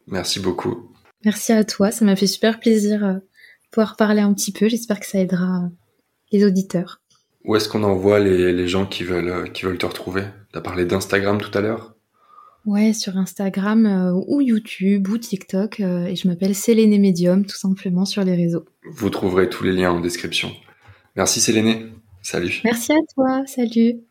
Merci 0.08 0.42
beaucoup. 0.42 0.92
Merci 1.24 1.54
à 1.54 1.64
toi, 1.64 1.90
ça 1.90 2.04
m'a 2.04 2.18
fait 2.18 2.28
super 2.28 2.60
plaisir 2.60 3.06
euh, 3.06 3.16
pouvoir 3.72 3.96
parler 3.96 4.22
un 4.22 4.34
petit 4.34 4.52
peu. 4.52 4.68
J'espère 4.68 5.00
que 5.00 5.08
ça 5.08 5.20
aidera 5.20 5.64
euh, 5.64 5.70
les 6.34 6.46
auditeurs. 6.46 7.02
Où 7.46 7.56
est-ce 7.56 7.70
qu'on 7.70 7.84
envoie 7.84 8.20
les, 8.20 8.52
les, 8.52 8.68
gens 8.68 8.86
qui 8.86 9.06
veulent, 9.06 9.54
qui 9.54 9.64
veulent 9.64 9.78
te 9.78 9.86
retrouver? 9.86 10.26
T'as 10.52 10.60
parlé 10.60 10.84
d'Instagram 10.84 11.40
tout 11.40 11.58
à 11.58 11.62
l'heure? 11.62 11.97
Ouais, 12.68 12.94
sur 12.94 13.18
Instagram 13.18 14.14
ou 14.28 14.42
YouTube 14.42 15.08
ou 15.08 15.18
TikTok. 15.18 15.80
et 15.80 16.16
je 16.16 16.28
m'appelle 16.28 16.54
Séléné 16.54 17.00
Medium, 17.00 17.46
tout 17.46 17.58
simplement 17.58 18.06
sur 18.06 18.24
les 18.24 18.36
réseaux. 18.36 18.66
Vous 18.92 19.10
trouverez 19.10 19.50
tous 19.50 19.64
les 19.64 19.72
liens 19.72 19.92
en 19.92 20.00
description. 20.00 20.52
Merci 21.16 21.40
Séléné. 21.40 21.88
Salut. 22.22 22.60
Merci 22.64 22.92
à 22.92 23.00
toi. 23.16 23.44
Salut. 23.48 24.02